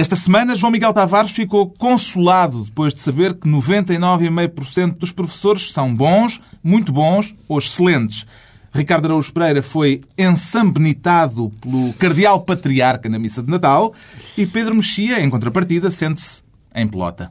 Esta 0.00 0.16
semana, 0.16 0.56
João 0.56 0.72
Miguel 0.72 0.94
Tavares 0.94 1.30
ficou 1.30 1.68
consolado 1.68 2.64
depois 2.64 2.94
de 2.94 3.00
saber 3.00 3.34
que 3.34 3.46
99,5% 3.46 4.96
dos 4.96 5.12
professores 5.12 5.74
são 5.74 5.94
bons, 5.94 6.40
muito 6.64 6.90
bons 6.90 7.36
ou 7.46 7.58
excelentes. 7.58 8.26
Ricardo 8.72 9.04
Araújo 9.04 9.30
Pereira 9.30 9.62
foi 9.62 10.00
ensambenitado 10.16 11.52
pelo 11.60 11.92
cardeal 11.98 12.40
patriarca 12.40 13.10
na 13.10 13.18
missa 13.18 13.42
de 13.42 13.50
Natal 13.50 13.92
e 14.38 14.46
Pedro 14.46 14.74
Mexia, 14.74 15.20
em 15.20 15.28
contrapartida, 15.28 15.90
sente-se 15.90 16.40
em 16.74 16.88
pelota. 16.88 17.30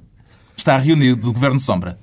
Está 0.56 0.78
reunido 0.78 1.28
o 1.28 1.34
Governo 1.34 1.60
Sombra. 1.60 1.98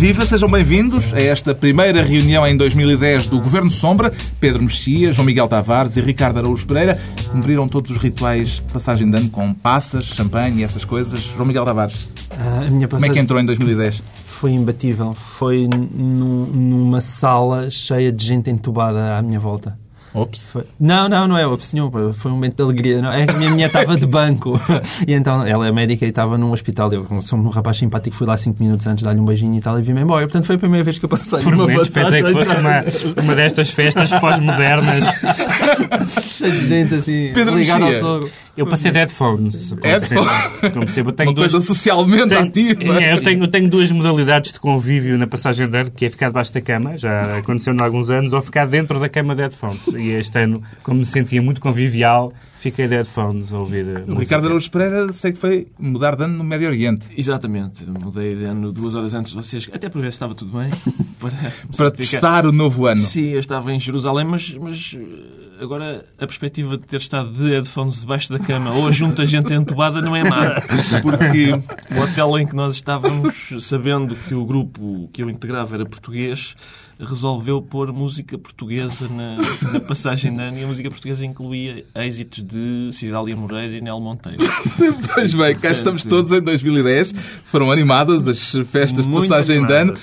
Viva, 0.00 0.24
sejam 0.24 0.50
bem-vindos 0.50 1.12
a 1.12 1.18
esta 1.20 1.54
primeira 1.54 2.02
reunião 2.02 2.46
em 2.46 2.56
2010 2.56 3.26
do 3.26 3.38
Governo 3.38 3.70
Sombra. 3.70 4.10
Pedro 4.40 4.62
Mexia, 4.62 5.12
João 5.12 5.26
Miguel 5.26 5.46
Tavares 5.46 5.94
e 5.94 6.00
Ricardo 6.00 6.38
Araújo 6.38 6.66
Pereira 6.66 6.98
cumpriram 7.30 7.68
todos 7.68 7.90
os 7.90 7.98
rituais 7.98 8.48
de 8.52 8.62
passagem 8.72 9.10
de 9.10 9.14
ano 9.18 9.28
com 9.28 9.52
passas, 9.52 10.04
champanhe 10.06 10.60
e 10.60 10.64
essas 10.64 10.86
coisas. 10.86 11.20
João 11.20 11.44
Miguel 11.44 11.66
Tavares, 11.66 12.08
Ah, 12.30 12.64
a 12.66 12.70
minha 12.70 12.88
como 12.88 13.04
é 13.04 13.10
que 13.10 13.18
entrou 13.18 13.38
em 13.40 13.44
2010? 13.44 14.02
Foi 14.24 14.52
imbatível. 14.52 15.12
Foi 15.12 15.68
num- 15.68 16.46
numa 16.46 17.02
sala 17.02 17.68
cheia 17.68 18.10
de 18.10 18.24
gente 18.24 18.48
entubada 18.48 19.18
à 19.18 19.22
minha 19.22 19.38
volta. 19.38 19.78
Ops. 20.12 20.50
Não, 20.78 21.08
não, 21.08 21.28
não 21.28 21.38
é 21.38 21.46
o 21.46 21.58
senhor. 21.60 21.90
Foi 22.14 22.30
um 22.30 22.34
momento 22.34 22.56
de 22.56 22.62
alegria. 22.62 23.00
Não, 23.00 23.12
é 23.12 23.26
que 23.26 23.32
a 23.32 23.38
minha 23.38 23.50
mulher 23.50 23.66
estava 23.66 23.96
de 23.96 24.06
banco. 24.06 24.60
E 25.06 25.14
então 25.14 25.46
ela 25.46 25.66
é 25.66 25.72
médica 25.72 26.04
e 26.04 26.08
estava 26.08 26.36
num 26.36 26.52
hospital. 26.52 26.92
Eu, 26.92 27.04
como 27.04 27.22
sou 27.22 27.38
um 27.38 27.48
rapaz 27.48 27.76
simpático, 27.78 28.14
fui 28.14 28.26
lá 28.26 28.36
cinco 28.36 28.62
minutos 28.62 28.86
antes, 28.86 29.02
dar-lhe 29.02 29.20
um 29.20 29.24
beijinho 29.24 29.56
e 29.56 29.60
tal 29.60 29.78
e 29.78 29.82
vim-me 29.82 30.02
embora. 30.02 30.26
Portanto, 30.26 30.46
foi 30.46 30.56
a 30.56 30.58
primeira 30.58 30.84
vez 30.84 30.98
que 30.98 31.04
eu 31.04 31.08
passei 31.08 31.40
Por 31.40 31.52
numa 31.52 31.64
momentos 31.64 31.88
pensei 31.88 32.22
que 32.22 32.32
fosse 32.32 32.56
uma, 32.56 33.22
uma 33.22 33.34
destas 33.34 33.70
festas 33.70 34.10
pós-modernas. 34.12 35.04
Cheia 36.40 36.50
de 36.60 36.66
gente 36.66 36.94
assim, 36.94 37.30
Pedro 37.34 37.56
ligada 37.56 37.84
ao 37.84 37.92
sogro. 37.98 38.30
Eu 38.56 38.66
passei 38.66 38.90
de 38.90 38.98
headphones. 38.98 39.72
Headphones? 39.82 40.00
percebo. 40.00 40.72
Como 40.72 40.84
percebo, 40.86 41.10
eu 41.10 41.12
tenho 41.14 41.28
Uma 41.30 41.34
duas, 41.34 41.50
coisa 41.52 41.66
socialmente 41.66 42.28
tenho- 42.28 42.40
ativa. 42.42 43.00
é, 43.02 43.12
eu, 43.12 43.22
tenho, 43.22 43.44
eu 43.44 43.48
tenho 43.48 43.68
duas 43.70 43.90
modalidades 43.90 44.52
de 44.52 44.60
convívio 44.60 45.16
na 45.16 45.26
passagem 45.26 45.68
de 45.68 45.78
ano, 45.78 45.90
que 45.90 46.04
é 46.06 46.10
ficar 46.10 46.28
debaixo 46.28 46.52
da 46.52 46.60
cama, 46.60 46.96
já 46.98 47.36
aconteceu 47.38 47.74
há 47.80 47.84
alguns 47.84 48.10
anos, 48.10 48.32
ou 48.32 48.42
ficar 48.42 48.66
dentro 48.66 48.98
da 49.00 49.08
cama 49.08 49.34
de 49.34 49.42
headphones. 49.42 49.80
E 49.96 50.10
este 50.10 50.38
ano, 50.40 50.62
como 50.82 50.98
me 50.98 51.04
sentia 51.06 51.40
muito 51.40 51.60
convivial, 51.60 52.32
fiquei 52.60 52.86
de 52.86 52.94
headphones 52.94 53.52
a 53.52 53.58
ouvir 53.58 53.86
eh, 53.86 53.90
O 53.90 53.94
música. 53.94 54.20
Ricardo 54.20 54.46
Araújo 54.46 54.70
Pereira 54.70 55.12
sei 55.12 55.32
que 55.32 55.38
foi 55.38 55.68
mudar 55.78 56.14
de 56.14 56.24
ano 56.24 56.36
no 56.36 56.44
Médio 56.44 56.68
Oriente. 56.68 57.06
Exatamente, 57.16 57.84
mudei 57.86 58.36
de 58.36 58.44
ano 58.44 58.70
duas 58.70 58.94
horas 58.94 59.14
antes 59.14 59.32
de 59.32 59.38
vocês, 59.38 59.68
até 59.72 59.88
para 59.88 60.00
ver 60.00 60.12
se 60.12 60.16
estava 60.16 60.34
tudo 60.34 60.58
bem. 60.58 60.70
Para, 61.20 61.52
Para 61.76 61.90
testar 61.90 62.46
o 62.46 62.52
novo 62.52 62.86
ano. 62.86 63.00
Sim, 63.00 63.28
eu 63.28 63.40
estava 63.40 63.70
em 63.74 63.78
Jerusalém, 63.78 64.24
mas, 64.24 64.54
mas 64.54 64.96
eh, 64.96 65.62
agora 65.62 66.06
a 66.18 66.26
perspectiva 66.26 66.78
de 66.78 66.86
ter 66.86 66.96
estado 66.96 67.30
de 67.30 67.50
headphones 67.50 68.00
debaixo 68.00 68.32
da 68.32 68.38
cama 68.38 68.72
ou 68.72 68.90
junto 68.90 69.20
a 69.20 69.26
gente 69.26 69.52
entubada 69.52 70.00
não 70.00 70.16
é 70.16 70.24
má. 70.24 70.62
Porque 71.02 71.52
o 71.52 72.00
hotel 72.00 72.38
em 72.38 72.46
que 72.46 72.56
nós 72.56 72.74
estávamos, 72.74 73.52
sabendo 73.60 74.14
que 74.14 74.34
o 74.34 74.46
grupo 74.46 75.10
que 75.12 75.22
eu 75.22 75.28
integrava 75.28 75.74
era 75.74 75.84
português, 75.84 76.54
resolveu 77.00 77.62
pôr 77.62 77.92
música 77.92 78.36
portuguesa 78.36 79.08
na, 79.08 79.38
na 79.72 79.80
passagem 79.80 80.34
de 80.34 80.42
ano 80.42 80.58
e 80.58 80.64
a 80.64 80.66
música 80.66 80.90
portuguesa 80.90 81.24
incluía 81.24 81.84
êxitos 81.94 82.44
de 82.44 82.90
Cidália 82.92 83.34
Moreira 83.36 83.76
e 83.76 83.80
Nel 83.80 84.00
Monteiro. 84.00 84.38
Pois 85.14 85.34
bem, 85.34 85.54
cá 85.56 85.70
estamos 85.72 86.04
todos 86.04 86.30
em 86.32 86.40
2010. 86.40 87.12
Foram 87.44 87.70
animadas 87.70 88.26
as 88.26 88.52
festas 88.68 89.06
de 89.06 89.12
passagem 89.12 89.64
de 89.64 89.72
ano. 89.72 89.92
animadas. 89.92 90.02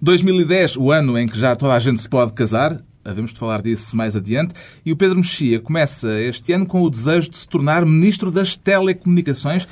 2010, 0.00 0.76
o 0.76 0.90
ano 0.90 1.16
em 1.18 1.26
que 1.26 1.38
já 1.38 1.54
toda 1.54 1.74
a 1.74 1.78
gente 1.78 2.02
se 2.02 2.08
pode 2.08 2.32
casar. 2.32 2.80
Havemos 3.04 3.32
de 3.32 3.38
falar 3.38 3.62
disso 3.62 3.96
mais 3.96 4.14
adiante. 4.14 4.54
E 4.84 4.92
o 4.92 4.96
Pedro 4.96 5.16
Mexia 5.16 5.60
começa 5.60 6.20
este 6.20 6.52
ano 6.52 6.66
com 6.66 6.82
o 6.82 6.90
desejo 6.90 7.30
de 7.30 7.38
se 7.38 7.48
tornar 7.48 7.84
Ministro 7.84 8.30
das 8.30 8.56
Telecomunicações 8.56 9.66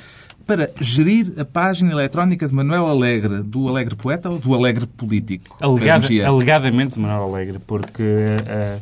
para 0.45 0.69
gerir 0.79 1.33
a 1.37 1.45
página 1.45 1.91
eletrónica 1.91 2.47
de 2.47 2.53
Manuel 2.53 2.87
Alegre, 2.87 3.41
do 3.41 3.67
Alegre 3.67 3.95
Poeta 3.95 4.29
ou 4.29 4.39
do 4.39 4.53
Alegre 4.53 4.85
Político? 4.85 5.57
Alegada, 5.59 6.07
alegadamente 6.27 6.99
Manuel 6.99 7.23
Alegre, 7.23 7.59
porque, 7.59 8.03
eh, 8.03 8.79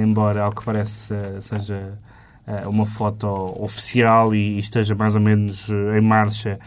embora 0.00 0.42
ao 0.42 0.52
que 0.52 0.64
parece 0.64 1.14
eh, 1.14 1.40
seja 1.40 1.98
uma 2.66 2.84
foto 2.84 3.26
oficial 3.62 4.34
e 4.34 4.58
esteja 4.58 4.92
mais 4.96 5.14
ou 5.14 5.20
menos 5.20 5.68
em 5.68 6.00
marcha 6.00 6.58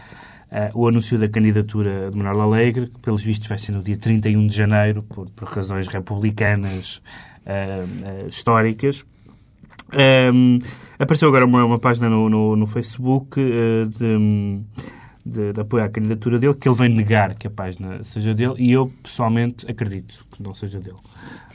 o 0.72 0.88
anúncio 0.88 1.18
da 1.18 1.28
candidatura 1.28 2.10
de 2.10 2.16
Manuel 2.16 2.40
Alegre, 2.40 2.86
que 2.86 2.98
pelos 3.00 3.22
vistos 3.22 3.48
vai 3.48 3.58
ser 3.58 3.72
no 3.72 3.82
dia 3.82 3.98
31 3.98 4.46
de 4.46 4.56
janeiro, 4.56 5.02
por, 5.02 5.28
por 5.28 5.46
razões 5.46 5.86
republicanas 5.88 7.02
históricas. 8.28 9.04
Um, 9.92 10.58
apareceu 10.98 11.28
agora 11.28 11.44
uma, 11.44 11.64
uma 11.64 11.78
página 11.78 12.08
no, 12.08 12.28
no, 12.28 12.56
no 12.56 12.66
Facebook 12.66 13.40
eh, 13.40 13.84
de, 13.86 14.60
de, 15.24 15.52
de 15.52 15.60
apoio 15.60 15.84
à 15.84 15.88
candidatura 15.88 16.38
dele, 16.38 16.54
que 16.54 16.68
ele 16.68 16.76
vem 16.76 16.88
negar 16.88 17.34
que 17.34 17.46
a 17.46 17.50
página 17.50 18.02
seja 18.02 18.34
dele, 18.34 18.54
e 18.58 18.72
eu 18.72 18.90
pessoalmente 19.02 19.70
acredito 19.70 20.14
que 20.32 20.42
não 20.42 20.54
seja 20.54 20.80
dele. 20.80 20.96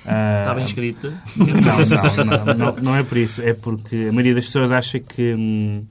Ah, 0.05 0.41
Está 0.41 0.55
bem 0.55 0.65
escrita? 0.65 1.13
não, 1.37 2.25
não, 2.25 2.53
não, 2.55 2.75
não, 2.81 2.95
é 2.95 3.03
por 3.03 3.17
isso. 3.17 3.41
É 3.41 3.53
porque 3.53 4.07
a 4.09 4.11
maioria 4.11 4.35
das 4.35 4.45
pessoas 4.45 4.71
acha 4.71 4.99
que, 4.99 5.83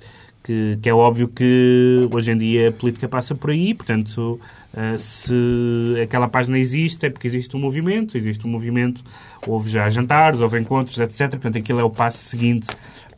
que, 0.43 0.79
que 0.81 0.89
é 0.89 0.95
óbvio 0.95 1.29
que 1.29 2.09
hoje 2.11 2.33
em 2.33 2.37
dia 2.37 2.71
a 2.71 2.73
política 2.73 3.09
passa 3.09 3.35
por 3.35 3.51
aí, 3.51 3.75
portanto, 3.75 4.41
eh, 4.75 4.97
se 4.99 5.97
aquela 6.03 6.29
página 6.29 6.59
existe, 6.59 7.07
é 7.07 7.11
porque 7.11 7.27
existe 7.27 7.57
um 7.57 7.61
movimento, 7.61 8.17
existe 8.17 8.47
um 8.47 8.51
movimento, 8.51 9.03
houve 9.47 9.71
já 9.71 9.89
jantares, 9.91 10.41
houve 10.41 10.59
encontros, 10.59 10.99
etc. 10.99 11.31
Portanto, 11.31 11.59
aquilo 11.59 11.81
é 11.81 11.85
o 11.85 11.91
passo 11.91 12.19
seguinte. 12.19 12.67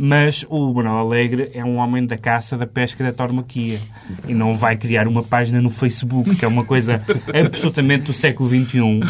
Mas 0.02 0.46
o 0.48 0.72
Manuel 0.72 0.96
Alegre 0.96 1.50
é 1.52 1.62
um 1.62 1.76
homem 1.76 2.06
da 2.06 2.16
caça, 2.16 2.56
da 2.56 2.66
pesca 2.66 3.02
e 3.02 3.06
da 3.06 3.12
tauromaquia. 3.12 3.78
E 4.26 4.32
não 4.32 4.54
vai 4.54 4.74
criar 4.74 5.06
uma 5.06 5.22
página 5.22 5.60
no 5.60 5.68
Facebook, 5.68 6.36
que 6.36 6.42
é 6.42 6.48
uma 6.48 6.64
coisa 6.64 7.04
absolutamente 7.34 8.04
do 8.06 8.12
século 8.14 8.48
XXI, 8.48 9.00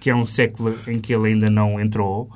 que 0.00 0.10
é 0.10 0.14
um 0.16 0.24
século 0.24 0.74
em 0.88 0.98
que 0.98 1.14
ele 1.14 1.28
ainda 1.28 1.48
não 1.48 1.78
entrou. 1.78 2.28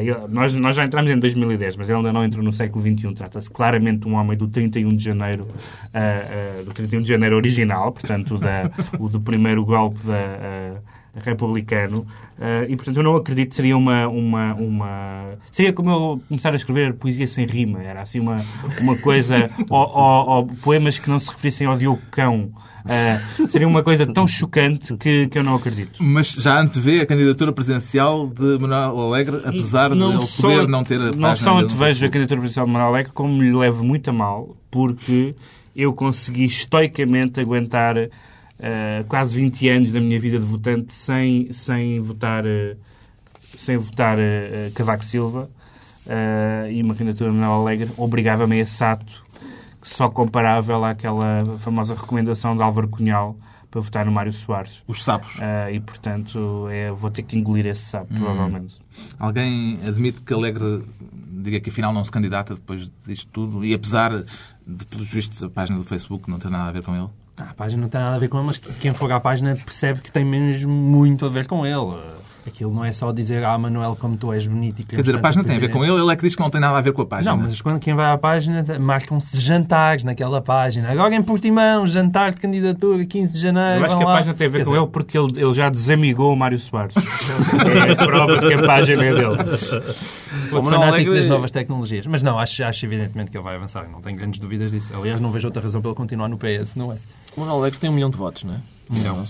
Ele- 0.00 0.26
nós, 0.30 0.54
nós 0.54 0.74
já 0.74 0.86
entramos 0.86 1.10
em 1.10 1.18
2010, 1.18 1.76
mas 1.76 1.90
ele 1.90 1.98
ainda 1.98 2.14
não 2.14 2.24
entrou 2.24 2.42
no 2.42 2.50
século 2.50 2.82
XXI. 2.82 3.12
Trata-se 3.14 3.50
claramente 3.50 4.00
de 4.00 4.08
um 4.08 4.14
homem 4.14 4.34
do 4.34 4.48
31 4.48 4.88
de 4.88 5.04
janeiro, 5.04 5.46
ah, 5.92 5.98
ah, 6.60 6.62
do 6.64 6.72
31 6.72 7.02
de 7.02 7.08
janeiro 7.08 7.36
original, 7.36 7.92
portanto, 7.92 8.38
da, 8.38 8.70
o 8.98 9.10
do 9.10 9.20
primeiro 9.20 9.62
golpe 9.66 9.98
da. 10.06 10.80
Republicano 11.24 12.06
Ah, 12.40 12.64
e 12.68 12.74
portanto 12.76 12.96
eu 12.96 13.02
não 13.02 13.14
acredito 13.16 13.50
que 13.50 13.54
seria 13.56 13.76
uma, 13.76 14.08
uma, 14.08 14.54
uma 14.54 15.24
seria 15.50 15.72
como 15.72 15.90
eu 15.90 16.22
começar 16.28 16.52
a 16.52 16.56
escrever 16.56 16.94
poesia 16.94 17.26
sem 17.26 17.46
rima 17.46 17.82
era 17.82 18.02
assim 18.02 18.18
uma, 18.20 18.36
uma 18.80 18.96
coisa 18.98 19.50
ou, 19.70 19.78
ou- 19.78 20.28
ou 20.28 20.46
poemas 20.62 20.98
que 20.98 21.08
não 21.10 21.18
se 21.18 21.30
referissem 21.30 21.66
ao 21.66 21.76
Diogo 21.76 22.00
Cão 22.10 22.50
Ah, 22.84 23.20
seria 23.48 23.68
uma 23.68 23.82
coisa 23.82 24.04
tão 24.06 24.26
chocante 24.26 24.96
que, 24.96 25.28
que 25.28 25.38
eu 25.38 25.44
não 25.44 25.54
acredito. 25.54 26.02
Mas 26.02 26.30
já 26.32 26.58
antevê 26.60 27.00
a 27.00 27.06
candidatura 27.06 27.52
presidencial 27.52 28.26
de 28.26 28.58
Manuel 28.58 28.98
Alegre, 28.98 29.36
apesar 29.44 29.90
de 29.94 30.02
ele 30.02 30.26
só- 30.26 30.42
poder 30.48 30.66
não 30.66 30.82
ter 30.82 31.00
a 31.00 31.12
Não 31.12 31.36
só 31.36 31.58
antevejo 31.60 32.04
a 32.04 32.08
candidatura 32.08 32.40
presidencial 32.40 32.66
de 32.66 32.72
Manuel 32.72 32.88
Alegre, 32.92 33.12
como 33.12 33.40
lhe 33.40 33.52
levo 33.52 33.84
muito 33.84 34.10
a 34.10 34.12
mal, 34.12 34.56
porque 34.68 35.32
eu 35.76 35.92
consegui 35.92 36.44
estoicamente 36.46 37.38
aguentar 37.38 37.94
eh, 38.62 39.04
quase 39.08 39.34
20 39.36 39.68
anos 39.68 39.92
da 39.92 40.00
minha 40.00 40.20
vida 40.20 40.38
de 40.38 40.44
votante 40.44 40.92
sem, 40.92 41.52
sem 41.52 41.98
votar, 41.98 42.46
eh, 42.46 42.76
sem 43.40 43.76
votar 43.76 44.16
eh, 44.20 44.70
Cavaco 44.72 45.04
Silva. 45.04 45.50
e 46.70 46.80
uma 46.80 46.94
candidatura 46.94 47.30
de 47.30 47.36
Manuel 47.36 47.60
Alegre 47.60 47.90
obrigava-me 47.96 48.60
a 48.60 48.62
esse 48.62 48.84
ato 48.84 49.24
só 49.82 50.08
comparável 50.08 50.84
àquela 50.84 51.58
famosa 51.58 51.94
recomendação 51.94 52.56
de 52.56 52.62
Álvaro 52.62 52.86
Cunhal 52.86 53.36
para 53.68 53.80
votar 53.80 54.06
no 54.06 54.12
Mário 54.12 54.32
Soares. 54.32 54.82
Os 54.86 55.02
sapos. 55.02 55.40
Eh, 55.40 55.74
e, 55.74 55.80
portanto, 55.80 56.68
é, 56.70 56.92
vou 56.92 57.10
ter 57.10 57.22
que 57.22 57.36
engolir 57.36 57.66
esse 57.66 57.82
sapo, 57.86 58.14
provavelmente. 58.14 58.78
Alguém 59.18 59.80
admite 59.84 60.20
que 60.20 60.32
Alegre 60.32 60.84
diga 61.32 61.58
que 61.58 61.70
afinal 61.70 61.92
não 61.92 62.04
se 62.04 62.12
candidata 62.12 62.54
depois 62.54 62.92
disto 63.04 63.28
tudo 63.32 63.64
e 63.64 63.74
apesar 63.74 64.22
de, 64.64 64.86
pelos 64.86 65.10
vistos, 65.10 65.42
a 65.42 65.48
página 65.48 65.78
do 65.78 65.84
Facebook 65.84 66.30
não 66.30 66.38
ter 66.38 66.50
nada 66.50 66.68
a 66.68 66.72
ver 66.72 66.84
com 66.84 66.94
ele? 66.94 67.08
Ah, 67.42 67.50
a 67.50 67.54
página 67.54 67.82
não 67.82 67.88
tem 67.88 68.00
nada 68.00 68.16
a 68.16 68.18
ver 68.18 68.28
com 68.28 68.38
ele, 68.38 68.46
mas 68.46 68.58
quem 68.58 68.94
for 68.94 69.10
à 69.10 69.18
página 69.18 69.56
percebe 69.56 70.00
que 70.00 70.12
tem 70.12 70.24
mesmo 70.24 70.72
muito 70.72 71.26
a 71.26 71.28
ver 71.28 71.46
com 71.48 71.66
ele. 71.66 72.21
Aquilo 72.44 72.74
não 72.74 72.84
é 72.84 72.92
só 72.92 73.12
dizer, 73.12 73.44
ah, 73.44 73.56
Manuel, 73.56 73.96
como 73.98 74.16
tu 74.16 74.32
és 74.32 74.46
bonito 74.46 74.80
e 74.80 74.84
Quer 74.84 75.00
dizer, 75.00 75.14
a 75.14 75.18
página 75.20 75.44
tem 75.44 75.56
a 75.56 75.60
ver 75.60 75.68
com 75.70 75.84
ele, 75.84 75.94
ele 75.94 76.10
é 76.12 76.16
que 76.16 76.22
diz 76.22 76.34
que 76.34 76.42
não 76.42 76.50
tem 76.50 76.60
nada 76.60 76.76
a 76.76 76.80
ver 76.80 76.92
com 76.92 77.02
a 77.02 77.06
página. 77.06 77.30
Não, 77.30 77.42
mas 77.42 77.60
quando 77.62 77.78
quem 77.78 77.94
vai 77.94 78.10
à 78.10 78.18
página, 78.18 78.64
marcam-se 78.80 79.40
jantares 79.40 80.02
naquela 80.02 80.40
página. 80.42 80.90
Agora 80.90 81.14
em 81.14 81.22
Portimão, 81.22 81.86
jantar 81.86 82.32
de 82.32 82.40
candidatura, 82.40 83.04
15 83.06 83.32
de 83.34 83.38
janeiro. 83.38 83.78
Eu 83.80 83.84
acho 83.84 83.96
que 83.96 84.02
a 84.02 84.06
lá. 84.06 84.14
página 84.16 84.34
tem 84.34 84.46
a 84.48 84.50
ver 84.50 84.58
Quer 84.58 84.64
com 84.64 84.70
dizer, 84.72 84.82
ele 84.82 84.90
porque 84.90 85.16
ele, 85.18 85.32
ele 85.40 85.54
já 85.54 85.68
desamigou 85.70 86.32
o 86.32 86.36
Mário 86.36 86.58
Soares. 86.58 86.94
é 86.98 87.92
a 87.92 87.96
prova 88.06 88.38
de 88.38 88.46
que 88.48 88.54
a 88.54 88.62
página 88.66 89.04
é 89.04 89.12
dele. 89.12 89.36
Manuel 90.50 90.64
fanático 90.64 90.82
Alegre- 90.94 91.14
das 91.16 91.26
novas 91.26 91.50
tecnologias. 91.50 92.06
Mas 92.06 92.22
não, 92.22 92.38
acho, 92.38 92.64
acho 92.64 92.84
evidentemente 92.86 93.30
que 93.30 93.36
ele 93.36 93.44
vai 93.44 93.56
avançar. 93.56 93.88
Não 93.88 94.00
tenho 94.00 94.16
grandes 94.16 94.40
dúvidas 94.40 94.70
disso. 94.72 94.92
Aliás, 94.96 95.20
não 95.20 95.30
vejo 95.30 95.46
outra 95.48 95.62
razão 95.62 95.80
para 95.80 95.90
ele 95.90 95.96
continuar 95.96 96.28
no 96.28 96.36
PS, 96.38 96.74
não 96.74 96.92
é? 96.92 96.96
O 97.36 97.40
Manuel 97.40 97.58
Alegre 97.60 97.78
tem 97.78 97.88
um 97.88 97.92
milhão 97.92 98.10
de 98.10 98.16
votos, 98.16 98.44
não 98.44 98.54
é? 98.54 98.58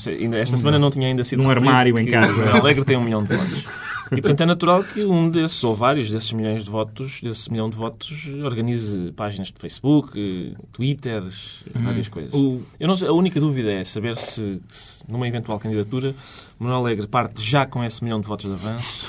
Ainda, 0.06 0.38
esta 0.38 0.56
semana 0.56 0.78
não 0.78 0.90
tinha 0.90 1.08
ainda 1.08 1.24
sido 1.24 1.42
referido 1.42 1.68
armário 1.68 1.98
em 1.98 2.06
casa. 2.06 2.52
O 2.52 2.56
Alegre 2.56 2.84
tem 2.84 2.96
um 2.96 3.02
milhão 3.02 3.22
de 3.22 3.36
votos. 3.36 3.64
E, 4.12 4.20
portanto, 4.20 4.42
é 4.42 4.46
natural 4.46 4.84
que 4.84 5.04
um 5.04 5.30
desses, 5.30 5.62
ou 5.64 5.74
vários 5.74 6.10
desses 6.10 6.32
milhões 6.32 6.64
de 6.64 6.70
votos, 6.70 7.20
desse 7.22 7.50
milhão 7.50 7.70
de 7.70 7.76
votos, 7.76 8.28
organize 8.44 9.10
páginas 9.12 9.48
de 9.48 9.58
Facebook, 9.58 10.54
Twitters, 10.70 11.64
várias 11.74 12.08
coisas. 12.08 12.32
Eu 12.78 12.88
não 12.88 12.96
sei, 12.96 13.08
a 13.08 13.12
única 13.12 13.40
dúvida 13.40 13.72
é 13.72 13.84
saber 13.84 14.16
se, 14.16 14.60
se, 14.68 14.98
numa 15.08 15.26
eventual 15.26 15.58
candidatura, 15.58 16.14
Manuel 16.58 16.80
Alegre 16.80 17.06
parte 17.06 17.42
já 17.42 17.64
com 17.64 17.82
esse 17.82 18.04
milhão 18.04 18.20
de 18.20 18.26
votos 18.26 18.46
de 18.46 18.52
avanço, 18.52 19.06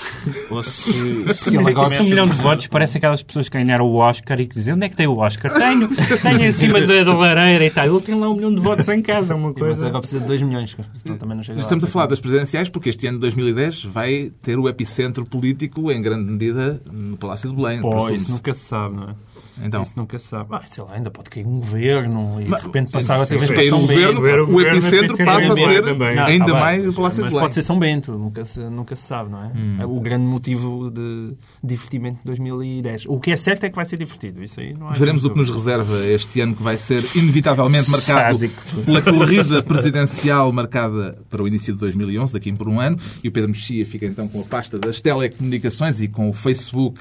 ou 0.49 0.63
se, 0.63 0.91
se 1.33 1.49
Ele 1.49 1.69
agora 1.69 2.01
um 2.01 2.05
milhão 2.05 2.25
de 2.25 2.33
votos 2.33 2.67
parece 2.67 2.97
aquelas 2.97 3.21
pessoas 3.23 3.49
que 3.49 3.57
ganharam 3.57 3.85
o 3.85 3.95
Oscar 3.95 4.39
e 4.39 4.47
que 4.47 4.55
dizem 4.55 4.73
onde 4.73 4.85
é 4.85 4.89
que 4.89 4.95
tem 4.95 5.07
o 5.07 5.17
Oscar? 5.17 5.53
Tenho, 5.53 5.89
tenho 6.21 6.41
em 6.41 6.51
cima 6.51 6.81
da, 6.81 7.03
da 7.03 7.15
lareira 7.15 7.65
e 7.65 7.69
tal. 7.69 7.85
Ele 7.85 8.01
tem 8.01 8.19
lá 8.19 8.29
um 8.29 8.35
milhão 8.35 8.53
de 8.53 8.61
votos 8.61 8.87
em 8.89 9.01
casa, 9.01 9.35
uma 9.35 9.49
Mas 9.49 9.57
coisa. 9.57 9.87
agora 9.87 9.99
precisa 10.01 10.21
de 10.21 10.27
2 10.27 10.41
milhões, 10.41 10.75
senão 10.95 11.17
também 11.17 11.37
não 11.37 11.43
chega 11.43 11.57
lá. 11.57 11.61
Estamos 11.61 11.83
a 11.83 11.87
falar 11.87 12.05
das 12.07 12.19
presidenciais 12.19 12.69
porque 12.69 12.89
este 12.89 13.07
ano 13.07 13.17
de 13.17 13.21
2010 13.21 13.85
vai 13.85 14.31
ter 14.41 14.57
o 14.57 14.67
epicentro 14.67 15.25
político, 15.25 15.91
em 15.91 16.01
grande 16.01 16.31
medida, 16.31 16.81
no 16.91 17.17
Palácio 17.17 17.49
de 17.49 17.55
Belém. 17.55 17.81
Pois, 17.81 18.27
nunca 18.29 18.53
se 18.53 18.59
sabe, 18.65 18.95
não 18.95 19.09
é? 19.09 19.15
Então, 19.61 19.81
Isso 19.81 19.93
nunca 19.95 20.17
se 20.17 20.27
sabe. 20.27 20.49
Ah, 20.51 20.61
sei 20.67 20.83
lá, 20.83 20.93
ainda 20.93 21.11
pode 21.11 21.29
cair 21.29 21.45
um 21.45 21.59
governo 21.59 22.41
e 22.41 22.45
Mas- 22.45 22.61
de 22.61 22.67
repente 22.67 22.91
passar 22.91 23.21
a 23.21 23.25
ter 23.25 23.39
se 23.39 23.53
cair 23.53 23.73
um 23.73 23.81
governo, 23.81 24.21
Ver 24.21 24.39
o 24.41 24.49
o 24.55 24.61
epicentro 24.61 25.17
passa 25.25 25.53
a 25.53 25.55
ser 25.55 25.83
Também. 25.83 26.15
Não, 26.15 26.23
ainda 26.23 26.45
tá 26.45 26.59
mais 26.59 26.87
o 26.87 26.93
Palácio 26.93 27.17
de 27.17 27.21
Mas 27.23 27.29
Belém. 27.33 27.43
pode 27.45 27.53
ser 27.53 27.61
São 27.61 27.77
Bento, 27.79 28.11
nunca 28.17 28.45
se, 28.45 28.59
nunca 28.59 28.95
se 28.95 29.03
sabe, 29.03 29.29
não 29.31 29.43
é? 29.43 29.51
É 29.81 29.85
o 29.85 29.99
grande 29.99 30.25
motivo 30.25 30.89
de 30.89 31.33
divertimento 31.63 32.17
de 32.19 32.25
2010. 32.25 33.05
O 33.07 33.19
que 33.19 33.31
é 33.31 33.35
certo 33.35 33.63
é 33.65 33.69
que 33.69 33.75
vai 33.75 33.85
ser 33.85 33.97
divertido, 33.97 34.43
isso 34.43 34.59
aí 34.59 34.73
não 34.73 34.91
Veremos 34.91 35.23
o 35.25 35.29
que 35.29 35.37
nos 35.37 35.49
reserva 35.49 36.05
este 36.05 36.41
ano, 36.41 36.55
que 36.55 36.63
vai 36.63 36.77
ser 36.77 37.03
inevitavelmente 37.15 37.89
marcado 37.91 38.39
Sádico. 38.39 38.61
pela 38.85 39.01
corrida 39.01 39.61
presidencial 39.63 40.51
marcada 40.51 41.17
para 41.29 41.43
o 41.43 41.47
início 41.47 41.73
de 41.73 41.79
2011, 41.79 42.33
daqui 42.33 42.51
por 42.53 42.67
um 42.67 42.79
ano. 42.79 42.97
E 43.23 43.27
o 43.27 43.31
Pedro 43.31 43.49
Mexia 43.49 43.85
fica 43.85 44.05
então 44.05 44.27
com 44.27 44.41
a 44.41 44.43
pasta 44.43 44.77
das 44.79 44.99
telecomunicações 45.01 45.99
e 46.01 46.07
com 46.07 46.29
o 46.29 46.33
Facebook 46.33 46.99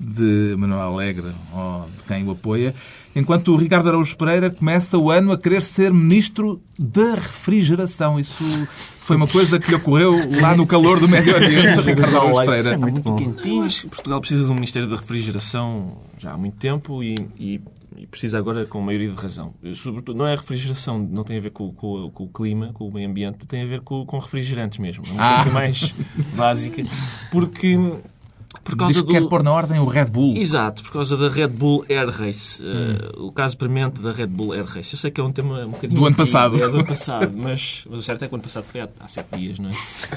de 0.00 0.54
Manuel 0.56 0.80
Alegre, 0.92 1.32
ou 1.52 1.86
de 1.96 2.02
quem 2.04 2.24
o 2.26 2.30
apoia. 2.30 2.74
Enquanto 3.16 3.52
o 3.52 3.56
Ricardo 3.56 3.88
Araújo 3.88 4.16
Pereira 4.16 4.48
começa 4.50 4.96
o 4.96 5.10
ano 5.10 5.32
a 5.32 5.38
querer 5.38 5.62
ser 5.62 5.92
ministro 5.92 6.60
da 6.78 7.14
refrigeração. 7.16 8.20
Isso 8.20 8.44
foi 9.00 9.16
uma 9.16 9.26
coisa 9.26 9.58
que 9.58 9.70
lhe 9.70 9.74
ocorreu 9.76 10.12
lá 10.40 10.54
no 10.56 10.66
calor 10.66 11.00
do 11.00 11.08
Médio 11.08 11.34
Oriente, 11.34 11.80
Ricardo 11.82 12.16
Araújo 12.16 12.40
É 12.42 12.46
Pereira. 12.46 12.78
muito 12.78 13.02
bom. 13.02 13.34
Eu 13.44 13.62
acho 13.62 13.82
que 13.82 13.88
Portugal 13.88 14.20
precisa 14.20 14.44
de 14.44 14.50
um 14.50 14.54
Ministério 14.54 14.88
da 14.88 14.96
Refrigeração 14.96 15.98
já 16.18 16.32
há 16.32 16.36
muito 16.38 16.56
tempo 16.58 17.02
e, 17.02 17.14
e- 17.38 17.60
e 17.96 18.06
precisa 18.06 18.38
agora 18.38 18.64
com 18.64 18.80
maioria 18.80 19.10
de 19.10 19.20
razão. 19.20 19.52
Sobretudo, 19.74 20.16
não 20.16 20.26
é 20.28 20.34
a 20.34 20.36
refrigeração, 20.36 21.00
não 21.00 21.24
tem 21.24 21.38
a 21.38 21.40
ver 21.40 21.50
com, 21.50 21.72
com- 21.72 22.08
com 22.12 22.24
o 22.24 22.28
clima, 22.28 22.70
com 22.72 22.86
o 22.86 22.92
meio 22.92 23.08
ambiente, 23.08 23.44
tem 23.46 23.62
a 23.62 23.66
ver 23.66 23.80
com, 23.80 24.06
com 24.06 24.18
refrigerantes 24.20 24.78
mesmo. 24.78 25.02
É 25.08 25.10
uma 25.12 25.30
Ah. 25.30 25.34
coisa 25.42 25.50
mais 25.50 25.94
básica. 26.36 26.84
Porque, 27.32 27.76
por 28.64 28.76
causa 28.76 28.94
Diz 28.94 29.02
que 29.02 29.06
do... 29.06 29.12
quer 29.12 29.28
pôr 29.28 29.42
na 29.42 29.52
ordem 29.52 29.78
o 29.80 29.86
Red 29.86 30.06
Bull. 30.06 30.36
Exato, 30.36 30.82
por 30.82 30.92
causa 30.92 31.16
da 31.16 31.28
Red 31.28 31.48
Bull 31.48 31.84
Air 31.88 32.08
Race. 32.08 32.62
Hum. 32.62 32.66
Uh, 33.18 33.26
o 33.26 33.32
caso 33.32 33.56
premente 33.56 34.00
da 34.00 34.12
Red 34.12 34.28
Bull 34.28 34.52
Air 34.52 34.66
Race. 34.66 34.94
Eu 34.94 34.98
sei 34.98 35.10
que 35.10 35.20
é 35.20 35.24
um 35.24 35.32
tema 35.32 35.64
um 35.64 35.70
bocadinho... 35.70 36.00
Do 36.00 36.06
ano 36.06 36.16
passado. 36.16 36.56
É 36.56 36.68
do 36.68 36.76
ano 36.76 36.86
passado, 36.86 37.32
mas, 37.36 37.84
mas 37.88 37.98
o 38.00 38.02
certo 38.02 38.24
é 38.24 38.28
que 38.28 38.34
o 38.34 38.36
ano 38.36 38.44
passado 38.44 38.64
foi 38.64 38.80
há, 38.80 38.88
há 39.00 39.08
sete 39.08 39.36
dias, 39.36 39.58
não 39.58 39.70
é? 39.70 39.72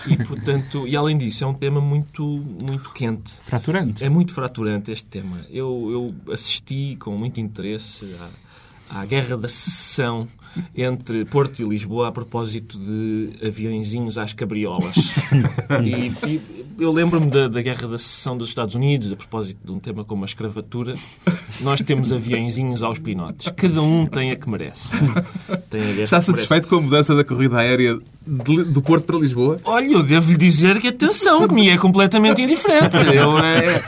E, 0.07 0.17
portanto, 0.23 0.87
e 0.87 0.95
além 0.95 1.17
disso, 1.17 1.43
é 1.43 1.47
um 1.47 1.53
tema 1.53 1.81
muito, 1.81 2.23
muito 2.23 2.91
quente. 2.93 3.33
Fraturante. 3.43 4.03
É 4.03 4.09
muito 4.09 4.33
fraturante 4.33 4.91
este 4.91 5.05
tema. 5.05 5.45
Eu, 5.49 6.11
eu 6.25 6.33
assisti 6.33 6.95
com 6.99 7.17
muito 7.17 7.39
interesse 7.39 8.15
à, 8.89 9.01
à 9.01 9.05
guerra 9.05 9.37
da 9.37 9.47
secessão 9.47 10.27
entre 10.75 11.25
Porto 11.25 11.61
e 11.61 11.65
Lisboa 11.65 12.09
a 12.09 12.11
propósito 12.11 12.77
de 12.77 13.47
aviõezinhos 13.47 14.17
às 14.17 14.33
cabriolas. 14.33 14.95
e, 15.83 16.27
e 16.27 16.60
eu 16.79 16.91
lembro-me 16.91 17.29
da, 17.29 17.47
da 17.47 17.61
guerra 17.61 17.87
da 17.87 17.97
secessão 17.97 18.37
dos 18.37 18.49
Estados 18.49 18.75
Unidos, 18.75 19.11
a 19.11 19.15
propósito 19.15 19.59
de 19.63 19.71
um 19.71 19.79
tema 19.79 20.03
como 20.03 20.23
a 20.23 20.25
escravatura. 20.25 20.93
Nós 21.61 21.81
temos 21.81 22.11
aviõezinhos 22.11 22.81
aos 22.83 22.99
pinotes. 22.99 23.51
Cada 23.55 23.81
um 23.81 24.05
tem 24.05 24.31
a 24.31 24.35
que 24.35 24.49
merece. 24.49 24.89
Tem 24.91 25.01
a 25.01 25.03
Está 25.03 25.69
que 25.69 25.77
merece. 25.95 26.25
satisfeito 26.25 26.67
com 26.67 26.75
a 26.77 26.81
mudança 26.81 27.15
da 27.15 27.23
corrida 27.23 27.57
aérea 27.59 27.99
de- 28.25 28.63
do 28.65 28.81
Porto 28.81 29.05
para 29.05 29.17
Lisboa? 29.17 29.57
Olha, 29.63 29.91
eu 29.91 30.03
devo-lhe 30.03 30.37
dizer 30.37 30.79
que 30.79 30.87
atenção, 30.89 31.47
que 31.47 31.53
me 31.53 31.69
é 31.69 31.77
completamente 31.77 32.41
indiferente. 32.41 32.95
Eu, 33.13 33.37
é, 33.39 33.79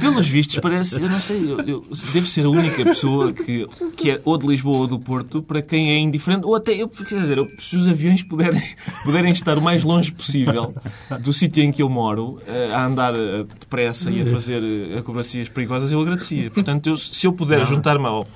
pelos 0.00 0.28
vistos, 0.28 0.58
parece, 0.60 1.00
eu 1.00 1.08
não 1.08 1.20
sei, 1.20 1.38
eu, 1.52 1.58
eu 1.60 1.84
devo 2.12 2.26
ser 2.26 2.44
a 2.44 2.48
única 2.50 2.84
pessoa 2.84 3.32
que, 3.32 3.66
que 3.96 4.10
é 4.10 4.20
ou 4.24 4.36
de 4.38 4.46
Lisboa 4.46 4.78
ou 4.78 4.86
do 4.86 4.98
Porto 4.98 5.42
para 5.42 5.60
quem 5.62 5.90
é 5.92 5.98
indiferente, 5.98 6.44
ou 6.46 6.54
até, 6.54 6.72
eu, 6.74 6.88
quer 6.88 7.20
dizer, 7.20 7.38
eu, 7.38 7.48
se 7.58 7.76
os 7.76 7.86
aviões 7.88 8.22
puderem, 8.22 8.62
puderem 9.02 9.32
estar 9.32 9.56
o 9.58 9.62
mais 9.62 9.82
longe 9.82 10.12
possível 10.12 10.74
do 11.20 11.32
sítio 11.32 11.62
em 11.62 11.72
que 11.72 11.82
eu 11.82 11.88
moro, 11.88 12.40
eh, 12.46 12.68
a 12.72 12.84
andar 12.86 13.14
eh, 13.14 13.44
depressa 13.58 14.10
e 14.10 14.22
a 14.22 14.26
fazer 14.26 14.62
eh, 14.62 14.98
acrobacias 14.98 15.48
perigosas, 15.48 15.90
eu 15.90 16.00
agradecia. 16.00 16.50
Portanto, 16.50 16.86
eu- 16.88 16.96
se 16.96 17.26
eu 17.26 17.32
puder 17.32 17.66
juntar-me 17.66 18.06
ao, 18.06 18.26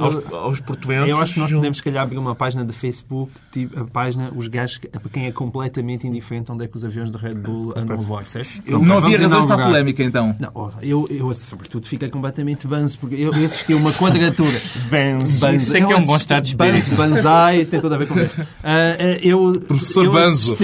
aos, 0.00 0.16
aos 0.32 0.60
portuenses... 0.60 1.10
Eu 1.10 1.18
acho 1.20 1.34
que 1.34 1.40
nós 1.40 1.52
podemos, 1.52 1.76
se 1.76 1.82
calhar, 1.82 2.02
abrir 2.02 2.18
uma 2.18 2.34
página 2.34 2.64
de 2.64 2.72
Facebook, 2.72 3.30
tipo, 3.52 3.78
a 3.80 3.84
página, 3.84 4.32
os 4.34 4.48
gajos, 4.48 4.78
que- 4.78 4.88
para 5.02 5.10
quem 5.10 5.26
é 5.26 5.32
completamente 5.32 6.06
indiferente 6.06 6.50
onde 6.52 6.64
é 6.64 6.68
que 6.68 6.76
os 6.76 6.84
aviões 6.84 7.10
da 7.10 7.18
Red 7.18 7.34
Bull 7.34 7.72
andam 7.76 7.98
a 7.98 8.00
voar, 8.00 8.26
certo? 8.26 8.62
Não 8.66 8.98
havia 8.98 9.18
razões 9.18 9.46
para 9.46 9.64
a 9.64 9.66
polémica, 9.66 10.02
então. 10.02 10.34
Não, 10.38 10.72
eu, 10.80 11.06
eu, 11.10 11.34
sobretudo, 11.34 11.86
fiquei 11.86 12.08
completamente 12.08 12.66
banzo, 12.66 12.98
porque 12.98 13.16
eu, 13.16 13.32
eu 13.32 13.44
assisti 13.44 13.72
a 13.72 13.76
uma 13.76 13.92
quadratura. 13.92 14.60
Banzo. 14.90 15.40
Banzo. 15.40 15.76
É 15.76 15.80
que 15.80 15.92
é 15.92 15.94
Eu 15.94 15.98
um 15.98 16.04
bom 16.04 16.16
estado 16.16 16.44
de 16.44 16.56
Banzo, 16.56 16.94
banzai, 16.94 17.64
tem 17.64 17.80
tudo 17.80 17.94
a 17.94 17.98
ver 17.98 18.06
com 18.06 18.20
isso. 18.20 18.34
Ah, 18.62 18.96
ah, 18.98 19.18
eu, 19.22 19.60
Professor 19.66 20.04
eu 20.04 20.12
Banzo. 20.12 20.56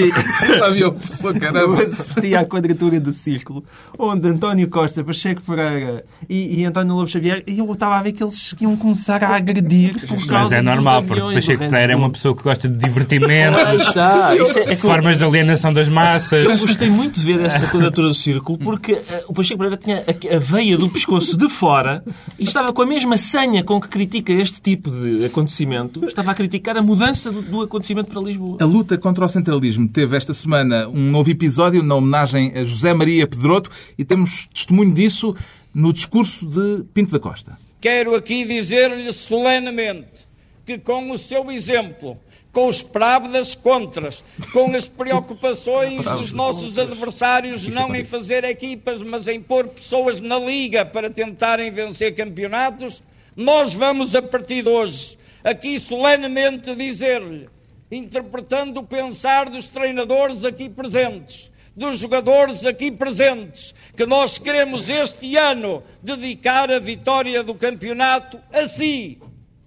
Sabia 0.59 0.89
o 0.89 0.93
professor, 0.93 1.35
Eu 1.35 1.41
caramba. 1.41 1.83
assisti 1.83 2.35
à 2.35 2.45
quadratura 2.45 3.01
do 3.01 3.13
círculo, 3.13 3.65
onde 3.99 4.29
António 4.29 4.69
Costa, 4.69 5.03
Pacheco 5.03 5.43
Pereira 5.43 6.05
e, 6.29 6.61
e 6.61 6.65
António 6.65 6.95
Lobo 6.95 7.09
Xavier, 7.09 7.43
e 7.47 7.59
eu 7.59 7.73
estava 7.73 7.97
a 7.97 8.03
ver 8.03 8.13
que 8.13 8.23
eles 8.23 8.55
iam 8.61 8.77
começar 8.77 9.23
a 9.25 9.35
agredir 9.35 9.95
por 10.07 10.27
causa 10.27 10.43
Mas 10.43 10.53
é 10.53 10.63
normal, 10.63 11.03
porque 11.03 11.21
Pacheco 11.35 11.59
Pereira 11.59 11.93
é 11.93 11.97
uma 11.97 12.11
pessoa 12.11 12.37
que 12.37 12.43
gosta 12.43 12.69
de 12.69 12.79
divertimento, 12.79 13.59
está. 13.81 14.28
Isso 14.37 14.59
é, 14.59 14.63
é 14.71 14.73
eu- 14.73 14.77
formas 14.77 15.19
de 15.19 15.25
alienação 15.25 15.73
das 15.73 15.87
Eu 15.89 15.93
massas. 15.95 16.61
gostei 16.61 16.91
muito 16.91 17.19
de 17.21 17.25
ver 17.27 17.41
essa 17.41 17.67
quadratura 17.69 18.09
do 18.09 18.15
círculo 18.15 18.59
porque 18.59 18.93
eh, 18.93 19.25
o 19.29 19.33
Pacheco 19.33 19.59
Pereira 19.59 19.77
tinha 19.77 20.05
a, 20.07 20.37
a 20.37 20.39
veia 20.39 20.77
do 20.77 20.89
pescoço 20.89 21.37
de 21.37 21.49
fora 21.49 22.03
e 22.39 22.45
estava 22.45 22.73
com 22.73 22.83
a 22.83 22.87
mesma 22.87 23.17
senha 23.19 23.63
com 23.65 23.81
que 23.81 23.89
critica 23.89 24.33
este 24.33 24.61
tipo 24.61 24.91
de 24.91 25.25
acontecimento, 25.25 26.05
estava 26.05 26.31
a 26.31 26.35
criticar 26.35 26.77
a 26.77 26.83
mudança 26.83 27.31
do, 27.31 27.43
do 27.43 27.63
acontecimento 27.63 28.09
para 28.11 28.21
Lisboa. 28.21 28.59
A 28.61 28.65
luta 28.65 28.97
contra 28.99 29.25
o 29.25 29.29
centralismo 29.29 29.89
teve 29.89 30.17
esta 30.17 30.35
semana 30.35 30.89
um 30.89 31.11
novo 31.11 31.31
episódio 31.31 31.83
na 31.83 31.95
homenagem 31.95 32.53
a 32.55 32.65
José 32.65 32.93
Maria 32.95 33.27
Pedroto 33.27 33.71
e 33.97 34.05
temos 34.05 34.47
testemunho 34.53 34.93
disso 34.93 35.35
no 35.75 35.93
discurso 35.93 36.47
de 36.47 36.85
Pinto 36.93 37.13
da 37.13 37.19
Costa. 37.19 37.59
Quero 37.81 38.15
aqui 38.17 38.45
dizer-lhe 38.45 39.13
solenemente 39.13 40.27
que, 40.67 40.79
com 40.79 41.11
o 41.13 41.17
seu 41.19 41.51
exemplo, 41.51 42.19
com 42.59 42.67
os 42.67 42.83
právidas 42.83 43.55
contras, 43.55 44.25
com 44.53 44.75
as 44.75 44.85
preocupações 44.85 46.03
dos 46.03 46.33
nossos 46.33 46.77
adversários 46.77 47.69
não 47.69 47.95
em 47.95 48.05
fazer 48.05 48.43
equipas, 48.43 49.01
mas 49.01 49.29
em 49.29 49.41
pôr 49.41 49.69
pessoas 49.69 50.21
na 50.21 50.41
liga 50.41 50.85
para 50.85 51.09
tentarem 51.09 51.71
vencer 51.71 52.17
campeonatos, 52.17 53.01
nós 53.37 53.73
vamos, 53.73 54.13
a 54.17 54.21
partir 54.21 54.63
de 54.63 54.69
hoje, 54.69 55.17
aqui 55.45 55.79
solenemente 55.79 56.75
dizer-lhe, 56.75 57.49
interpretando 57.93 58.81
o 58.81 58.85
pensar 58.85 59.49
dos 59.49 59.69
treinadores 59.69 60.45
aqui 60.45 60.69
presentes, 60.69 61.53
dos 61.77 62.01
jogadores 62.01 62.67
aqui 62.67 62.91
presentes, 62.91 63.73
que 63.97 64.05
nós 64.05 64.37
queremos 64.37 64.89
este 64.89 65.37
ano 65.37 65.81
dedicar 66.03 66.73
a 66.73 66.81
vitória 66.81 67.45
do 67.45 67.55
campeonato 67.55 68.41
a 68.53 68.67
si, 68.67 69.17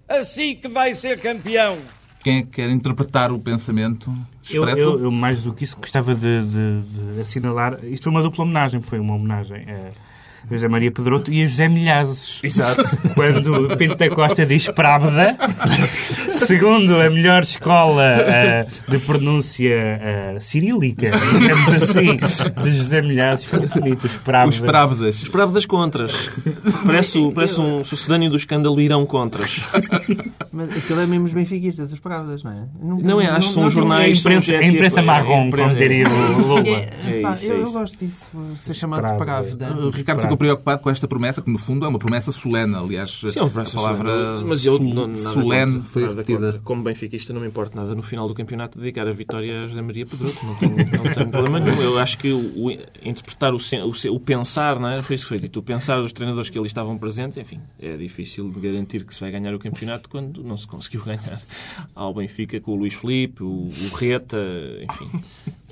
a 0.06 0.22
si 0.24 0.56
que 0.56 0.68
vai 0.68 0.94
ser 0.94 1.18
campeão. 1.22 1.78
Quem 2.22 2.38
é 2.38 2.42
que 2.42 2.48
quer 2.48 2.70
interpretar 2.70 3.32
o 3.32 3.38
pensamento 3.38 4.10
Eu, 4.50 4.60
expresso? 4.62 4.80
eu- 4.90 5.00
eu, 5.04 5.10
mais 5.10 5.42
do 5.42 5.52
que 5.52 5.64
isso, 5.64 5.76
gostava 5.76 6.14
de, 6.14 6.42
de- 6.44 6.82
de 7.14 7.20
assinalar. 7.20 7.78
Isto 7.84 8.04
foi 8.04 8.12
uma 8.12 8.22
dupla 8.22 8.44
homenagem. 8.44 8.80
Foi 8.80 8.98
uma 9.00 9.14
homenagem 9.14 9.64
a 9.68 9.90
José 10.50 10.68
Maria 10.68 10.90
Pedroto 10.90 11.32
e 11.32 11.42
a 11.42 11.46
José 11.46 11.68
Milhazes. 11.68 12.40
Exato. 12.42 12.82
Quando 13.14 13.76
Pinto 13.76 13.94
da 13.96 14.08
Costa 14.10 14.44
diz 14.46 14.68
Práveda, 14.68 15.36
segundo 16.46 16.94
a 17.00 17.10
melhor 17.10 17.42
escola 17.42 18.02
eh, 18.04 18.66
de 18.88 18.98
pronúncia 18.98 19.68
eh, 19.74 20.36
cirílica, 20.40 21.06
digamos 21.38 21.82
assim, 21.82 22.16
de 22.62 22.70
José 22.70 23.02
Milhazes, 23.02 23.44
foi 23.44 23.60
bonito. 23.66 24.04
Os 24.04 24.16
Práveda. 24.16 24.48
Os 24.48 24.60
Právedas. 24.60 25.22
Esperava 25.22 25.52
das 25.52 25.66
contras. 25.66 26.30
Parece, 26.84 27.18
o- 27.18 27.32
parece 27.32 27.60
um 27.60 27.84
sucedâneo 27.84 28.30
do 28.30 28.36
escândalo 28.36 28.80
Irão 28.80 29.04
Contras. 29.06 29.60
Mas 30.52 30.70
aquilo 30.76 31.00
é 31.00 31.06
mesmo 31.06 31.24
os 31.26 31.32
benfiquistas, 31.32 31.92
as 31.92 31.98
palavras, 31.98 32.42
não 32.42 32.50
é? 32.52 32.64
Não 32.82 33.20
é, 33.20 33.26
acho 33.28 33.48
que 33.48 33.54
são 33.54 33.66
A 33.66 33.70
jornais. 33.70 34.20
imprensa, 34.20 34.52
são 34.52 34.58
a 34.58 34.64
imprensa 34.64 35.00
é- 35.00 35.04
marrom, 35.04 35.48
é- 35.48 35.50
como 35.50 35.74
diria 35.74 36.04
o 36.08 36.46
Lula. 36.48 36.68
É, 36.68 36.90
É 37.04 37.22
eu, 37.50 37.62
é 37.66 37.70
gosto 37.70 37.98
disso, 37.98 38.24
ser 38.56 38.74
chamado 38.74 39.06
de 39.06 39.16
Právida. 39.16 39.66
Právida. 39.66 39.86
O 39.86 39.90
Ricardo 39.90 40.20
ficou 40.20 40.36
preocupado 40.36 40.82
com 40.82 40.90
esta 40.90 41.06
promessa, 41.08 41.40
que 41.42 41.50
no 41.50 41.58
fundo 41.58 41.84
é 41.84 41.88
uma 41.88 41.98
promessa 41.98 42.30
solene. 42.32 42.74
Aliás, 42.74 43.20
Sim, 43.28 43.38
é 43.38 43.42
uma 43.42 43.50
promessa 43.50 43.78
a 43.78 43.80
palavra 43.82 44.12
solene. 44.56 44.92
Não- 44.94 45.14
solene 45.14 45.82
foi 45.82 46.04
partida. 46.38 46.60
Como 46.64 46.82
benfiquista, 46.82 47.32
não 47.32 47.40
me 47.40 47.46
importa 47.46 47.78
nada 47.78 47.94
no 47.94 48.02
final 48.02 48.28
do 48.28 48.34
campeonato 48.34 48.78
dedicar 48.78 49.06
a 49.06 49.12
vitória 49.12 49.64
a 49.64 49.66
José 49.66 49.82
Maria 49.82 50.06
Pedroto. 50.06 50.44
Não 50.44 50.54
tenho, 50.56 50.76
não 50.76 51.12
tenho 51.12 51.28
problema 51.28 51.60
nenhum. 51.60 51.80
Eu 51.82 51.98
acho 51.98 52.18
que 52.18 52.32
o, 52.32 52.38
o 52.38 52.70
interpretar 53.02 53.54
o, 53.54 53.56
o, 53.58 54.14
o, 54.14 54.20
pensar, 54.20 54.78
não 54.78 54.88
é? 54.88 55.02
Foi 55.02 55.16
isso 55.16 55.24
que 55.24 55.28
foi 55.28 55.38
dito. 55.38 55.60
O 55.60 55.62
pensar 55.62 56.00
dos 56.00 56.12
treinadores 56.12 56.50
que 56.50 56.58
ali 56.58 56.66
estavam 56.66 56.96
presentes, 56.98 57.38
enfim, 57.38 57.60
é 57.78 57.96
difícil 57.96 58.50
de 58.50 58.60
garantir 58.60 59.04
que 59.04 59.14
se 59.14 59.20
vai 59.20 59.30
ganhar 59.30 59.54
o 59.54 59.58
campeonato 59.58 60.08
quando 60.08 60.42
não 60.42 60.56
se 60.56 60.66
conseguiu 60.66 61.02
ganhar 61.06 61.40
ao 61.94 62.14
Benfica 62.14 62.60
com 62.60 62.72
o 62.72 62.76
Luís 62.76 62.94
Filipe, 62.94 63.42
o, 63.42 63.46
o 63.68 63.94
Reta, 63.94 64.38
enfim. 64.82 65.10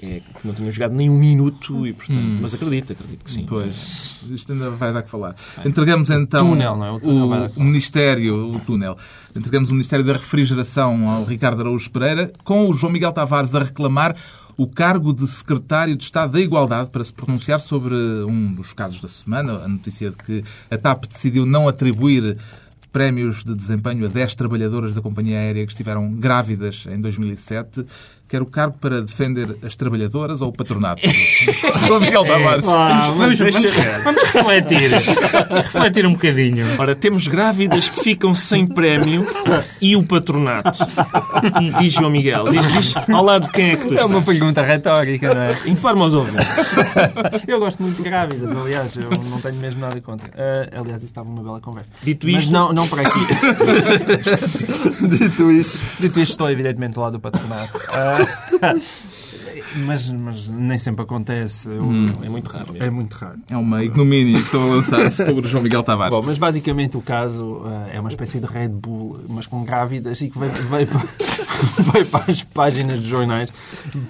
É, 0.03 0.23
que 0.41 0.47
não 0.47 0.55
tinham 0.55 0.73
jogado 0.73 0.95
nem 0.95 1.11
um 1.11 1.19
minuto, 1.19 1.87
e, 1.87 1.93
portanto, 1.93 2.19
hum. 2.19 2.39
mas 2.41 2.55
acredito, 2.55 2.95
acredito 2.95 3.23
que 3.23 3.31
sim. 3.31 3.45
Pois, 3.47 4.25
isto 4.31 4.51
ainda 4.51 4.71
vai 4.71 4.95
dar 4.95 5.03
que 5.03 5.11
falar. 5.11 5.37
Entregamos 5.63 6.09
então 6.09 6.49
túnel, 6.49 6.75
não 6.75 6.87
é? 6.87 6.91
o, 6.91 6.99
túnel 7.01 7.51
o, 7.55 7.61
o 7.61 7.65
Ministério, 7.65 8.55
o 8.55 8.61
túnel, 8.61 8.97
entregamos 9.37 9.69
o 9.69 9.75
Ministério 9.75 10.03
da 10.03 10.15
Refrigeração 10.15 11.07
ao 11.07 11.25
Ricardo 11.25 11.61
Araújo 11.61 11.91
Pereira, 11.91 12.33
com 12.45 12.67
o 12.71 12.73
João 12.73 12.91
Miguel 12.91 13.13
Tavares 13.13 13.55
a 13.55 13.63
reclamar 13.63 14.17
o 14.57 14.67
cargo 14.67 15.13
de 15.13 15.27
Secretário 15.27 15.95
de 15.95 16.05
Estado 16.05 16.33
da 16.33 16.41
Igualdade 16.41 16.89
para 16.89 17.05
se 17.05 17.13
pronunciar 17.13 17.61
sobre 17.61 17.95
um 17.95 18.55
dos 18.55 18.73
casos 18.73 19.03
da 19.03 19.09
semana, 19.09 19.65
a 19.65 19.69
notícia 19.69 20.11
de 20.11 20.17
que 20.17 20.45
a 20.71 20.79
TAP 20.79 21.07
decidiu 21.07 21.45
não 21.45 21.69
atribuir 21.69 22.39
prémios 22.93 23.45
de 23.45 23.55
desempenho 23.55 24.05
a 24.05 24.09
10 24.09 24.35
trabalhadoras 24.35 24.95
da 24.95 25.01
companhia 25.01 25.39
aérea 25.39 25.65
que 25.65 25.73
estiveram 25.73 26.13
grávidas 26.13 26.87
em 26.91 27.01
2007 27.01 27.87
quer 28.31 28.41
o 28.41 28.47
cargo 28.47 28.77
para 28.81 29.03
defender 29.03 29.57
as 29.61 29.75
trabalhadoras 29.75 30.41
ou 30.41 30.51
o 30.51 30.53
patronato? 30.53 31.03
João 31.87 32.01
Miguel 32.01 32.25
Tavares. 32.25 32.69
Ah, 32.69 33.01
vamos, 33.17 33.39
vamos, 33.39 33.59
vamos, 34.05 34.23
refletir. 34.23 34.91
refletir 35.65 36.07
um 36.07 36.13
bocadinho. 36.13 36.67
Ora, 36.79 36.95
temos 36.95 37.27
grávidas 37.27 37.89
que 37.89 38.05
ficam 38.05 38.33
sem 38.33 38.67
prémio 38.67 39.27
e 39.81 39.97
o 39.97 40.05
patronato. 40.05 40.79
Diz 41.81 41.93
João 41.93 42.11
Miguel. 42.11 42.45
Diz, 42.45 42.73
diz 42.73 42.97
ao 43.11 43.25
lado 43.25 43.47
de 43.47 43.51
quem 43.51 43.71
é 43.71 43.77
que 43.77 43.89
tu 43.89 43.95
estás? 43.95 44.03
É 44.03 44.05
uma 44.05 44.23
pergunta 44.23 44.63
retórica, 44.63 45.35
não 45.35 45.43
é? 45.43 45.57
Informa 45.67 46.05
os 46.05 46.15
ouvintes. 46.15 46.47
Eu 47.49 47.59
gosto 47.59 47.83
muito 47.83 47.97
de 47.97 48.03
grávidas, 48.03 48.57
aliás. 48.57 48.95
Eu 48.97 49.11
não 49.11 49.41
tenho 49.41 49.57
mesmo 49.57 49.81
nada 49.81 50.01
contra. 50.01 50.29
Uh, 50.29 50.81
aliás, 50.81 51.03
isso 51.03 51.11
estava 51.11 51.29
uma 51.29 51.43
bela 51.43 51.61
conversa. 51.61 51.91
Dito 52.03 52.29
isto... 52.29 52.37
Mas 52.43 52.51
não, 52.51 52.73
não 52.73 52.87
por 52.87 53.01
aqui. 53.01 53.21
Dito 55.19 55.51
isto... 55.51 55.81
Dito 55.99 56.21
isto, 56.21 56.33
estou 56.33 56.49
evidentemente 56.49 56.95
do 56.95 57.01
lado 57.01 57.13
do 57.15 57.21
patronato. 57.21 57.77
Uh, 57.77 58.20
mas, 59.87 60.09
mas 60.11 60.49
nem 60.49 60.79
sempre 60.79 61.03
acontece. 61.03 61.69
Hum, 61.69 62.07
é 62.23 62.29
muito 62.29 62.49
raro. 62.49 62.73
Mesmo. 62.73 62.87
É 62.87 62.91
muito 62.91 63.15
raro. 63.15 63.39
É 63.49 63.57
uma 63.57 63.85
ignomínia 63.85 64.35
que 64.35 64.43
estou 64.43 64.63
a 64.63 64.75
lançar 64.77 65.13
sobre 65.13 65.47
o 65.47 65.49
João 65.49 65.63
Miguel 65.63 65.83
Tavares. 65.83 66.15
Bom, 66.15 66.23
mas 66.25 66.39
basicamente 66.39 66.97
o 66.97 67.03
caso 67.03 67.63
uh, 67.63 67.89
é 67.93 68.01
uma 68.01 68.11
espécie 68.11 68.41
de 68.41 68.47
Red 68.47 68.69
Bull, 68.69 69.21
mas 69.29 69.47
com 69.47 69.65
grávidas 69.65 70.21
e 70.21 70.29
que 70.29 70.39
veio, 70.39 70.53
veio, 70.53 70.89
veio 71.93 72.07
para 72.07 72.31
as 72.31 72.43
páginas 72.43 72.99
dos 72.99 73.09
jornais 73.09 73.51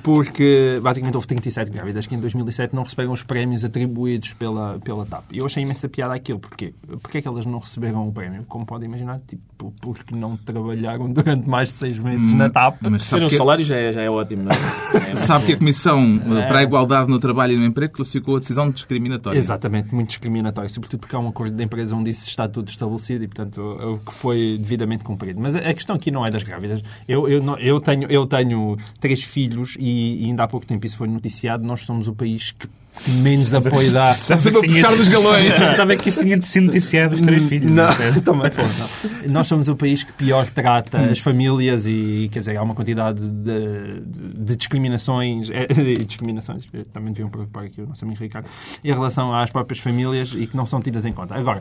porque 0.03 0.79
basicamente 0.83 1.15
houve 1.15 1.27
37 1.27 1.71
grávidas 1.71 2.07
que 2.07 2.15
em 2.15 2.19
2007 2.19 2.75
não 2.75 2.83
receberam 2.83 3.13
os 3.13 3.23
prémios 3.23 3.65
atribuídos 3.65 4.33
pela, 4.35 4.79
pela 4.81 5.07
TAP. 5.07 5.25
E 5.33 5.39
eu 5.39 5.47
achei 5.47 5.63
imensa 5.63 5.89
piada 5.89 6.15
aquilo. 6.15 6.39
Porquê? 6.39 6.75
Porquê 7.01 7.19
é 7.19 7.23
que 7.23 7.29
elas 7.29 7.47
não 7.47 7.59
receberam 7.59 8.09
o 8.09 8.13
prémio? 8.13 8.45
Como 8.49 8.65
podem 8.67 8.89
imaginar, 8.89 9.21
tipo, 9.27 9.73
porque 9.81 10.15
não 10.15 10.37
trabalharam 10.37 11.11
durante 11.13 11.49
mais 11.49 11.71
de 11.71 11.79
seis 11.79 11.99
meses 11.99 12.33
hum, 12.33 12.37
na 12.37 12.51
TAP. 12.51 12.77
Mas 12.89 13.05
sabe 13.05 13.29
que... 13.29 13.35
o 13.35 13.39
salário 13.39 13.65
já 13.65 13.77
é, 13.77 13.93
já 13.93 14.03
é 14.03 14.11
ótimo, 14.11 14.45
não 14.45 14.53
é? 14.53 15.11
é 15.11 15.15
sabe 15.17 15.47
que 15.47 15.53
a 15.53 15.57
Comissão 15.57 16.21
eh, 16.25 16.47
para 16.47 16.61
a 16.61 16.63
Igualdade 16.63 17.11
no 17.11 17.19
Trabalho 17.19 17.55
e 17.55 17.57
no 17.57 17.65
Emprego 17.65 17.93
classificou 17.95 18.37
a 18.37 18.39
decisão 18.41 18.69
de 18.69 18.75
discriminatória. 18.75 19.39
Exatamente, 19.39 19.95
muito 19.95 20.09
discriminatória, 20.09 20.69
sobretudo 20.69 21.01
porque 21.01 21.15
há 21.15 21.19
um 21.19 21.29
acordo 21.29 21.55
de 21.55 21.63
empresa 21.63 21.95
onde 21.95 22.11
isso 22.11 22.29
está 22.29 22.49
tudo 22.49 22.69
estabelecido 22.69 23.25
e, 23.25 23.29
portanto, 23.29 23.61
o 23.61 23.99
que 23.99 24.13
foi 24.13 24.57
devidamente 24.59 25.05
cumprido. 25.05 25.41
Mas 25.41 25.55
a 25.55 25.75
questão 25.75 25.97
aqui 25.97 26.11
não 26.11 26.25
é 26.25 26.31
das 26.31 26.43
grávidas. 26.43 26.83
Eu, 27.07 27.29
eu, 27.29 27.40
eu, 27.59 27.81
tenho, 27.81 28.11
eu 28.11 28.27
tenho 28.27 28.77
três 28.99 29.23
filhos 29.23 29.77
e, 29.79 30.25
e 30.25 30.27
ainda 30.27 30.45
há 30.45 30.49
pouco 30.49 30.67
tempo 30.67 30.87
isso 30.87 30.97
foi 30.97 31.09
noticiado. 31.09 31.65
Nós 31.65 31.81
somos 31.81 32.09
o 32.09 32.15
país 32.15 32.53
que 32.53 32.69
menos 33.09 33.55
apoio 33.55 33.93
dá. 33.93 34.13
Está 34.13 34.37
sempre 34.37 34.59
a 34.59 34.63
puxar 34.63 34.97
dos 34.97 35.09
galões. 35.09 35.53
Sabe 35.77 35.97
que 35.97 36.09
isso 36.09 36.21
tinha 36.21 36.37
de 36.37 36.47
ser 36.47 36.61
noticiado 36.61 37.15
os 37.15 37.21
três 37.21 37.43
filhos. 37.45 37.71
Não, 37.71 37.87
não 38.15 38.21
também 38.21 38.51
foi. 38.51 39.29
Nós 39.29 39.47
somos 39.47 39.69
o 39.69 39.77
país 39.77 40.03
que 40.03 40.13
pior 40.13 40.49
trata 40.51 40.99
hum. 40.99 41.11
as 41.11 41.19
famílias 41.19 41.87
e, 41.87 42.29
quer 42.33 42.41
dizer, 42.41 42.57
há 42.57 42.63
uma 42.63 42.75
quantidade 42.75 43.21
de, 43.21 44.01
de, 44.05 44.45
de 44.45 44.57
discriminações, 44.57 45.49
é, 45.51 45.67
de 45.67 46.05
discriminações, 46.05 46.67
também 46.93 47.13
deviam 47.13 47.31
preocupar 47.31 47.65
aqui 47.65 47.81
o 47.81 47.87
nosso 47.87 48.05
amigo 48.05 48.21
Ricardo, 48.21 48.49
em 48.85 48.93
relação 48.93 49.35
às 49.35 49.51
próprias 49.51 49.79
famílias 49.81 50.35
e 50.37 50.47
que 50.47 50.57
não 50.57 50.67
são 50.67 50.81
tidas 50.81 51.05
em 51.05 51.13
conta. 51.13 51.35
Agora, 51.35 51.61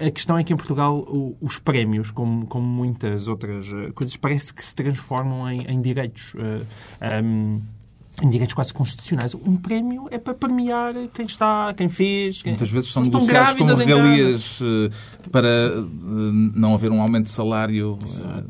a 0.00 0.10
questão 0.10 0.38
é 0.38 0.44
que 0.44 0.52
em 0.52 0.56
Portugal 0.56 1.04
os 1.40 1.58
prémios, 1.58 2.10
como, 2.10 2.46
como 2.46 2.66
muitas 2.66 3.28
outras 3.28 3.66
eh, 3.72 3.90
coisas, 3.92 4.16
parece 4.16 4.52
que 4.54 4.62
se 4.62 4.74
transformam 4.74 5.48
em, 5.50 5.62
em 5.62 5.80
direitos. 5.80 6.34
Uh, 6.34 6.66
eh, 7.00 7.20
um, 7.22 7.56
em 7.56 7.62
direitos 8.26 8.54
quase 8.54 8.72
constitucionais. 8.72 9.34
Um 9.34 9.56
prémio 9.56 10.08
é 10.10 10.18
para 10.18 10.34
premiar 10.34 10.94
quem 11.14 11.26
está, 11.26 11.72
quem 11.74 11.88
fez. 11.88 12.42
Quem... 12.42 12.52
Muitas 12.52 12.70
vezes 12.70 12.90
são 12.90 13.02
negociados 13.02 13.54
como 13.54 13.74
regalias 13.74 14.58
eh, 14.60 14.90
para 15.30 15.48
eh, 15.48 15.82
não 16.54 16.74
haver 16.74 16.90
um 16.90 17.00
aumento 17.00 17.24
de 17.24 17.30
salário. 17.30 17.98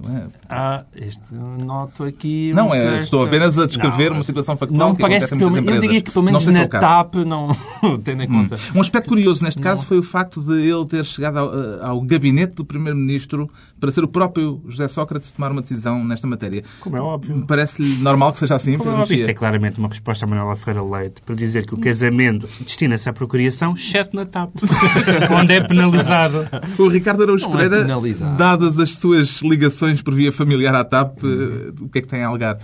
É? 0.08 0.26
Ah, 0.48 0.84
este 0.94 1.34
noto 1.34 2.04
aqui. 2.04 2.52
Não, 2.54 2.74
é, 2.74 2.98
estou 2.98 3.24
apenas 3.24 3.58
a 3.58 3.66
descrever 3.66 4.10
não, 4.10 4.18
uma 4.18 4.24
situação 4.24 4.56
factual. 4.56 4.78
Não 4.78 4.94
parece 4.94 5.36
pelo 5.36 5.50
menos. 5.50 5.68
Eu 5.68 5.80
diria 5.80 6.00
que 6.00 6.10
pelo 6.10 6.24
menos 6.24 6.46
na 6.46 6.66
TAP 6.66 7.16
não 7.16 7.50
tendo 8.04 8.22
em 8.22 8.28
conta. 8.28 8.56
Hum. 8.56 8.78
Um 8.78 8.80
aspecto 8.80 9.08
curioso 9.08 9.44
neste 9.44 9.60
caso 9.60 9.82
não. 9.82 9.88
foi 9.88 9.98
o 9.98 10.02
facto 10.02 10.40
de 10.40 10.66
ele 10.66 10.86
ter 10.86 11.04
chegado 11.04 11.38
ao, 11.38 11.84
ao 11.84 12.00
gabinete 12.00 12.54
do 12.54 12.64
Primeiro-Ministro 12.64 13.50
para 13.78 13.90
ser 13.90 14.04
o 14.04 14.08
próprio 14.08 14.62
José 14.66 14.88
Sócrates 14.88 15.30
tomar 15.30 15.52
uma 15.52 15.62
decisão 15.62 16.04
nesta 16.04 16.26
matéria. 16.26 16.64
Como 16.80 16.96
é 16.96 17.00
óbvio. 17.00 17.44
Parece-lhe 17.46 17.96
normal 18.02 18.32
que 18.32 18.40
seja 18.40 18.54
assim? 18.54 18.76
Como 18.76 18.90
é 18.90 18.94
óbvio. 18.94 19.16
Isto 19.16 19.30
é 19.30 19.34
claramente 19.58 19.78
uma 19.78 19.88
resposta 19.88 20.24
a 20.24 20.28
Manuela 20.28 20.56
Ferreira 20.56 20.82
Leite 20.82 21.20
para 21.22 21.34
dizer 21.34 21.66
que 21.66 21.74
o 21.74 21.78
casamento 21.78 22.48
destina-se 22.60 23.08
à 23.08 23.12
procriação, 23.12 23.74
exceto 23.74 24.14
na 24.14 24.24
TAP, 24.24 24.50
onde 25.36 25.52
é 25.52 25.60
penalizado. 25.60 26.46
O 26.78 26.88
Ricardo 26.88 27.24
Araújo 27.24 27.46
é 27.46 27.50
Pereira, 27.50 27.76
é 27.80 28.36
dadas 28.36 28.78
as 28.78 28.92
suas 28.92 29.42
ligações 29.42 30.00
por 30.00 30.14
via 30.14 30.32
familiar 30.32 30.74
à 30.74 30.84
TAP, 30.84 31.22
uhum. 31.22 31.74
o 31.82 31.88
que 31.88 31.98
é 31.98 32.02
que 32.02 32.08
tem 32.08 32.22
a 32.22 32.28
alegar? 32.28 32.58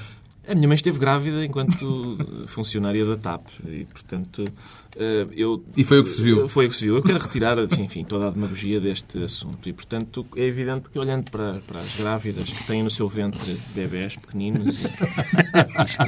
A 0.46 0.54
minha 0.54 0.68
mãe 0.68 0.74
esteve 0.74 0.98
grávida 0.98 1.44
enquanto 1.44 2.18
funcionária 2.46 3.04
da 3.06 3.16
TAP 3.16 3.46
e, 3.66 3.84
portanto, 3.86 4.44
eh, 4.96 5.26
eu... 5.32 5.64
E 5.74 5.84
foi 5.84 6.00
o 6.00 6.02
que 6.02 6.08
se 6.10 6.22
viu. 6.22 6.48
Foi 6.48 6.66
o 6.66 6.68
que 6.68 6.76
se 6.76 6.84
viu. 6.84 6.96
Eu 6.96 7.02
quero 7.02 7.18
retirar, 7.18 7.58
enfim, 7.78 8.04
toda 8.04 8.28
a 8.28 8.30
demagogia 8.30 8.78
deste 8.78 9.22
assunto 9.22 9.66
e, 9.66 9.72
portanto, 9.72 10.26
é 10.36 10.44
evidente 10.44 10.90
que 10.90 10.98
olhando 10.98 11.30
para, 11.30 11.60
para 11.66 11.80
as 11.80 11.96
grávidas 11.96 12.44
que 12.50 12.66
têm 12.66 12.82
no 12.82 12.90
seu 12.90 13.08
ventre 13.08 13.58
bebés 13.74 14.16
pequeninos 14.16 14.82
e, 14.82 14.86
estão, 15.84 16.06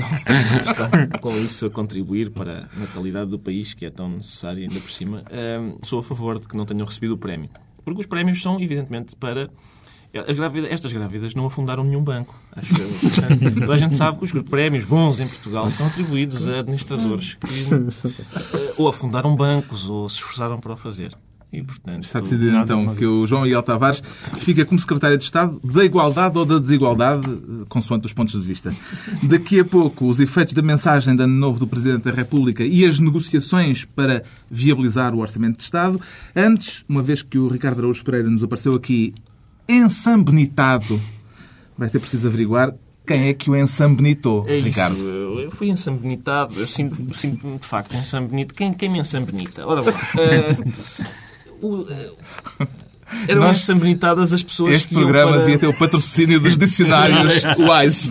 estão, 0.67 1.21
com 1.21 1.37
isso 1.39 1.67
a 1.67 1.71
contribuir 1.71 2.31
para 2.31 2.69
a 2.77 2.79
natalidade 2.79 3.31
do 3.31 3.39
país, 3.39 3.73
que 3.73 3.87
é 3.87 3.91
tão 3.91 4.09
necessária 4.09 4.63
ainda 4.63 4.81
por 4.81 4.91
cima, 4.91 5.25
eh, 5.31 5.61
sou 5.83 6.01
a 6.01 6.03
favor 6.03 6.39
de 6.39 6.47
que 6.47 6.57
não 6.57 6.67
tenham 6.67 6.85
recebido 6.85 7.15
o 7.15 7.19
prémio. 7.19 7.49
Porque 7.85 8.01
os 8.01 8.07
prémios 8.07 8.43
são, 8.43 8.61
evidentemente, 8.61 9.15
para 9.17 9.49
Estas 10.69 10.93
grávidas 10.93 11.35
não 11.35 11.47
afundaram 11.47 11.85
nenhum 11.85 12.03
banco. 12.03 12.35
Acho 12.53 12.75
que, 12.75 13.61
toda 13.61 13.75
a 13.75 13.79
gente 13.79 13.95
sabe 13.95 14.19
que 14.19 14.25
os 14.25 14.33
prémios 14.43 14.85
bons 14.85 15.21
em 15.21 15.29
Portugal 15.29 15.71
são 15.71 15.87
atribuídos 15.87 16.47
a 16.47 16.61
administradores 16.61 17.35
que 17.35 17.75
eh, 18.57 18.75
ou 18.77 18.89
afundaram 18.89 19.35
bancos 19.37 19.89
ou 19.89 20.09
se 20.09 20.17
esforçaram 20.17 20.59
para 20.59 20.73
o 20.73 20.77
fazer. 20.77 21.17
E, 21.53 21.63
portanto, 21.63 22.03
Está 22.03 22.21
decidido 22.21 22.57
então 22.57 22.95
que 22.95 23.07
o 23.07 23.25
João 23.27 23.43
Miguel 23.43 23.63
Tavares 23.63 24.03
fica 24.39 24.65
como 24.65 24.81
Secretário 24.81 25.17
de 25.17 25.25
Estado 25.25 25.61
da 25.63 25.85
Igualdade 25.85 26.37
ou 26.37 26.45
da 26.45 26.59
Desigualdade, 26.59 27.25
consoante 27.69 28.07
os 28.07 28.13
pontos 28.13 28.39
de 28.39 28.47
vista. 28.47 28.75
Daqui 29.23 29.61
a 29.61 29.65
pouco, 29.65 30.07
os 30.07 30.19
efeitos 30.19 30.55
da 30.55 30.61
mensagem 30.61 31.15
de 31.15 31.23
Ano 31.23 31.35
Novo 31.35 31.61
do 31.61 31.67
Presidente 31.67 32.03
da 32.03 32.11
República 32.11 32.65
e 32.65 32.85
as 32.85 32.99
negociações 32.99 33.85
para 33.85 34.25
viabilizar 34.51 35.15
o 35.15 35.21
Orçamento 35.21 35.59
de 35.59 35.63
Estado. 35.63 36.01
Antes, 36.35 36.85
uma 36.89 37.03
vez 37.03 37.23
que 37.23 37.39
o 37.39 37.49
Ricardo 37.49 37.79
Araújo 37.79 38.05
Pereira 38.05 38.29
nos 38.29 38.43
apareceu 38.43 38.75
aqui 38.75 39.15
ensambonitado. 39.69 41.01
Vai 41.77 41.89
ser 41.89 42.01
preciso 42.01 42.27
averiguar 42.27 42.75
quem 43.07 43.29
é 43.29 43.35
que 43.35 43.49
o 43.49 43.57
ensambonitou, 43.57 44.45
é 44.49 44.59
Ricardo. 44.59 44.97
Isso. 44.97 45.41
Eu 45.41 45.51
fui 45.51 45.69
ensambonitado. 45.69 46.59
Eu 46.59 46.67
sinto-me, 46.67 47.15
sinto 47.15 47.59
de 47.59 47.67
facto 47.67 47.95
ensambonito. 47.95 48.53
Quem, 48.53 48.75
quem 48.75 48.89
me 48.89 48.99
ensambonita? 48.99 49.65
Ora 49.67 49.83
bom. 49.83 49.91
Uh, 51.63 51.67
uh, 51.67 52.17
eram 53.29 53.43
Nós, 53.43 53.61
ensambenitadas 53.61 54.33
as 54.33 54.43
pessoas 54.43 54.75
Este 54.75 54.93
programa 54.93 55.33
para... 55.33 55.41
devia 55.41 55.59
ter 55.59 55.67
o 55.67 55.75
patrocínio 55.75 56.41
dos 56.41 56.59
dicionários 56.59 57.43
Wise. 57.57 58.11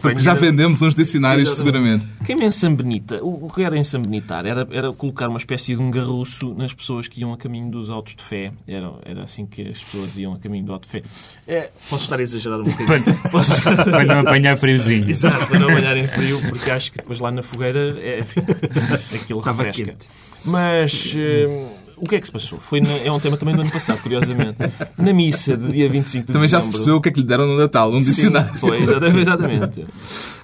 Porque 0.00 0.20
já 0.20 0.34
vendemos 0.34 0.80
uns 0.80 0.94
dicionários, 0.94 1.56
seguramente. 1.56 2.06
Quem 2.24 2.36
me 2.36 2.44
ensambenita? 2.44 3.18
O, 3.22 3.50
que 3.50 3.62
era 3.62 3.76
ensambenitar? 3.76 4.46
Era, 4.46 4.66
era 4.70 4.92
colocar 4.92 5.28
uma 5.28 5.38
espécie 5.38 5.74
de 5.74 5.80
um 5.80 5.90
garruço 5.90 6.54
nas 6.54 6.72
pessoas 6.72 7.08
que 7.08 7.20
iam 7.20 7.32
a 7.32 7.36
caminho 7.36 7.70
dos 7.70 7.90
autos 7.90 8.14
de 8.14 8.22
fé. 8.22 8.52
Era, 8.66 8.92
era 9.04 9.22
assim 9.22 9.44
que 9.46 9.62
as 9.62 9.78
pessoas 9.78 10.16
iam 10.16 10.34
a 10.34 10.38
caminho 10.38 10.64
do 10.64 10.72
auto 10.72 10.86
de 10.86 10.92
fé. 10.92 11.02
É, 11.46 11.70
posso 11.88 12.04
estar 12.04 12.18
a 12.18 12.22
exagerar 12.22 12.60
um 12.60 12.64
bocadinho. 12.70 13.18
Posso... 13.30 13.62
para 13.62 14.04
não 14.04 14.20
apanhar 14.20 14.56
friozinho. 14.56 15.10
Exato, 15.10 15.46
para 15.46 15.58
não 15.58 15.68
apanhar 15.68 15.96
em 15.96 16.06
frio, 16.06 16.40
porque 16.48 16.70
acho 16.70 16.92
que 16.92 16.98
depois 16.98 17.18
lá 17.18 17.30
na 17.30 17.42
fogueira 17.42 17.96
é, 17.98 18.24
aquilo 19.14 19.40
refresca. 19.40 19.96
Mas... 20.44 21.14
Hum, 21.16 21.79
o 22.00 22.08
que 22.08 22.16
é 22.16 22.20
que 22.20 22.26
se 22.26 22.32
passou? 22.32 22.58
Foi 22.58 22.80
na- 22.80 22.96
é 22.98 23.10
um 23.12 23.20
tema 23.20 23.36
também 23.36 23.54
do 23.54 23.60
ano 23.62 23.70
passado, 23.70 24.00
curiosamente. 24.02 24.56
Na 24.98 25.12
missa 25.12 25.56
de 25.56 25.70
dia 25.72 25.88
25 25.88 26.26
de 26.26 26.32
Também 26.32 26.48
já 26.48 26.60
se 26.62 26.68
percebeu 26.68 26.96
o 26.96 27.00
que 27.00 27.08
é 27.08 27.12
que 27.12 27.20
lhe 27.20 27.26
deram 27.26 27.46
no 27.46 27.56
Natal, 27.56 27.90
um 27.92 28.00
Sim, 28.00 28.10
dicionário. 28.10 28.58
Foi, 28.58 28.82
exatamente. 28.82 29.84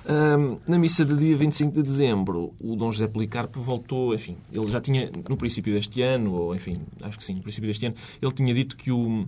Ahm, 0.09 0.59
na 0.69 0.79
missa 0.79 1.05
de 1.05 1.17
dia 1.17 1.37
25 1.37 1.73
de 1.75 1.83
dezembro, 1.83 2.55
o 2.61 2.77
Dom 2.77 2.93
José 2.93 3.09
Policarpo 3.09 3.61
voltou, 3.61 4.15
enfim, 4.15 4.37
ele 4.53 4.67
já 4.69 4.81
tinha, 4.81 5.11
no 5.29 5.37
princípio 5.37 5.75
deste 5.75 6.01
ano, 6.03 6.33
ou 6.33 6.55
enfim, 6.55 6.75
acho 7.03 7.19
que 7.19 7.25
sim, 7.25 7.35
no 7.35 7.43
princípio 7.43 7.67
deste 7.69 7.87
ano, 7.87 7.97
ele 8.23 8.33
tinha 8.33 8.55
dito 8.55 8.77
que 8.77 8.93
o, 8.93 9.27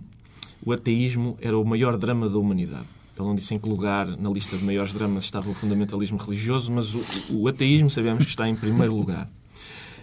o 0.65 0.71
ateísmo 0.71 1.37
era 1.41 1.57
o 1.57 1.65
maior 1.65 1.97
drama 1.97 2.29
da 2.29 2.37
humanidade. 2.37 2.85
Ele 3.17 3.27
não 3.27 3.35
disse 3.35 3.53
em 3.53 3.59
que 3.59 3.67
lugar 3.67 4.07
na 4.07 4.29
lista 4.29 4.55
de 4.55 4.63
maiores 4.63 4.93
dramas 4.93 5.25
estava 5.25 5.49
o 5.49 5.53
fundamentalismo 5.53 6.17
religioso, 6.17 6.71
mas 6.71 6.93
o, 6.95 7.03
o 7.31 7.47
ateísmo 7.49 7.89
sabemos 7.89 8.23
que 8.23 8.29
está 8.29 8.47
em 8.47 8.55
primeiro 8.55 8.95
lugar. 8.95 9.29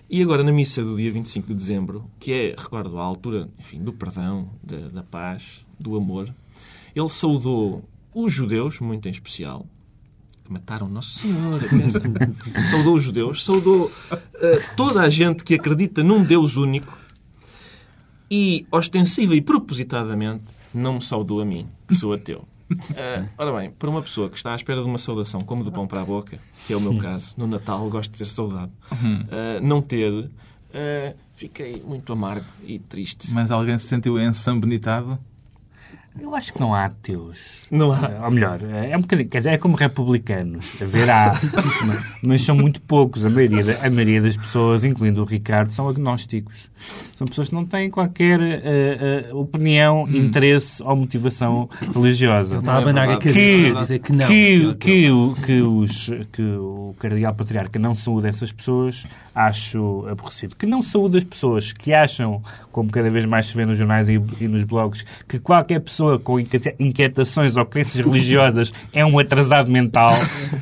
E 0.08 0.22
agora, 0.22 0.44
na 0.44 0.52
missa 0.52 0.84
do 0.84 0.96
dia 0.96 1.10
25 1.10 1.48
de 1.48 1.54
dezembro, 1.54 2.08
que 2.20 2.32
é, 2.32 2.54
recordo, 2.56 2.98
a 2.98 3.02
altura 3.02 3.48
enfim, 3.58 3.82
do 3.82 3.92
perdão, 3.92 4.50
da, 4.62 4.88
da 4.88 5.02
paz, 5.02 5.64
do 5.80 5.96
amor, 5.96 6.32
ele 6.94 7.08
saudou 7.08 7.82
os 8.14 8.32
judeus, 8.32 8.78
muito 8.78 9.08
em 9.08 9.10
especial, 9.10 9.66
que 10.44 10.52
mataram 10.52 10.88
Nosso 10.88 11.18
Senhor. 11.18 11.60
saudou 12.70 12.94
os 12.94 13.02
judeus, 13.02 13.44
saudou 13.44 13.90
eh, 14.34 14.60
toda 14.76 15.02
a 15.02 15.08
gente 15.08 15.42
que 15.42 15.54
acredita 15.54 16.04
num 16.04 16.22
Deus 16.22 16.56
único 16.56 16.96
e, 18.30 18.64
ostensiva 18.70 19.34
e 19.34 19.42
propositadamente, 19.42 20.44
não 20.72 20.94
me 20.94 21.02
saudou 21.02 21.40
a 21.40 21.44
mim, 21.44 21.66
que 21.86 21.94
sou 21.94 22.12
ateu. 22.12 22.46
Eh, 22.96 23.24
ora 23.38 23.52
bem, 23.58 23.70
para 23.70 23.88
uma 23.88 24.02
pessoa 24.02 24.28
que 24.28 24.36
está 24.36 24.52
à 24.52 24.56
espera 24.56 24.80
de 24.80 24.86
uma 24.86 24.98
saudação 24.98 25.40
como 25.40 25.62
do 25.62 25.70
pão 25.70 25.86
para 25.86 26.00
a 26.00 26.04
boca, 26.04 26.38
que 26.66 26.72
é 26.72 26.76
o 26.76 26.80
meu 26.80 26.98
caso, 26.98 27.34
no 27.36 27.46
Natal 27.46 27.88
gosto 27.88 28.10
de 28.12 28.18
ter 28.18 28.28
saudade, 28.28 28.72
eh, 29.30 29.60
não 29.60 29.80
ter, 29.80 30.30
eh, 30.72 31.14
fiquei 31.34 31.82
muito 31.86 32.12
amargo 32.12 32.46
e 32.64 32.78
triste. 32.78 33.30
Mas 33.30 33.50
alguém 33.50 33.78
se 33.78 33.86
sentiu 33.86 34.18
ensambenitado? 34.20 35.18
Eu 36.20 36.34
acho 36.34 36.52
que 36.52 36.60
não 36.60 36.74
há 36.74 36.86
ateus. 36.86 37.38
Não 37.70 37.92
há. 37.92 38.20
Ou 38.24 38.30
melhor, 38.30 38.60
é 38.62 38.96
um 38.96 39.00
bocadinho, 39.00 39.28
quer 39.28 39.38
dizer, 39.38 39.50
é 39.50 39.58
como 39.58 39.76
republicanos. 39.76 40.80
Haverá, 40.80 41.32
mas 42.22 42.42
são 42.42 42.54
muito 42.56 42.80
poucos. 42.80 43.24
A 43.24 43.30
maioria, 43.30 43.78
a 43.82 43.90
maioria 43.90 44.22
das 44.22 44.36
pessoas, 44.36 44.84
incluindo 44.84 45.22
o 45.22 45.24
Ricardo, 45.24 45.70
são 45.70 45.88
agnósticos. 45.88 46.68
São 47.16 47.26
pessoas 47.26 47.48
que 47.48 47.54
não 47.54 47.64
têm 47.64 47.90
qualquer 47.90 48.38
eh, 48.40 48.60
eh, 48.62 49.34
opinião, 49.34 50.06
interesse 50.08 50.82
ou 50.82 50.94
motivação 50.94 51.68
religiosa. 51.94 52.58
Está 52.58 52.74
a 52.74 52.78
abanar 52.78 53.08
a 53.08 53.16
verdade. 53.18 53.28
cabeça 53.32 53.72
que, 53.72 53.76
a 53.76 53.80
dizer 53.82 53.98
que 54.00 54.12
não. 54.12 54.26
que, 54.26 54.74
que, 54.74 55.10
o- 55.10 55.34
que, 55.34 55.60
os, 55.62 56.10
que 56.32 56.42
o 56.42 56.94
Cardeal 56.98 57.34
Patriarca 57.34 57.78
não 57.78 57.94
saúde 57.94 58.28
essas 58.28 58.52
pessoas, 58.52 59.04
acho 59.34 60.06
aborrecido. 60.08 60.54
Que 60.54 60.66
não 60.66 60.82
saúde 60.82 61.18
as 61.18 61.24
pessoas 61.24 61.72
que 61.72 61.92
acham, 61.94 62.42
como 62.70 62.90
cada 62.90 63.08
vez 63.10 63.24
mais 63.24 63.46
se 63.46 63.56
vê 63.56 63.64
nos 63.66 63.78
jornais 63.78 64.08
e, 64.08 64.20
e 64.40 64.46
nos 64.46 64.62
blogs, 64.64 65.04
que 65.26 65.38
qualquer 65.38 65.80
pessoa 65.80 66.05
com 66.22 66.38
inquieta- 66.40 66.74
inquietações 66.78 67.56
ou 67.56 67.64
crenças 67.66 68.00
religiosas 68.00 68.72
é 68.92 69.04
um 69.04 69.18
atrasado 69.18 69.70
mental, 69.70 70.10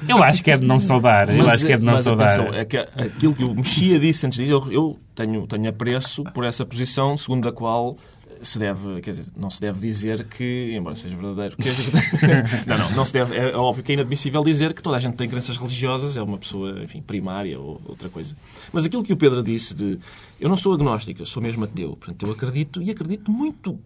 eu 0.09 0.23
acho 0.23 0.43
que 0.43 0.51
é 0.51 0.57
de 0.57 0.65
não 0.65 0.81
saudar. 0.81 1.29
Eu 1.35 1.49
acho 1.49 1.67
que 1.67 1.73
é 1.73 1.77
de 1.77 1.85
não 1.85 1.95
mas 1.95 2.05
saudar. 2.05 2.27
atenção, 2.27 2.55
é 2.55 2.65
que 2.65 2.77
aquilo 2.77 3.35
que 3.35 3.45
o 3.45 3.55
Mexia 3.55 3.99
disse 3.99 4.27
antes 4.27 4.39
disso, 4.39 4.53
eu, 4.53 4.73
eu 4.73 4.99
tenho, 5.15 5.47
tenho 5.47 5.69
apreço 5.69 6.25
por 6.33 6.45
essa 6.45 6.65
posição 6.65 7.17
segundo 7.17 7.49
a 7.49 7.53
qual 7.53 7.97
se 8.43 8.59
deve, 8.59 9.01
quer 9.01 9.13
dizer, 9.13 9.27
não 9.35 9.49
se 9.49 9.59
deve 9.59 9.81
dizer 9.81 10.27
que, 10.27 10.75
embora 10.77 10.95
seja 10.97 11.17
verdadeiro, 11.17 11.57
que 11.57 11.69
não, 12.69 12.77
não, 12.79 12.91
não 12.91 13.05
se 13.05 13.13
deve, 13.15 13.35
é 13.37 13.57
óbvio 13.57 13.83
que 13.83 13.93
é 13.93 13.95
inadmissível 13.95 14.45
dizer 14.45 14.75
que 14.75 14.83
toda 14.83 14.97
a 14.97 15.01
gente 15.01 15.17
tem 15.17 15.29
crenças 15.29 15.57
religiosas, 15.57 16.17
é 16.17 16.23
uma 16.23 16.37
pessoa, 16.37 16.83
enfim, 16.83 17.01
primária 17.01 17.59
ou 17.59 17.81
outra 17.87 18.09
coisa. 18.11 18.37
Mas 18.71 18.85
aquilo 18.85 19.03
que 19.03 19.13
o 19.13 19.17
Pedro 19.17 19.43
disse 19.43 19.75
de, 19.75 19.99
eu 20.39 20.49
não 20.49 20.59
sou 20.59 20.75
agnóstico, 20.75 21.23
eu 21.23 21.27
sou 21.27 21.43
mesmo 21.43 21.65
ateu, 21.65 21.97
portanto 21.97 22.27
eu 22.27 22.33
acredito 22.33 22.83
e 22.83 22.91
acredito 22.91 23.31
muito, 23.31 23.79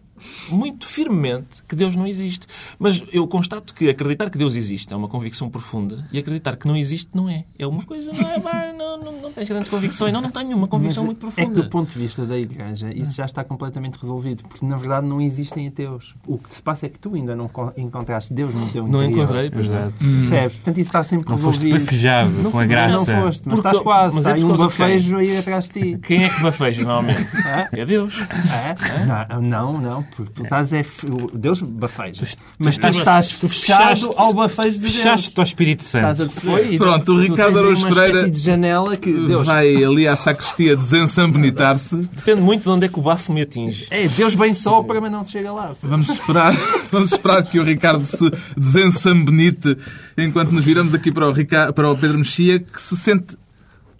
muito 0.49 0.85
firmemente 0.87 1.63
que 1.67 1.75
Deus 1.75 1.95
não 1.95 2.05
existe. 2.07 2.47
Mas 2.77 3.01
eu 3.11 3.27
constato 3.27 3.73
que 3.73 3.89
acreditar 3.89 4.29
que 4.29 4.37
Deus 4.37 4.55
existe 4.55 4.93
é 4.93 4.95
uma 4.95 5.07
convicção 5.07 5.49
profunda 5.49 6.07
e 6.11 6.17
acreditar 6.19 6.55
que 6.55 6.67
não 6.67 6.75
existe 6.75 7.09
não 7.13 7.29
é. 7.29 7.45
É 7.57 7.65
uma 7.67 7.83
coisa, 7.83 8.11
não 8.13 8.29
é, 8.29 8.39
vai, 8.39 8.73
não, 8.73 8.97
não, 8.99 9.11
não 9.21 9.31
tens 9.31 9.47
grandes 9.49 9.69
convicções. 9.69 10.13
Não, 10.13 10.21
não 10.21 10.29
tenho 10.29 10.55
uma 10.55 10.67
convicção 10.67 11.05
muito 11.05 11.25
É 11.25 11.29
que 11.29 11.35
profunda. 11.35 11.61
do 11.63 11.69
ponto 11.69 11.91
de 11.93 11.99
vista 11.99 12.25
da 12.25 12.37
Igreja, 12.37 12.91
isso 12.93 13.15
já 13.15 13.25
está 13.25 13.43
completamente 13.43 13.95
resolvido, 13.99 14.43
porque 14.43 14.65
na 14.65 14.77
verdade 14.77 15.05
não 15.05 15.19
existem 15.21 15.67
ateus. 15.67 16.15
O 16.27 16.37
que 16.37 16.53
se 16.53 16.61
passa 16.61 16.85
é 16.85 16.89
que 16.89 16.99
tu 16.99 17.13
ainda 17.15 17.35
não 17.35 17.47
co- 17.47 17.73
encontraste 17.77 18.33
Deus 18.33 18.53
no 18.53 18.67
teu 18.69 18.87
Não 18.87 19.03
interior. 19.03 19.23
encontrei, 19.23 19.49
pois 19.49 19.67
não. 19.69 19.75
Exato. 19.77 19.93
Percebes? 19.99 20.55
Portanto, 20.57 20.77
isso 20.79 20.89
está 20.89 21.03
sempre 21.03 21.29
Não 21.29 21.37
foste 21.37 21.59
resolvido. 21.63 21.85
bafejado 21.85 22.29
Não 22.31 22.41
com 22.43 22.47
a 22.47 22.51
foste, 22.61 22.67
graça. 22.67 22.91
Não 22.91 23.05
foste, 23.05 23.41
mas 23.45 23.55
Porque- 23.55 23.67
estás 23.67 23.79
quase. 23.83 24.15
mas 24.15 24.25
é 24.27 24.35
Está 24.35 24.47
um 24.47 24.57
bafejo 24.57 25.17
aí 25.17 25.37
atrás 25.37 25.69
de 25.69 25.71
ti. 25.95 25.99
Quem 26.01 26.23
é 26.25 26.29
que 26.29 26.41
bafeja 26.41 26.81
normalmente? 26.83 27.27
É 27.73 27.85
Deus. 27.85 28.13
É? 28.19 29.05
Não, 29.39 29.41
não, 29.41 29.81
não, 29.81 30.05
porque 30.15 30.31
tu 30.33 30.43
estás 30.43 30.73
é... 30.73 30.85
Deus 31.33 31.61
bafeja. 31.61 32.23
Mas 32.57 32.75
tu 32.77 32.87
estás- 32.87 32.95
estás 32.97 33.29
tu 33.31 33.47
fechado 33.49 33.95
fechaste- 33.95 34.13
ao 34.17 34.33
bafejo 34.33 34.71
de 34.71 34.79
Deus. 34.79 34.95
Fechaste-te 34.95 35.39
ao 35.39 35.43
Espírito 35.43 35.81
Estás 35.81 36.19
a 36.21 36.23
Santo. 36.29 36.41
perceber? 36.41 36.73
E 36.73 36.77
Pronto, 36.77 37.13
o 37.13 37.19
Ricardo 37.21 37.59
Araújo 37.59 37.87
Pereira 37.89 38.29
de 38.29 38.39
janela 38.39 38.95
que 38.97 39.11
Deus... 39.11 39.45
Vai 39.45 39.75
ali 39.83 40.07
à 40.07 40.15
sacristia 40.15 40.75
desensambenitar-se. 40.75 41.95
Depende 41.95 42.41
muito 42.41 42.63
de 42.63 42.69
onde 42.69 42.85
é 42.85 42.89
que 42.89 42.99
o 42.99 43.01
bafo 43.01 43.31
me 43.33 43.41
atinge. 43.41 43.87
É, 43.89 44.07
Deus 44.07 44.35
bem 44.35 44.53
sopra, 44.53 44.99
mas 45.01 45.11
não 45.11 45.23
te 45.23 45.31
chega 45.31 45.51
lá. 45.51 45.73
Vamos 45.83 46.09
esperar, 46.09 46.53
vamos 46.91 47.11
esperar 47.11 47.43
que 47.43 47.59
o 47.59 47.63
Ricardo 47.63 48.05
se 48.05 48.29
desensambenite 48.57 49.77
enquanto 50.17 50.51
nos 50.51 50.65
viramos 50.65 50.93
aqui 50.93 51.11
para 51.11 51.27
o, 51.27 51.31
Ricardo, 51.31 51.73
para 51.73 51.89
o 51.89 51.97
Pedro 51.97 52.17
Mexia, 52.19 52.59
que 52.59 52.81
se 52.81 52.95
sente 52.97 53.37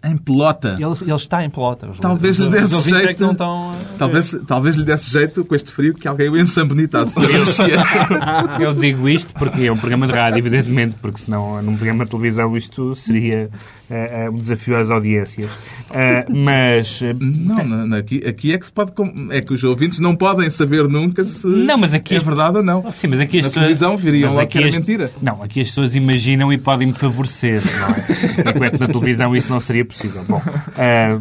em 0.03 0.15
pelota. 0.17 0.77
Ele, 0.79 0.85
ele 1.01 1.15
está 1.15 1.43
em 1.43 1.49
pelota. 1.49 1.89
Talvez 1.99 2.38
lhe 2.39 2.49
desse 2.49 2.73
é 2.75 2.77
que 2.77 3.05
jeito. 3.05 3.21
não 3.23 3.31
estão... 3.33 3.71
a- 3.71 3.75
Talvez, 3.97 4.35
talvez 4.47 4.75
lhe 4.75 4.85
desse 4.85 5.12
jeito, 5.12 5.43
com 5.43 5.53
este 5.55 5.71
frio, 5.71 5.93
que 5.93 6.07
alguém 6.07 6.29
o 6.29 6.38
ensambenitasse. 6.38 7.13
Pedro 7.13 7.39
Mexia. 7.39 7.67
Eu 8.59 8.73
digo 8.73 9.09
isto 9.09 9.33
porque 9.33 9.65
é 9.65 9.71
um 9.71 9.77
programa 9.77 10.07
de 10.07 10.13
rádio, 10.13 10.39
evidentemente, 10.39 10.95
porque 11.01 11.19
senão 11.19 11.62
num 11.62 11.75
programa 11.75 12.05
de 12.05 12.12
televisão 12.12 12.55
isto 12.55 12.95
seria 12.95 13.49
eh, 13.89 14.30
um 14.30 14.36
desafio 14.36 14.78
às 14.78 14.89
audiências. 14.91 15.49
Eh, 15.91 16.25
mas. 16.30 17.02
eh, 17.02 17.13
Não, 17.19 17.56
não, 17.65 17.88
não, 17.88 17.97
aqui, 17.97 18.23
aqui 18.28 18.54
é 18.54 18.58
que 18.58 18.65
se 18.65 18.71
pode. 18.71 18.91
É 19.32 19.41
que 19.41 19.54
os 19.54 19.63
ouvintes 19.63 19.99
não 19.99 20.15
podem 20.15 20.49
saber 20.49 20.88
nunca 20.88 21.23
se 21.25 21.47
Não, 21.47 21.78
mas 21.78 21.93
aqui 21.93 22.13
é 22.13 22.17
as- 22.17 22.23
verdade 22.23 22.58
ou 22.58 22.63
não. 22.63 22.91
Sim, 22.93 23.08
mas 23.08 23.19
aqui 23.19 23.39
as 23.39 23.45
Na 23.45 23.49
pessoas- 23.49 23.54
televisão 23.65 23.97
viriam 23.97 24.30
logo 24.30 24.41
aqui 24.41 24.52
que 24.52 24.58
era 24.60 24.67
as- 24.69 24.75
mentira. 24.75 25.12
Não, 25.21 25.41
aqui 25.43 25.62
as 25.62 25.67
pessoas 25.69 25.95
imaginam 25.95 26.52
e 26.54 26.58
podem 26.58 26.88
me 26.88 26.93
favorecer, 26.93 27.62
não 27.80 27.88
é? 27.89 28.52
Enquanto 28.56 28.80
na 28.80 28.88
televisão 28.88 29.36
isso 29.36 29.49
não 29.52 29.60
seria 29.60 29.84
possível. 29.86 30.23
Bom, 30.28 30.41
eh, 30.78 31.19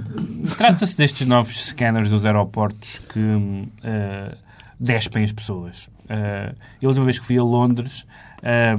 trata-se 0.56 0.96
destes 0.96 1.26
novos 1.26 1.66
scanners 1.66 2.10
dos 2.10 2.24
aeroportos 2.24 3.00
que 3.12 3.66
eh, 3.82 4.34
despem 4.78 5.24
as 5.24 5.32
pessoas. 5.32 5.88
Eh, 6.08 6.52
eu, 6.82 6.88
a 6.88 6.90
última 6.90 7.04
vez 7.06 7.18
que 7.18 7.24
fui 7.26 7.38
a 7.38 7.42
Londres, 7.42 8.04
eh, 8.42 8.74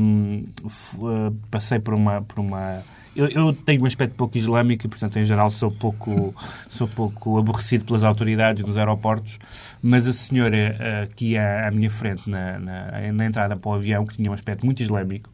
passei 1.50 1.80
por 1.80 1.94
uma. 1.94 2.22
Por 2.22 2.40
uma 2.40 2.82
eu, 3.16 3.28
eu 3.28 3.54
tenho 3.54 3.84
um 3.84 3.86
aspecto 3.86 4.16
pouco 4.16 4.38
islâmico 4.38 4.86
e, 4.86 4.90
portanto, 4.90 5.18
em 5.18 5.26
geral, 5.26 5.52
sou 5.52 5.72
pouco, 5.72 6.34
sou 6.70 6.88
pouco 6.88 7.38
aborrecido 7.38 7.86
pelas 7.86 8.04
autoridades 8.04 8.64
nos 8.64 8.78
aeroportos, 8.78 9.40
mas 9.82 10.08
a 10.08 10.14
senhora 10.14 10.56
eh, 10.58 11.04
aqui 11.04 11.38
à, 11.38 11.68
à 11.68 11.72
minha 11.72 11.90
frente, 11.90 12.30
na, 12.30 12.60
na, 12.60 13.12
na 13.12 13.26
entrada 13.26 13.56
para 13.56 13.70
o 13.70 13.74
avião, 13.74 14.06
que 14.06 14.16
tinha 14.16 14.30
um 14.30 14.34
aspecto 14.34 14.66
muito 14.66 14.82
islâmico 14.82 15.30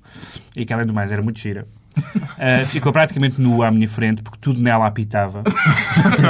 e 0.55 0.65
que, 0.65 0.73
além 0.73 0.85
do 0.85 0.93
mais, 0.93 1.11
era 1.11 1.21
muito 1.21 1.39
gira, 1.39 1.67
eh, 2.37 2.65
ficou 2.65 2.91
praticamente 2.91 3.39
nua 3.41 3.67
à 3.67 3.71
minha 3.71 3.87
frente, 3.87 4.21
porque 4.21 4.37
tudo 4.41 4.61
nela 4.61 4.87
apitava. 4.87 5.43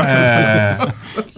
Eh, 0.08 0.78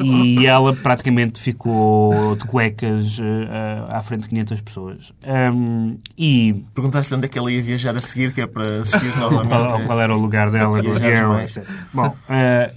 e 0.04 0.46
ela 0.46 0.74
praticamente 0.76 1.40
ficou 1.42 2.36
de 2.36 2.46
cuecas 2.46 3.18
eh, 3.20 3.86
à 3.90 4.02
frente 4.02 4.24
de 4.24 4.30
500 4.30 4.62
pessoas. 4.62 5.14
Um, 5.26 5.98
e 6.18 6.66
Perguntaste-lhe 6.74 7.18
onde 7.18 7.26
é 7.26 7.30
que 7.30 7.38
ela 7.38 7.52
ia 7.52 7.62
viajar 7.62 7.96
a 7.96 8.00
seguir, 8.00 8.34
que 8.34 8.42
é 8.42 8.48
para 8.48 8.82
assistir 8.82 9.18
novamente. 9.18 9.50
qual, 9.50 9.82
qual 9.86 10.02
era 10.02 10.14
o 10.16 10.20
lugar 10.20 10.52
dela 10.52 10.82
no 10.82 10.92
avião, 10.96 11.40
etc. 11.42 11.66
Bom, 11.94 12.16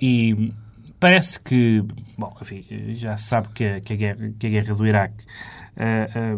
e 0.00 0.52
parece 0.98 1.40
que, 1.40 1.84
bom, 2.16 2.34
enfim, 2.40 2.64
já 2.90 3.16
se 3.16 3.24
sabe 3.24 3.48
que, 3.54 3.64
a- 3.64 3.80
que 3.80 3.92
a, 3.92 3.96
guerra, 3.96 4.30
que 4.38 4.46
a 4.46 4.50
guerra 4.50 4.74
do 4.74 4.86
Iraque, 4.86 5.24
eh, 5.76 6.10
eh, 6.14 6.36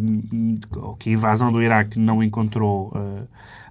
ou 0.78 0.96
que 0.96 1.10
a 1.10 1.12
invasão 1.12 1.52
do 1.52 1.62
Iraque 1.62 1.98
não 1.98 2.22
encontrou 2.22 2.92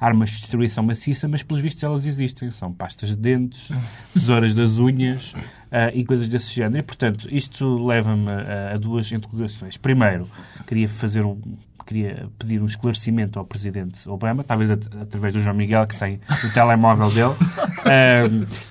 armas 0.01 0.31
de 0.31 0.37
destruição 0.39 0.83
maciça, 0.83 1.27
mas 1.27 1.43
pelos 1.43 1.61
vistos 1.61 1.83
elas 1.83 2.05
existem. 2.05 2.49
São 2.51 2.73
pastas 2.73 3.09
de 3.09 3.15
dentes, 3.15 3.69
tesouras 4.13 4.53
das 4.53 4.79
unhas 4.79 5.31
eh, 5.71 5.91
e 5.93 6.03
coisas 6.03 6.27
desse 6.27 6.51
género. 6.53 6.79
E, 6.79 6.81
portanto, 6.81 7.27
isto 7.31 7.85
leva-me 7.85 8.27
a, 8.29 8.73
a 8.73 8.77
duas 8.77 9.11
interrogações. 9.11 9.77
Primeiro, 9.77 10.27
queria 10.67 10.89
fazer 10.89 11.23
um 11.23 11.39
queria 11.83 12.29
pedir 12.39 12.61
um 12.61 12.67
esclarecimento 12.67 13.37
ao 13.37 13.43
Presidente 13.43 14.07
Obama, 14.07 14.43
talvez 14.45 14.69
at- 14.71 14.87
através 15.01 15.33
do 15.33 15.41
João 15.41 15.55
Miguel, 15.55 15.85
que 15.87 15.97
tem 15.99 16.21
o 16.45 16.53
telemóvel 16.53 17.09
dele, 17.11 17.33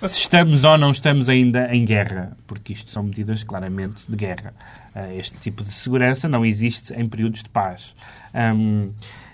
se 0.08 0.20
estamos 0.22 0.64
ou 0.64 0.78
não 0.78 0.90
estamos 0.90 1.28
ainda 1.28 1.68
em 1.74 1.84
guerra, 1.84 2.36
porque 2.46 2.72
isto 2.72 2.88
são 2.90 3.02
medidas 3.02 3.44
claramente 3.44 4.02
de 4.08 4.16
guerra. 4.16 4.54
Ah, 4.94 5.12
este 5.14 5.36
tipo 5.38 5.62
de 5.64 5.72
segurança 5.72 6.28
não 6.28 6.46
existe 6.46 6.94
em 6.94 7.06
períodos 7.08 7.42
de 7.42 7.48
paz. 7.50 7.94
Ahm, 8.32 8.90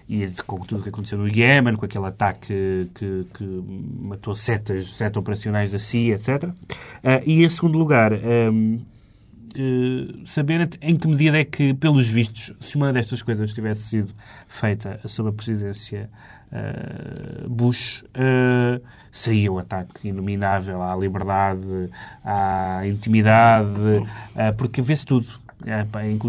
e 0.09 0.29
com 0.47 0.61
tudo 0.61 0.81
o 0.81 0.83
que 0.83 0.88
aconteceu 0.88 1.19
no 1.19 1.29
Iémen, 1.29 1.77
com 1.77 1.85
aquele 1.85 2.07
ataque 2.07 2.88
que, 2.95 3.27
que 3.35 3.64
matou 4.07 4.35
setas, 4.37 4.97
sete 4.97 5.19
operacionais 5.19 5.73
da 5.73 5.79
CIA, 5.79 6.14
etc. 6.14 6.51
Ah, 7.03 7.21
e 7.27 7.45
em 7.45 7.49
segundo 7.49 7.77
lugar, 7.77 8.12
ahm, 8.12 8.79
eh, 9.59 10.14
saber 10.27 10.69
em 10.83 10.97
que 10.97 11.09
medida 11.09 11.38
é 11.38 11.45
que, 11.45 11.73
pelos 11.75 12.07
vistos, 12.09 12.53
se 12.61 12.77
uma 12.77 12.92
destas 12.92 13.23
coisas 13.23 13.53
tivesse 13.53 13.83
sido 13.83 14.12
feita 14.47 15.01
sob 15.07 15.31
a 15.31 15.33
presidência 15.33 16.11
eh, 16.53 17.45
Bush, 17.49 18.05
uh, 18.14 18.81
saía 19.11 19.51
o 19.51 19.59
ataque 19.59 20.09
inominável 20.09 20.81
à 20.83 20.95
liberdade, 20.95 21.90
à 22.25 22.87
intimidade, 22.87 23.81
uh, 23.81 24.55
porque 24.57 24.81
vê-se 24.81 25.05
tudo. 25.05 25.27
É, 25.64 25.87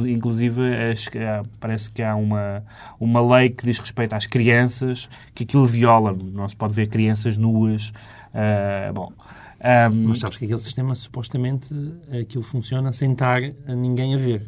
inclusive, 0.09 0.61
parece 1.59 1.91
que 1.91 2.01
há 2.01 2.15
uma, 2.15 2.63
uma 2.99 3.37
lei 3.37 3.49
que 3.49 3.65
diz 3.65 3.77
respeito 3.77 4.13
às 4.13 4.25
crianças, 4.25 5.09
que 5.35 5.43
aquilo 5.43 5.67
viola. 5.67 6.13
Não 6.13 6.47
se 6.47 6.55
pode 6.55 6.73
ver 6.73 6.87
crianças 6.87 7.35
nuas. 7.35 7.89
Uh, 8.33 8.93
bom, 8.93 9.11
um, 9.91 10.09
Mas 10.09 10.19
sabes 10.19 10.37
que 10.37 10.45
aquele 10.45 10.59
sistema, 10.59 10.95
supostamente, 10.95 11.73
aquilo 12.21 12.43
funciona 12.43 12.93
sem 12.93 13.11
estar 13.11 13.41
a 13.67 13.75
ninguém 13.75 14.13
a 14.13 14.17
ver. 14.17 14.47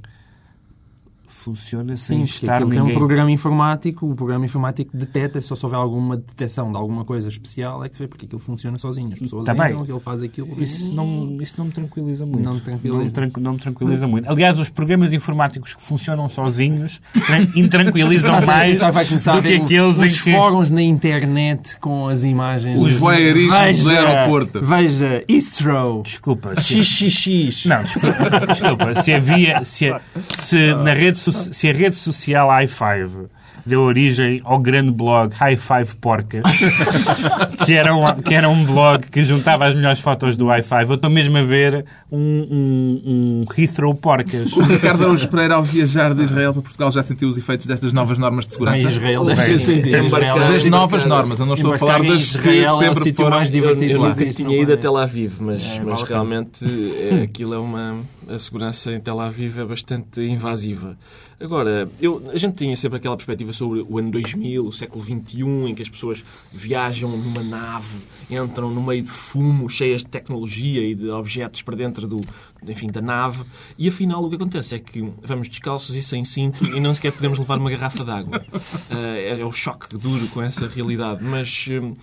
Funciona 1.32 1.96
Sim, 1.96 2.04
sem 2.06 2.18
porque 2.20 2.32
estar 2.46 2.54
aquilo 2.56 2.70
tem 2.70 2.80
um 2.80 2.84
ninguém... 2.84 2.98
programa 2.98 3.32
informático, 3.32 4.10
o 4.10 4.16
programa 4.16 4.46
informático 4.46 4.96
detecta, 4.96 5.40
só 5.42 5.56
se 5.56 5.66
houver 5.66 5.78
alguma 5.78 6.18
detecção 6.18 6.72
de 6.72 6.78
alguma 6.78 7.06
coisa 7.06 7.28
especial, 7.28 7.84
é 7.84 7.90
que 7.90 7.96
se 7.96 8.02
vê, 8.02 8.08
porque 8.08 8.26
aquilo 8.26 8.40
funciona 8.40 8.78
sozinho. 8.78 9.14
As 9.14 9.20
pessoas 9.20 9.46
Tá 9.46 9.54
bem. 9.54 9.68
entram, 9.72 9.86
ele 9.86 10.00
faz 10.00 10.22
aquilo. 10.24 10.48
Isso 10.58 10.94
não, 10.94 11.38
isso 11.42 11.56
não 11.58 11.66
me 11.66 11.72
tranquiliza 11.72 12.26
muito. 12.26 12.44
Não 12.44 12.60
te 12.60 12.64
tranquiliza. 12.64 12.98
Não 12.98 13.06
me, 13.06 13.12
tran- 13.12 13.32
não 13.42 13.54
me 13.54 13.60
tranquiliza 13.60 14.08
muito. 14.08 14.30
Aliás, 14.30 14.58
os 14.60 14.70
programas 14.70 15.14
informáticos 15.14 15.74
que 15.74 15.82
funcionam 15.82 16.28
sozinhos 16.30 17.00
tran- 17.26 17.48
intranquilizam 17.56 18.42
mais 18.46 18.80
do 18.80 19.42
que 19.42 19.56
aqueles 19.56 19.98
os 19.98 20.04
em 20.04 20.24
que... 20.24 20.32
fóruns 20.32 20.70
na 20.70 20.82
internet 20.82 21.78
com 21.80 22.08
as 22.08 22.24
imagens. 22.24 22.80
Os 22.82 22.94
voyeurismos 22.94 23.84
do 23.84 23.90
aeroporto. 23.90 24.62
Veja, 24.62 25.24
Istro, 25.28 26.02
Desculpa. 26.04 26.60
Se... 26.60 26.84
XXX. 26.84 27.66
Não, 27.66 27.84
desculpa, 27.84 28.48
desculpa. 28.48 29.02
Se 29.04 29.14
havia... 29.14 29.64
Se, 29.64 29.94
se, 30.38 30.74
na 30.74 30.94
rede, 30.94 31.19
se 31.20 31.68
a 31.70 31.72
rede 31.72 31.96
social 31.96 32.48
i5 32.64 33.30
deu 33.70 33.82
origem 33.82 34.42
ao 34.44 34.60
grande 34.60 34.92
blog 34.92 35.34
High 35.34 35.56
Five 35.58 35.96
Porcas, 36.02 36.42
que 37.66 37.74
era, 37.74 37.96
um, 37.96 38.22
que 38.22 38.34
era 38.34 38.50
um 38.50 38.64
blog 38.66 39.06
que 39.10 39.24
juntava 39.24 39.66
as 39.66 39.76
melhores 39.76 40.00
fotos 40.00 40.36
do 40.36 40.48
i5. 40.48 40.90
Eu 40.90 40.96
estou 40.96 41.10
mesmo 41.10 41.38
a 41.38 41.42
ver 41.44 41.86
um, 42.12 42.18
um, 42.20 43.02
um 43.06 43.46
Heathrow 43.58 43.94
Porcas. 43.96 44.52
O 44.54 44.62
Ricardo 44.62 45.04
Araújo 45.04 45.28
Pereira, 45.30 45.56
ao 45.56 45.64
viajar 45.64 46.14
de 46.14 46.24
Israel 46.24 46.54
para 46.54 46.62
Portugal, 46.62 46.92
já 46.92 47.04
sentiu 47.04 47.30
os 47.30 47.38
efeitos 47.38 47.66
destas 47.66 47.94
novas 47.94 48.18
normas 48.18 48.46
de 48.46 48.52
Em 48.52 48.54
segurança? 48.54 48.90
Israel 48.90 49.26
deve. 49.26 49.42
Em 49.54 50.06
Israel- 50.06 50.40
Das 50.40 50.66
novas 50.66 51.06
normas, 51.06 51.40
eu 51.40 51.46
não 51.46 51.54
estou 51.54 51.74
a 51.74 51.78
falar 51.78 52.04
em 52.04 52.10
das 52.10 52.36
que 52.36 52.38
Israel 52.50 52.66
é 52.68 52.72
o 52.74 52.80
sempre 52.80 53.04
sítio 53.04 53.24
foram... 53.24 53.38
mais 53.38 53.52
divertido 53.52 53.92
eu 53.94 54.02
nunca 54.02 54.26
tinha 54.32 54.62
ido 54.62 54.74
a 54.74 54.78
Tel 54.78 54.98
Aviv, 54.98 55.34
mas, 55.40 55.64
É, 55.64 55.82
mas 55.84 56.02
a 56.02 56.06
pena. 56.06 56.08
realmente 56.08 56.66
é, 56.66 57.24
aquilo 57.24 57.54
é 57.54 57.58
uma. 57.58 57.98
A 58.28 58.38
segurança 58.40 58.92
em 58.92 59.00
Tel 59.00 59.20
Aviv 59.20 59.58
é 59.60 59.66
bastante 59.66 60.22
invasiva. 60.22 60.98
Agora, 61.40 61.90
eu, 62.02 62.22
a 62.34 62.38
gente 62.38 62.56
tinha 62.56 62.76
sempre 62.76 62.98
aquela 62.98 63.16
perspectiva 63.16 63.54
sobre 63.54 63.86
o 63.88 63.98
ano 63.98 64.12
2000, 64.12 64.66
o 64.66 64.74
século 64.74 65.04
XXI, 65.04 65.70
em 65.70 65.74
que 65.74 65.82
as 65.82 65.88
pessoas 65.88 66.22
viajam 66.52 67.10
numa 67.12 67.42
nave, 67.42 67.96
entram 68.30 68.70
no 68.70 68.82
meio 68.82 69.02
de 69.04 69.10
fumo, 69.10 69.70
cheias 69.70 70.02
de 70.02 70.08
tecnologia 70.08 70.82
e 70.84 70.94
de 70.94 71.10
objetos 71.10 71.62
para 71.62 71.76
dentro 71.76 72.08
do, 72.08 72.22
enfim, 72.68 72.88
da 72.88 73.02
nave, 73.02 73.44
e 73.78 73.88
afinal 73.88 74.24
o 74.24 74.30
que 74.30 74.36
acontece 74.36 74.76
é 74.76 74.80
que 74.80 75.02
vamos 75.24 75.48
descalços 75.50 75.96
e 75.96 76.02
sem 76.04 76.24
cinto 76.24 76.64
e 76.66 76.80
não 76.80 76.94
sequer 76.94 77.12
podemos 77.12 77.40
levar 77.40 77.58
uma 77.58 77.70
garrafa 77.72 78.04
de 78.04 78.12
água. 78.12 78.46
Ah, 78.90 78.96
é, 79.18 79.44
o 79.44 79.52
choque 79.52 79.98
duro 79.98 80.28
com 80.28 80.42
essa 80.42 80.68
realidade. 80.68 81.24
Mas 81.24 81.66
hum, 81.70 81.94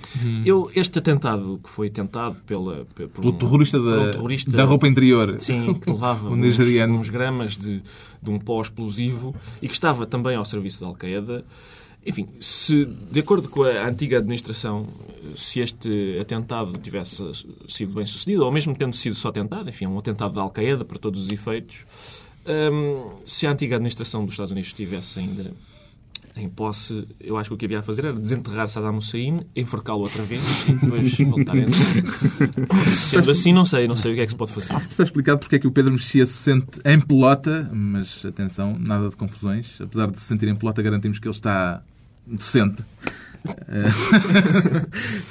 eu, 0.45 0.71
este 0.75 0.99
atentado 0.99 1.61
que 1.63 1.71
foi 1.71 1.89
tentado 1.91 2.37
pela, 2.47 2.85
pe- 2.95 3.07
por 3.07 3.21
Pelo 3.23 3.33
um- 3.35 3.39
terrorista 3.39 3.79
um 3.79 3.85
da, 3.85 4.13
terrorista- 4.13 4.51
da 4.57 4.65
roupa 4.65 4.89
interior. 4.89 5.37
Sim, 5.39 5.75
que 5.75 5.91
levava 5.91 6.29
uns, 6.31 6.59
uns 6.99 7.09
gramas 7.11 7.57
de, 7.57 7.83
de 8.23 8.31
um 8.31 8.39
pó 8.39 8.61
explosivo 8.61 9.35
e 9.63 9.69
que 9.69 9.75
estava 9.75 10.07
também 10.07 10.37
ao 10.37 10.45
serviço 10.45 10.81
da 10.81 10.87
Al-Qaeda. 10.87 11.45
Enfim, 12.07 12.27
se, 12.39 12.85
de 12.85 13.21
acordo 13.21 13.49
com 13.49 13.65
a 13.65 13.87
antiga 13.87 14.19
administração, 14.19 14.87
se 15.35 15.59
este 15.59 16.17
atentado 16.21 16.79
tivesse 16.79 17.23
sido 17.69 17.95
bem 17.95 18.07
sucedido, 18.07 18.45
ou 18.45 18.53
mesmo 18.53 18.77
tendo 18.77 18.95
sido 18.95 19.17
só 19.17 19.33
tentado, 19.33 19.69
enfim, 19.69 19.87
um 19.87 19.99
atentado 19.99 20.33
da 20.35 20.41
Al-Qaeda 20.43 20.85
para 20.85 20.99
todos 20.99 21.25
os 21.25 21.33
efeitos, 21.33 21.79
hum, 22.47 23.11
se 23.25 23.47
a 23.47 23.51
antiga 23.51 23.75
administração 23.75 24.25
dos 24.25 24.35
Estados 24.35 24.53
Unidos 24.53 24.69
estivesse 24.69 25.19
ainda 25.19 25.53
em 26.37 26.49
posse, 26.49 27.09
eu 27.19 27.37
acho 27.39 27.49
que 27.51 27.55
o 27.55 27.57
que 27.57 27.65
havia 27.65 27.79
a 27.79 27.83
fazer 27.83 28.05
era 28.05 28.13
desenterrar 28.13 28.69
Saddam 28.69 28.99
Hussein, 28.99 29.41
enforcá-lo 29.57 30.03
outra 30.03 30.23
vez 30.23 30.43
e 30.69 30.73
depois 30.73 31.17
voltar 31.19 31.55
a 31.55 31.59
entrar. 31.59 32.93
Sendo 32.95 33.31
assim, 33.31 33.53
não 33.53 33.65
sei, 33.65 33.89
não 33.89 33.97
sei 33.97 34.13
o 34.13 34.15
que 34.15 34.21
é 34.21 34.25
que 34.27 34.33
se 34.33 34.37
pode 34.37 34.53
fazer. 34.53 34.75
Está 34.89 35.03
explicado 35.03 35.39
porque 35.39 35.57
é 35.57 35.59
que 35.59 35.67
o 35.67 35.73
Pedro 35.73 35.93
Mexia 35.93 36.27
se 36.27 36.35
sente 36.35 36.79
em 36.85 37.01
pelota, 37.01 37.71
mas 37.73 38.25
atenção, 38.25 38.77
nada 38.79 39.09
de 39.09 39.17
confusões. 39.17 39.81
Apesar 39.81 40.11
de 40.11 40.19
se 40.19 40.25
sentir 40.27 40.47
em 40.49 40.55
pelota, 40.55 40.83
garantimos 40.83 41.19
que 41.19 41.27
ele 41.27 41.35
está 41.35 41.83
decente. 42.27 42.85
Eh, 43.69 43.89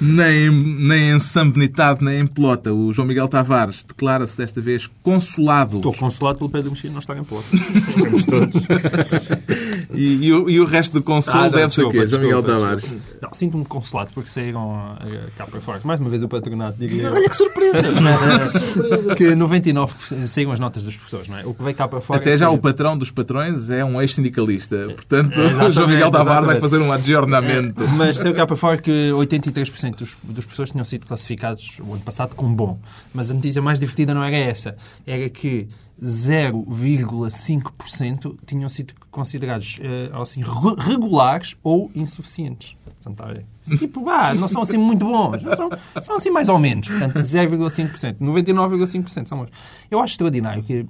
nem, 0.00 0.50
nem 0.50 1.10
em 1.10 1.20
sambenitado, 1.20 2.04
nem 2.04 2.20
em 2.20 2.26
pelota. 2.26 2.72
O 2.72 2.92
João 2.92 3.06
Miguel 3.06 3.28
Tavares 3.28 3.84
declara-se 3.84 4.36
desta 4.36 4.60
vez 4.60 4.88
consolado. 5.02 5.76
Estou 5.76 5.94
consolado 5.94 6.38
pelo 6.38 6.50
Pedro 6.50 6.70
Mexia 6.70 6.90
não 6.90 7.00
estar 7.00 7.16
em 7.16 7.24
Porto. 7.24 7.54
Estamos 7.54 8.24
todos. 8.24 8.54
E, 9.92 10.26
e 10.26 10.32
o, 10.32 10.48
e 10.50 10.60
o 10.60 10.64
resto 10.64 10.92
do 10.94 11.02
consolo 11.02 11.44
Ah, 11.44 11.48
deve 11.48 11.68
ser 11.70 11.84
o 11.84 11.88
quê, 11.88 12.06
João 12.06 12.22
Miguel 12.22 12.42
Tavares? 12.42 12.96
Não, 13.20 13.32
Sinto-me 13.32 13.64
consolado 13.64 14.10
porque 14.14 14.28
saíram 14.28 14.96
cá 15.36 15.46
para 15.46 15.60
fora. 15.60 15.80
Mais 15.84 16.00
uma 16.00 16.10
vez 16.10 16.22
o 16.22 16.28
patronato 16.28 16.78
diria 16.78 17.10
Olha 17.12 17.28
que 17.28 17.36
surpresa! 17.36 17.82
que 17.82 18.58
surpresa! 18.58 19.14
que 19.14 19.24
99% 19.24 20.26
saíram 20.26 20.52
as 20.52 20.60
notas 20.60 20.84
dos 20.84 20.96
professores, 20.96 21.28
não 21.28 21.38
é? 21.38 21.46
O 21.46 21.54
que 21.54 21.62
veio 21.62 21.76
cá 21.76 21.86
para 21.88 22.00
fora... 22.00 22.20
Até 22.20 22.36
já 22.36 22.46
é 22.46 22.48
o 22.48 22.58
patrão 22.58 22.96
dos 22.96 23.10
patrões 23.10 23.70
é 23.70 23.84
um 23.84 24.00
ex-sindicalista. 24.00 24.88
Portanto, 24.94 25.38
Exatamente, 25.38 25.64
o 25.68 25.70
João 25.70 25.88
Miguel 25.88 26.10
Tavares 26.10 26.46
vai 26.46 26.60
fazer 26.60 26.78
um 26.78 26.92
adjornamento. 26.92 27.82
É, 27.82 27.86
mas 27.88 28.16
saiu 28.18 28.34
cá 28.34 28.46
para 28.46 28.56
fora 28.56 28.78
que 28.78 29.10
83% 29.10 29.96
dos, 29.96 30.16
dos 30.22 30.44
professores 30.44 30.72
tinham 30.72 30.84
sido 30.84 31.06
classificados 31.06 31.76
o 31.80 31.92
ano 31.92 32.02
passado 32.02 32.34
como 32.34 32.54
bom. 32.54 32.78
Mas 33.12 33.30
a 33.30 33.34
notícia 33.34 33.62
mais 33.62 33.78
divertida 33.78 34.14
não 34.14 34.22
era 34.22 34.36
essa. 34.36 34.76
Era 35.06 35.28
que 35.28 35.68
0,5% 36.02 38.36
tinham 38.46 38.68
sido 38.68 38.94
considerados 39.10 39.78
eh, 39.80 40.10
assim, 40.12 40.42
re- 40.42 40.76
regulares 40.78 41.56
ou 41.62 41.90
insuficientes. 41.94 42.76
Portanto, 42.84 43.12
está 43.12 43.24
a 43.24 43.32
ver? 43.32 43.46
Tipo, 43.78 44.08
ah, 44.08 44.34
não 44.34 44.48
são 44.48 44.62
assim 44.62 44.76
muito 44.76 45.04
bons. 45.06 45.40
São, 45.56 45.70
são 46.02 46.16
assim 46.16 46.30
mais 46.30 46.48
ou 46.48 46.58
menos. 46.58 46.88
Portanto, 46.88 47.14
0,5%. 47.18 48.16
99,5% 48.20 49.26
são 49.26 49.38
bons. 49.38 49.48
Eu 49.90 50.00
acho 50.00 50.12
extraordinário 50.14 50.62
que 50.62 50.86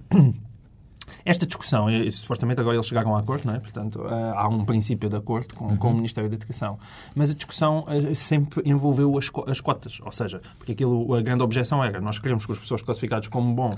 esta 1.26 1.44
discussão, 1.44 1.90
e, 1.90 2.10
supostamente 2.12 2.60
agora 2.60 2.76
eles 2.76 2.86
chegaram 2.86 3.16
a 3.16 3.18
acordo, 3.18 3.46
não 3.46 3.54
é? 3.54 3.58
Portanto, 3.58 4.00
ah, 4.08 4.34
há 4.36 4.48
um 4.48 4.64
princípio 4.64 5.10
de 5.10 5.16
acordo 5.16 5.54
com, 5.54 5.76
com 5.76 5.90
o 5.90 5.94
Ministério 5.94 6.30
da 6.30 6.36
Educação. 6.36 6.78
Mas 7.16 7.30
a 7.30 7.34
discussão 7.34 7.84
ah, 7.88 8.14
sempre 8.14 8.62
envolveu 8.64 9.18
as, 9.18 9.28
as 9.48 9.60
cotas. 9.60 9.98
Ou 10.04 10.12
seja, 10.12 10.40
porque 10.56 10.72
aquilo, 10.72 11.12
a 11.14 11.20
grande 11.20 11.42
objeção 11.42 11.82
era 11.82 12.00
nós 12.00 12.20
queremos 12.20 12.46
que 12.46 12.52
os 12.52 12.58
professores 12.58 12.84
classificados 12.84 13.26
como 13.26 13.52
bom 13.52 13.70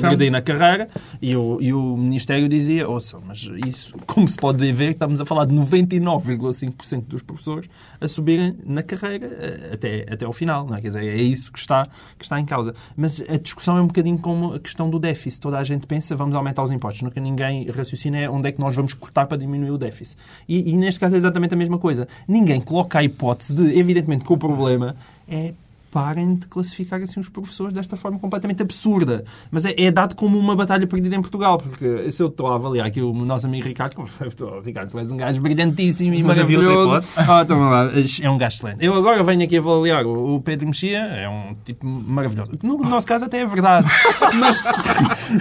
progredir 0.00 0.30
na 0.30 0.40
carreira 0.40 0.88
e 1.20 1.36
o, 1.36 1.60
e 1.60 1.72
o 1.72 1.96
Ministério 1.96 2.48
dizia, 2.48 2.88
ouça, 2.88 3.18
mas 3.26 3.48
isso, 3.66 3.94
como 4.06 4.28
se 4.28 4.36
pode 4.36 4.72
ver, 4.72 4.92
estamos 4.92 5.20
a 5.20 5.26
falar 5.26 5.44
de 5.44 5.54
99,5% 5.54 7.06
dos 7.06 7.22
professores 7.22 7.68
a 8.00 8.06
subirem 8.06 8.56
na 8.64 8.82
carreira 8.82 9.26
eh, 9.26 9.70
até, 9.74 10.06
até 10.08 10.24
ao 10.24 10.32
final. 10.32 10.66
Não 10.66 10.76
é? 10.76 10.80
Quer 10.80 10.88
dizer, 10.88 11.04
é 11.04 11.22
isso 11.22 11.50
que 11.50 11.58
está, 11.58 11.82
que 12.16 12.24
está 12.24 12.38
em 12.38 12.44
causa. 12.44 12.74
Mas 12.96 13.20
a 13.20 13.36
discussão 13.36 13.76
é 13.76 13.82
um 13.82 13.88
bocadinho 13.88 14.18
como 14.18 14.54
a 14.54 14.60
questão 14.60 14.88
do 14.88 15.00
déficit. 15.00 15.40
Toda 15.40 15.58
a 15.58 15.64
gente 15.64 15.84
pensa, 15.84 16.14
vamos 16.14 16.36
aumentar 16.36 16.62
os 16.62 16.70
impostos. 16.70 16.91
Nunca 17.00 17.20
ninguém 17.20 17.70
raciocina 17.70 18.18
é 18.18 18.28
onde 18.28 18.48
é 18.48 18.52
que 18.52 18.60
nós 18.60 18.74
vamos 18.74 18.92
cortar 18.92 19.26
para 19.26 19.38
diminuir 19.38 19.70
o 19.70 19.78
déficit. 19.78 20.18
E, 20.48 20.72
e 20.72 20.76
neste 20.76 21.00
caso 21.00 21.14
é 21.14 21.18
exatamente 21.18 21.54
a 21.54 21.56
mesma 21.56 21.78
coisa. 21.78 22.08
Ninguém 22.26 22.60
coloca 22.60 22.98
a 22.98 23.02
hipótese 23.02 23.54
de, 23.54 23.78
evidentemente, 23.78 24.24
que 24.24 24.32
o 24.32 24.36
problema 24.36 24.96
é 25.28 25.54
parem 25.92 26.34
de 26.36 26.46
classificar 26.46 27.00
assim 27.02 27.20
os 27.20 27.28
professores 27.28 27.72
desta 27.72 27.96
forma 27.96 28.18
completamente 28.18 28.62
absurda. 28.62 29.24
Mas 29.50 29.64
é, 29.66 29.74
é 29.76 29.90
dado 29.90 30.16
como 30.16 30.38
uma 30.38 30.56
batalha 30.56 30.86
perdida 30.86 31.14
em 31.14 31.20
Portugal, 31.20 31.58
porque 31.58 32.10
se 32.10 32.22
eu 32.22 32.28
estou 32.28 32.46
a 32.48 32.54
avaliar 32.54 32.86
aqui 32.86 33.00
o 33.02 33.12
nosso 33.12 33.46
amigo 33.46 33.68
Ricardo, 33.68 33.94
como 33.94 34.08
eu 34.20 34.26
estou, 34.28 34.60
Ricardo, 34.62 34.90
tu 34.90 34.98
és 34.98 35.12
um 35.12 35.16
gajo 35.18 35.40
brilhantíssimo 35.42 36.14
e 36.14 36.22
Mas 36.22 36.36
maravilhoso. 36.38 37.12
Ah, 37.16 37.42
então, 37.44 37.60
lá, 37.70 37.90
é 38.22 38.30
um 38.30 38.38
gajo 38.38 38.56
excelente. 38.56 38.84
Eu 38.84 38.94
agora 38.94 39.22
venho 39.22 39.44
aqui 39.44 39.58
avaliar 39.58 40.06
o 40.06 40.40
Pedro 40.40 40.66
Mexia, 40.68 40.98
é 40.98 41.28
um 41.28 41.54
tipo 41.64 41.86
maravilhoso. 41.86 42.52
No 42.62 42.78
nosso 42.78 43.06
caso 43.06 43.26
até 43.26 43.40
é 43.40 43.46
verdade. 43.46 43.86
Mas 44.34 44.62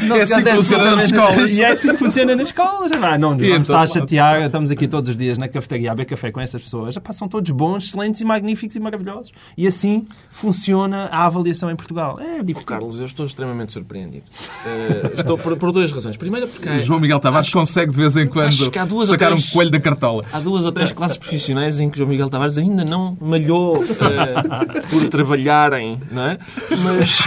no 0.07 0.15
É 0.15 0.19
nosso 0.19 0.33
assim 0.33 0.43
caso 0.43 0.43
que 0.43 0.51
funciona 0.57 0.83
nas 0.83 0.93
absolutamente- 1.05 1.05
escolas. 1.05 1.57
E 1.57 1.63
é 1.63 1.67
assim 1.67 1.87
que 1.91 1.97
funciona 1.97 2.35
nas 2.35 2.49
escolas. 2.49 2.91
Ah, 3.01 3.17
não, 3.17 3.35
E 3.35 3.47
então? 3.47 3.61
estar 3.61 3.81
a 3.81 3.87
chatear. 3.87 4.41
Estamos 4.43 4.69
aqui 4.71 4.87
todos 4.87 5.09
os 5.09 5.15
dias 5.17 5.37
na 5.37 5.47
cafetaria 5.47 5.91
a 5.91 5.95
beber 5.95 6.09
café 6.09 6.31
com 6.31 6.41
estas 6.41 6.61
pessoas. 6.61 6.93
Já 6.95 6.99
passam 7.01 7.27
todos 7.27 7.49
bons, 7.51 7.85
excelentes 7.85 8.19
e 8.21 8.25
magníficos 8.25 8.75
e 8.75 8.79
maravilhosos. 8.79 9.31
E 9.57 9.65
assim 9.67 10.05
funciona 10.41 11.05
a 11.11 11.25
avaliação 11.25 11.69
em 11.69 11.75
Portugal. 11.75 12.19
É 12.19 12.39
Oh, 12.41 12.43
divertido. 12.43 12.65
Carlos, 12.65 12.99
eu 12.99 13.05
estou 13.05 13.25
extremamente 13.25 13.71
surpreendido. 13.71 14.23
Eh, 14.65 15.13
estou 15.19 15.37
por, 15.37 15.55
por 15.57 15.71
duas 15.71 15.91
razões. 15.91 16.17
Primeiro, 16.17 16.47
porque 16.47 16.67
há, 16.67 16.79
João 16.79 16.99
Miguel 16.99 17.19
Tavares 17.19 17.49
consegue 17.49 17.91
de 17.91 17.97
vez 17.97 18.17
em 18.17 18.25
quando 18.27 18.47
acho 18.47 18.65
sacar 19.05 19.31
um 19.31 19.35
três- 19.35 19.49
coelho 19.51 19.69
da 19.69 19.79
cartola. 19.79 20.25
há 20.33 20.39
duas 20.39 20.65
ou 20.65 20.71
três 20.71 20.91
classes 20.91 21.17
profissionais 21.17 21.79
em 21.79 21.89
que 21.89 21.97
João 21.99 22.09
Miguel 22.09 22.29
Tavares 22.29 22.57
ainda 22.57 22.83
não 22.83 23.15
malhou 23.21 23.83
eh, 23.83 24.81
por 24.89 25.07
trabalharem, 25.09 25.99
não 26.11 26.25
é? 26.25 26.39
Mas 26.83 27.19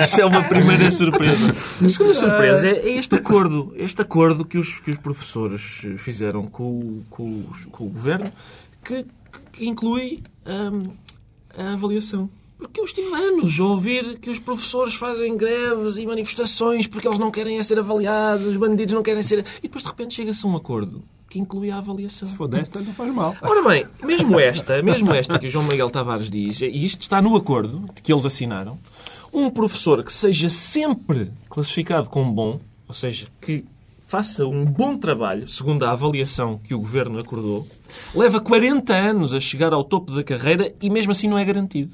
eh, 0.00 0.04
isso 0.04 0.20
é 0.20 0.24
uma 0.24 0.44
primeira 0.44 0.90
surpresa. 0.90 1.52
A 1.84 1.88
segunda 1.88 2.14
surpresa 2.14 2.68
é, 2.68 2.70
é 2.72 2.98
este 2.98 3.14
acordo. 3.16 3.72
Este 3.76 4.00
acordo 4.02 4.44
que 4.44 4.58
os, 4.58 4.78
que 4.78 4.90
os 4.92 4.96
professores 4.98 5.82
fizeram 5.98 6.46
com, 6.46 6.62
o- 6.64 7.02
com 7.10 7.44
os- 7.50 7.64
com 7.66 7.84
o 7.84 7.88
governo 7.88 8.30
que, 8.84 9.04
que 9.52 9.66
inclui 9.66 10.22
hum, 10.46 10.82
a 11.56 11.72
avaliação. 11.72 12.28
Porque 12.58 12.78
eu 12.78 12.84
estive 12.84 13.14
anos 13.14 13.58
a 13.58 13.64
ouvir 13.64 14.18
que 14.18 14.28
os 14.28 14.38
professores 14.38 14.94
fazem 14.94 15.34
greves 15.36 15.96
e 15.96 16.06
manifestações 16.06 16.86
porque 16.86 17.08
eles 17.08 17.18
não 17.18 17.30
querem 17.30 17.58
é 17.58 17.62
ser 17.62 17.78
avaliados, 17.78 18.46
os 18.46 18.56
bandidos 18.56 18.92
não 18.92 19.02
querem 19.02 19.22
ser. 19.22 19.46
E 19.58 19.62
depois 19.62 19.82
de 19.82 19.88
repente 19.88 20.14
chega-se 20.14 20.44
a 20.44 20.48
um 20.48 20.56
acordo 20.56 21.02
que 21.30 21.38
inclui 21.38 21.70
a 21.70 21.78
avaliação. 21.78 22.28
Se 22.28 22.34
for 22.34 22.48
desta, 22.48 22.80
não 22.80 22.92
faz 22.92 23.14
mal. 23.14 23.34
Ora 23.40 23.66
bem, 23.66 23.86
mesmo 24.04 24.38
esta, 24.38 24.82
mesmo 24.82 25.14
esta 25.14 25.38
que 25.38 25.46
o 25.46 25.50
João 25.50 25.64
Miguel 25.64 25.88
Tavares 25.88 26.28
diz, 26.28 26.60
e 26.60 26.84
isto 26.84 27.00
está 27.00 27.22
no 27.22 27.36
acordo 27.36 27.88
que 28.02 28.12
eles 28.12 28.26
assinaram, 28.26 28.78
um 29.32 29.48
professor 29.48 30.02
que 30.04 30.12
seja 30.12 30.50
sempre 30.50 31.32
classificado 31.48 32.10
como 32.10 32.32
bom, 32.32 32.60
ou 32.86 32.94
seja, 32.94 33.28
que 33.40 33.64
faça 34.10 34.44
um 34.44 34.64
bom 34.64 34.96
trabalho, 34.96 35.46
segundo 35.46 35.84
a 35.84 35.92
avaliação 35.92 36.58
que 36.58 36.74
o 36.74 36.80
governo 36.80 37.20
acordou, 37.20 37.64
leva 38.12 38.40
40 38.40 38.92
anos 38.92 39.32
a 39.32 39.38
chegar 39.38 39.72
ao 39.72 39.84
topo 39.84 40.10
da 40.10 40.24
carreira 40.24 40.74
e 40.82 40.90
mesmo 40.90 41.12
assim 41.12 41.28
não 41.28 41.38
é 41.38 41.44
garantido. 41.44 41.92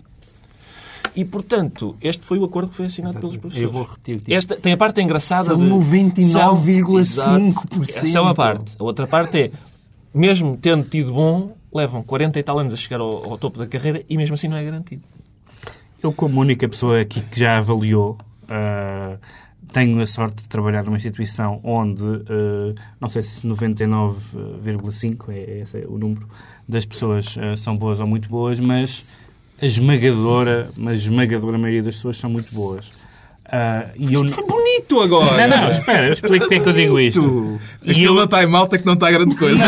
E, 1.15 1.27
portanto, 1.27 1.95
este 2.01 2.25
foi 2.25 2.39
o 2.39 2.45
acordo 2.45 2.71
que 2.71 2.77
foi 2.77 2.87
assinado 2.87 3.21
pelos 3.21 3.37
professores. 3.37 3.63
Eu 3.63 3.71
vou 3.71 3.83
repetir. 3.85 4.17
tipo, 4.17 4.33
Esta, 4.33 4.57
tem 4.57 4.73
a 4.73 4.79
parte 4.79 5.03
engraçada 5.03 5.51
São 5.51 5.59
de... 5.59 5.69
99,5%. 5.69 6.99
Exato. 6.99 7.85
Essa 7.99 8.19
é 8.19 8.21
uma 8.21 8.35
parte. 8.35 8.75
A 8.79 8.83
outra 8.83 9.07
parte 9.07 9.39
é, 9.39 9.51
mesmo 10.15 10.57
tendo 10.57 10.89
tido 10.89 11.13
bom, 11.13 11.55
levam 11.71 12.03
40 12.03 12.39
e 12.39 12.43
tal 12.43 12.59
anos 12.59 12.73
a 12.73 12.79
chegar 12.79 13.01
ao, 13.01 13.33
ao 13.33 13.37
topo 13.37 13.59
da 13.59 13.67
carreira 13.67 14.03
e 14.09 14.17
mesmo 14.17 14.35
assim 14.35 14.49
não 14.49 14.57
é 14.57 14.65
garantido. 14.65 15.03
Eu, 16.03 16.15
como 16.15 16.41
única 16.41 16.67
pessoa 16.67 16.99
aqui 16.99 17.21
que 17.21 17.39
já 17.39 17.59
avaliou, 17.59 18.17
ah, 18.49 19.19
tenho 19.73 20.01
a 20.01 20.07
sorte 20.07 20.43
de 20.43 20.49
trabalhar 20.49 20.85
numa 20.85 20.97
instituição 20.97 21.61
onde, 21.63 22.03
ah, 22.05 22.75
não 23.01 23.09
sei 23.09 23.23
se 23.23 23.47
99,5 23.47 25.31
é 25.31 25.61
esse 25.61 25.79
é 25.79 25.87
o 25.87 25.99
número 25.99 26.27
das 26.69 26.85
pessoas 26.85 27.37
ah, 27.39 27.57
são 27.57 27.77
boas 27.77 28.01
ou 28.01 28.07
muito 28.07 28.29
boas, 28.29 28.59
mas 28.61 29.05
a 29.61 29.67
esmagadora, 29.67 30.69
mas 30.77 30.95
a 30.95 30.97
esmagadora 30.97 31.59
maioria 31.59 31.83
das 31.83 31.97
pessoas 31.97 32.17
são 32.17 32.31
muito 32.31 32.55
boas. 32.55 32.87
Ah, 33.49 33.87
e 33.97 34.13
eu 34.13 34.27
Foi 34.27 34.45
bonito 34.45 35.01
agora! 35.01 35.47
Não, 35.47 35.61
não, 35.63 35.71
espera, 35.71 36.07
eu 36.09 36.13
explico 36.15 36.47
porque 36.47 36.55
é 36.57 36.61
que 36.61 36.69
eu 36.69 36.73
digo 36.73 36.99
isto. 36.99 37.61
E 37.83 37.93
Aquilo 37.93 38.07
eu, 38.07 38.15
não 38.15 38.25
está 38.25 38.43
em 38.43 38.47
malta 38.47 38.77
que 38.77 38.85
não 38.85 38.95
está 38.95 39.11
grande 39.11 39.37
coisa. 39.37 39.63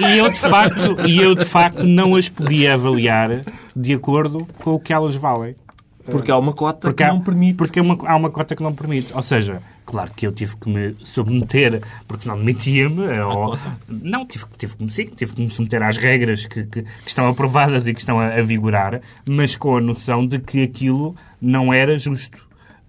e 0.00 0.18
eu, 0.18 0.30
de 0.30 0.38
facto, 0.38 1.06
e 1.06 1.18
eu, 1.20 1.34
de 1.34 1.44
facto, 1.44 1.82
não 1.84 2.16
as 2.16 2.28
podia 2.30 2.74
avaliar 2.74 3.42
de 3.76 3.92
acordo 3.92 4.46
com 4.62 4.74
o 4.74 4.80
que 4.80 4.92
elas 4.92 5.14
valem. 5.14 5.54
Porque 6.04 6.30
há 6.30 6.36
uma 6.38 6.52
cota 6.52 6.80
Porque, 6.88 6.96
que 6.96 7.02
há, 7.04 7.12
não 7.12 7.20
permite. 7.20 7.56
porque 7.56 7.78
há, 7.78 7.82
uma, 7.82 7.96
há 8.08 8.16
uma 8.16 8.30
cota 8.30 8.56
que 8.56 8.62
não 8.62 8.74
permite. 8.74 9.12
Ou 9.14 9.22
seja, 9.22 9.62
claro 9.86 10.10
que 10.14 10.26
eu 10.26 10.32
tive 10.32 10.56
que 10.56 10.68
me 10.68 10.96
submeter, 11.04 11.80
porque 12.08 12.24
senão 12.24 12.36
demitia-me. 12.36 13.06
ou- 13.20 13.56
Não, 13.88 14.26
tive, 14.26 14.44
tive, 14.58 14.74
sim, 14.90 15.06
tive 15.06 15.32
que 15.34 15.42
me 15.42 15.50
submeter 15.50 15.82
às 15.82 15.96
regras 15.96 16.44
que, 16.46 16.64
que- 16.64 16.82
que 16.82 16.88
estão 17.08 17.28
aprovadas 17.28 17.86
e 17.86 17.92
que 17.94 18.00
estão 18.00 18.18
a, 18.18 18.26
a 18.34 18.42
vigorar, 18.42 19.00
mas 19.28 19.54
com 19.56 19.76
a 19.76 19.80
noção 19.80 20.26
de 20.26 20.38
que 20.38 20.62
aquilo 20.64 21.14
não 21.40 21.72
era 21.72 21.98
justo. 21.98 22.38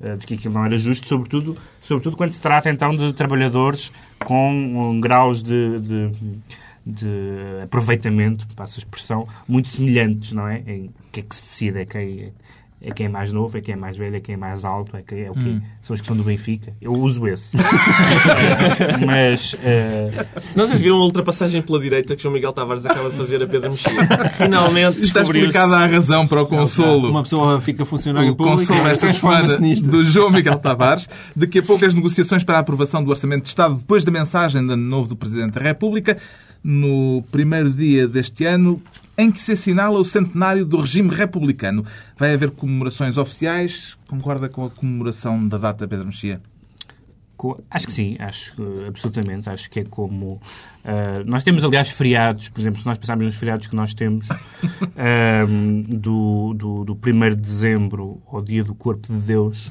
Eh, 0.01 0.15
De 0.15 0.25
que 0.25 0.33
aquilo 0.33 0.53
não 0.55 0.65
era 0.65 0.77
justo, 0.77 1.07
sobretudo, 1.07 1.55
sobretudo 1.81 2.17
quando 2.17 2.31
se 2.31 2.41
trata 2.41 2.69
então 2.69 2.95
de 2.95 3.13
trabalhadores 3.13 3.91
com 4.25 4.51
um, 4.51 4.99
graus 4.99 5.43
de, 5.43 5.79
de, 5.79 6.11
de 6.85 7.07
aproveitamento, 7.63 8.45
passa 8.55 8.77
a 8.77 8.79
expressão, 8.79 9.27
muito 9.47 9.67
semelhantes, 9.69 10.31
não 10.31 10.47
é? 10.47 10.63
Em 10.67 10.89
que 11.11 11.19
é 11.19 11.23
que 11.23 11.35
se 11.35 11.43
decide, 11.43 11.79
é 11.79 11.85
quem, 11.85 12.33
é 12.85 12.91
quem 12.91 13.05
é 13.05 13.09
mais 13.09 13.31
novo, 13.31 13.57
é 13.57 13.61
quem 13.61 13.75
é 13.75 13.77
mais 13.77 13.97
velho, 13.97 14.17
é 14.17 14.19
quem 14.19 14.35
é 14.35 14.37
mais 14.37 14.65
alto, 14.65 14.97
é 14.97 15.01
quem 15.01 15.21
é 15.21 15.31
o 15.31 15.33
quê? 15.33 15.57
São 15.83 15.93
os 15.93 16.01
que 16.01 16.07
são 16.07 16.17
do 16.17 16.23
Benfica. 16.23 16.73
Eu 16.81 16.91
uso 16.91 17.25
esse. 17.29 17.55
Mas 19.07 19.55
eh, 19.63 20.25
Não 20.53 20.67
sei 20.67 20.75
se 20.75 20.81
viram 20.83 20.97
a 20.97 21.05
ultrapassagem 21.05 21.61
pela 21.61 21.79
direita 21.79 22.13
que 22.13 22.21
João 22.21 22.33
Miguel 22.33 22.51
Tavares 22.51 22.85
acaba 22.85 23.09
de 23.09 23.15
fazer 23.15 23.41
a 23.41 23.47
Pedro 23.47 23.71
Mexia. 23.71 23.89
Finalmente 24.35 24.99
Está 24.99 25.21
explicada 25.21 25.77
a 25.77 25.85
razão 25.85 26.27
para 26.27 26.41
o 26.41 26.45
consolo. 26.45 27.09
Uma 27.09 27.23
pessoa 27.23 27.61
fica 27.61 27.85
funcionário 27.85 28.33
O 28.33 28.35
público 28.35 28.57
consolo 28.57 28.85
e 28.85 28.91
esta 28.91 29.07
transforma-se 29.07 29.55
semana 29.55 29.89
do 29.89 30.03
João 30.03 30.29
Miguel 30.29 30.59
Tavares. 30.59 31.07
Daqui 31.33 31.59
a 31.59 31.63
pouco 31.63 31.85
as 31.85 31.93
negociações 31.93 32.43
para 32.43 32.57
a 32.57 32.59
aprovação 32.59 33.01
do 33.01 33.09
Orçamento 33.09 33.43
de 33.43 33.47
Estado, 33.47 33.75
depois 33.75 34.03
da 34.03 34.11
mensagem 34.11 34.65
de 34.65 34.73
ano 34.73 34.83
novo 34.83 35.07
do 35.07 35.15
Presidente 35.15 35.53
da 35.53 35.61
República, 35.61 36.17
no 36.61 37.23
primeiro 37.31 37.69
dia 37.69 38.09
deste 38.09 38.43
ano, 38.43 38.81
em 39.17 39.31
que 39.31 39.39
se 39.39 39.51
assinala 39.51 39.99
o 39.99 40.03
centenário 40.03 40.65
do 40.65 40.77
regime 40.77 41.09
republicano. 41.13 41.85
Vai 42.17 42.33
haver 42.33 42.51
comemorações 42.51 43.17
oficiais? 43.17 43.97
Concorda 44.07 44.49
com 44.49 44.65
a 44.65 44.69
comemoração 44.69 45.47
da 45.47 45.57
data, 45.57 45.87
Pedro 45.87 46.05
Mexia? 46.07 46.41
Acho 47.69 47.87
que 47.87 47.91
sim, 47.91 48.15
acho 48.19 48.55
que, 48.55 48.85
absolutamente. 48.87 49.49
Acho 49.49 49.69
que 49.69 49.81
é 49.81 49.83
como. 49.83 50.41
ah, 50.85 51.23
nós 51.25 51.43
temos, 51.43 51.61
aliás, 51.63 51.89
feriados, 51.89 52.47
por 52.47 52.61
exemplo, 52.61 52.79
se 52.79 52.85
nós 52.85 52.97
pensarmos 52.97 53.25
nos 53.25 53.35
feriados 53.35 53.67
que 53.67 53.75
nós 53.75 53.93
temos, 53.93 54.25
ahm, 54.95 55.81
do, 55.99 56.53
do, 56.53 56.85
do 56.85 56.93
1 56.93 57.29
de 57.31 57.35
dezembro 57.35 58.21
ao 58.31 58.41
dia 58.41 58.63
do 58.63 58.73
Corpo 58.73 59.11
de 59.11 59.19
Deus, 59.19 59.69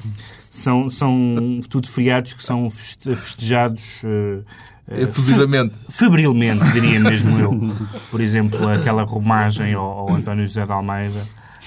são, 0.51 0.87
são 0.89 1.59
tudo 1.67 1.87
feriados 1.89 2.33
que 2.33 2.43
são 2.43 2.69
feste- 2.69 3.15
festejados. 3.15 3.81
ah, 4.03 4.43
Efusivamente. 4.91 5.73
febrilmente, 5.89 6.63
diria 6.71 6.99
mesmo 6.99 7.39
eu. 7.39 7.73
Por 8.11 8.19
exemplo, 8.21 8.67
aquela 8.67 9.03
romagem 9.03 9.73
ao, 9.73 9.83
ao 10.09 10.13
António 10.13 10.45
José 10.45 10.65
de 10.65 10.71
Almeida 10.71 11.21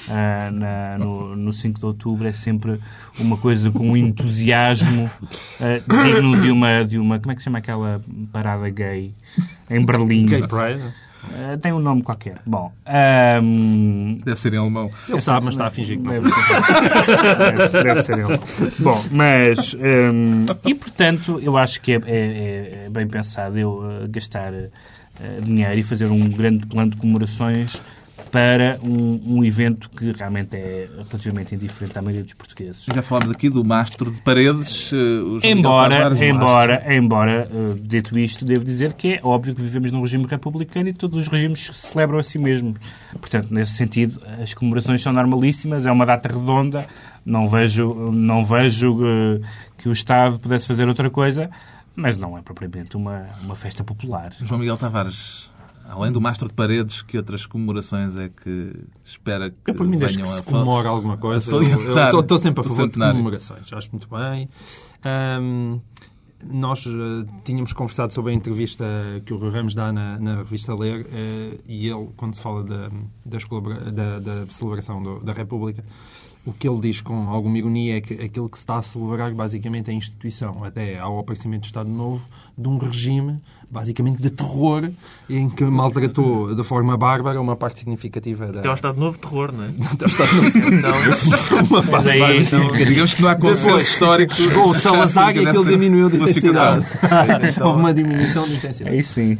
ah, 0.09 0.51
na- 0.53 0.99
no, 0.99 1.35
no 1.35 1.53
5 1.53 1.81
de 1.81 1.87
outubro 1.87 2.29
é 2.29 2.33
sempre 2.33 2.79
uma 3.19 3.37
coisa 3.37 3.71
com 3.71 3.91
um 3.93 3.97
entusiasmo 3.97 5.11
ah, 5.61 5.81
digno 6.05 6.41
de 6.41 6.51
uma, 6.51 6.85
de 6.85 6.99
uma. 6.99 7.19
Como 7.19 7.33
é 7.33 7.35
que 7.35 7.41
se 7.41 7.45
chama 7.45 7.59
aquela 7.59 8.01
parada 8.33 8.69
gay 8.69 9.13
em 9.71 9.85
Berlim? 9.85 10.27
Gay 10.27 10.47
Pride. 10.47 10.83
Ah, 11.35 11.57
tem 11.61 11.73
um 11.73 11.79
nome 11.79 12.03
qualquer. 12.03 12.39
Bom. 12.47 12.73
ahm, 12.87 14.13
Deve 14.25 14.37
ser 14.39 14.55
em 14.55 14.59
alemão. 14.59 14.91
Ele 15.09 15.21
sabe, 15.21 15.45
mas 15.45 15.55
está 15.55 15.67
a 15.67 15.71
fingir 15.71 15.99
que 15.99 16.05
não. 16.05 16.13
Deve 16.13 16.29
ser, 16.29 17.53
deve 17.55 17.69
ser, 17.69 17.85
deve 17.85 18.03
ser 18.03 18.19
ele. 18.19 18.73
Bom, 18.79 19.05
mas. 19.11 19.75
hum, 19.75 20.47
e 20.65 20.75
portanto, 20.75 21.41
eu 21.43 21.57
acho 21.57 21.81
que 21.81 21.93
é, 21.93 22.01
é- 22.07 22.83
é 22.87 22.89
bem 22.91 23.07
pensado 23.07 23.59
eu 23.59 23.71
uh, 23.81 24.09
gastar 24.09 24.53
uh, 24.53 25.43
dinheiro 25.43 25.79
e 25.79 25.83
fazer 25.83 26.07
um 26.11 26.29
grande 26.31 26.67
plano 26.67 26.91
de 26.91 26.97
comemorações 26.97 27.77
para 28.31 28.79
um, 28.83 29.21
um 29.39 29.45
evento 29.45 29.89
que 29.91 30.11
realmente 30.13 30.57
é 30.57 30.89
relativamente 31.09 31.55
indiferente 31.55 31.99
à 31.99 32.03
maioria 32.03 32.25
dos 32.25 32.33
portugueses. 32.35 32.85
Já 32.93 33.03
falámos 33.03 33.31
aqui 33.31 33.49
do 33.49 33.65
mastro 33.65 34.11
de 34.11 34.21
paredes. 34.23 34.91
eh, 34.93 35.51
Embora, 35.51 35.97
Tavares, 35.97 36.23
embora, 36.23 36.95
embora, 36.95 37.49
uh, 37.53 37.75
dito 37.79 38.19
isto, 38.19 38.45
devo 38.45 38.65
dizer 38.65 38.95
que 38.95 39.15
é 39.15 39.21
óbvio 39.23 39.55
que 39.55 39.63
vivemos 39.63 39.91
num 39.91 40.01
regime 40.01 40.27
republicano 40.27 40.89
e 40.89 40.93
todos 40.95 41.19
os 41.19 41.29
regimes 41.29 41.67
se 41.67 41.89
celebram 41.89 42.19
a 42.19 42.23
si 42.23 42.39
mesmos. 42.39 42.79
Portanto, 43.21 43.53
nesse 43.53 43.73
sentido, 43.73 44.21
as 44.43 44.55
comemorações 44.55 45.03
são 45.03 45.13
normalíssimas, 45.13 45.87
é 45.87 45.93
uma 45.93 46.07
data 46.07 46.29
redonda, 46.29 46.87
não 47.25 47.47
vejo, 47.49 47.95
não 48.13 48.45
vejo 48.45 48.93
uh, 48.93 49.41
que 49.77 49.89
o 49.89 49.93
Estado 49.93 50.39
pudesse 50.39 50.67
fazer 50.67 50.89
outra 50.89 51.11
coisa, 51.11 51.51
mas 51.95 52.17
não 52.19 52.37
é 52.37 52.43
propriamente 52.43 52.97
uma, 52.97 53.27
uma 53.43 53.55
festa 53.55 53.83
popular. 53.85 54.33
João 54.41 54.59
Miguel 54.61 54.77
Tavares, 54.77 55.51
além 55.89 56.11
do 56.13 56.21
mastro 56.21 56.49
de 56.49 56.55
paredes, 56.55 57.03
que 57.03 57.17
outras 57.17 57.47
comorações 57.47 58.17
é 58.17 58.29
que 58.29 58.75
espera 59.05 59.51
que 59.51 59.71
Eu, 59.71 59.75
por 59.75 59.87
mim, 59.87 59.99
desde 59.99 60.19
que 60.19 60.23
venham 60.25 60.35
se 60.37 60.41
a 60.41 60.45
comemora 60.45 60.89
alguma 60.89 61.17
coisa, 61.17 61.55
eu- 61.55 61.63
estou- 61.63 62.39
sempre 62.39 62.61
a 62.61 62.65
favor 62.65 62.77
de 62.79 62.83
centenário. 62.85 63.15
comemorações. 63.15 63.73
Acho 63.73 63.91
muito 63.93 64.09
bem. 64.09 64.49
Ahm, 65.05 65.81
nós 66.45 66.87
eh, 66.87 67.27
tínhamos 67.45 67.73
conversado 67.73 68.13
sobre 68.13 68.33
a 68.33 68.35
entrevista 68.35 68.85
que 69.25 69.33
o 69.33 69.39
Rui 69.39 69.51
Ramos 69.51 69.75
dá 69.75 69.93
na, 69.93 70.19
na 70.19 70.37
revista 70.37 70.75
Ler 70.75 71.07
eh, 71.13 71.59
e 71.67 71.87
ele, 71.89 72.09
quando 72.17 72.35
se 72.35 72.43
fala 72.43 72.63
da, 72.63 72.91
das 73.25 73.45
da, 73.93 74.19
da 74.21 74.47
celebração 74.49 75.03
do- 75.03 75.21
da 75.21 75.33
República, 75.33 75.83
o 76.47 76.53
que 76.53 76.69
ele 76.69 76.81
diz 76.81 77.01
com 77.01 77.29
alguma 77.29 77.59
ironia 77.59 77.97
é 77.99 78.01
que 78.01 78.15
aquilo 78.15 78.49
que 78.49 78.57
se 78.57 78.63
está 78.63 78.79
a 78.79 78.83
celebrar 78.83 79.33
basicamente 79.35 79.91
é 79.91 79.93
a 79.93 79.97
instituição, 79.97 80.63
até 80.63 80.97
ao 80.97 81.19
aparecimento 81.19 81.63
do 81.63 81.67
Estado 81.67 81.91
Novo, 81.91 82.27
de 82.57 82.69
um 82.69 82.79
regime 82.79 83.41
basicamente 83.69 84.23
de 84.23 84.31
terror 84.31 84.89
em 85.29 85.51
que 85.51 85.65
maltratou 85.65 86.55
de 86.55 86.63
forma 86.63 86.97
bárbara 86.97 87.41
uma 87.41 87.57
parte 87.57 87.81
significativa 87.81 88.47
da, 88.47 88.61
Até 88.61 88.69
ao 88.69 88.75
Estado 88.75 89.01
Novo 89.01 89.19
terror, 89.19 89.53
não 89.53 89.65
é? 89.65 89.69
até 89.93 90.05
ao 90.05 90.09
Estado 90.09 90.35
Novo. 90.37 90.59
Então, 92.45 92.75
aí, 92.75 92.85
Digamos 92.87 93.15
que 93.15 93.23
não 93.23 93.29
há 93.29 93.35
consenso 93.35 93.67
Depois, 93.67 93.89
histórico. 93.89 94.35
Chegou 94.39 94.71
o 94.71 94.75
Salazar 94.75 95.37
e 95.37 95.47
aquilo 95.47 95.65
diminuiu 95.65 96.09
de 96.09 96.17
intensidade. 96.17 96.87
Houve 97.61 97.81
uma 97.81 97.93
diminuição 97.93 98.47
de 98.47 98.55
intensidade. 98.55 98.95
aí 98.95 99.03
sim. 99.03 99.37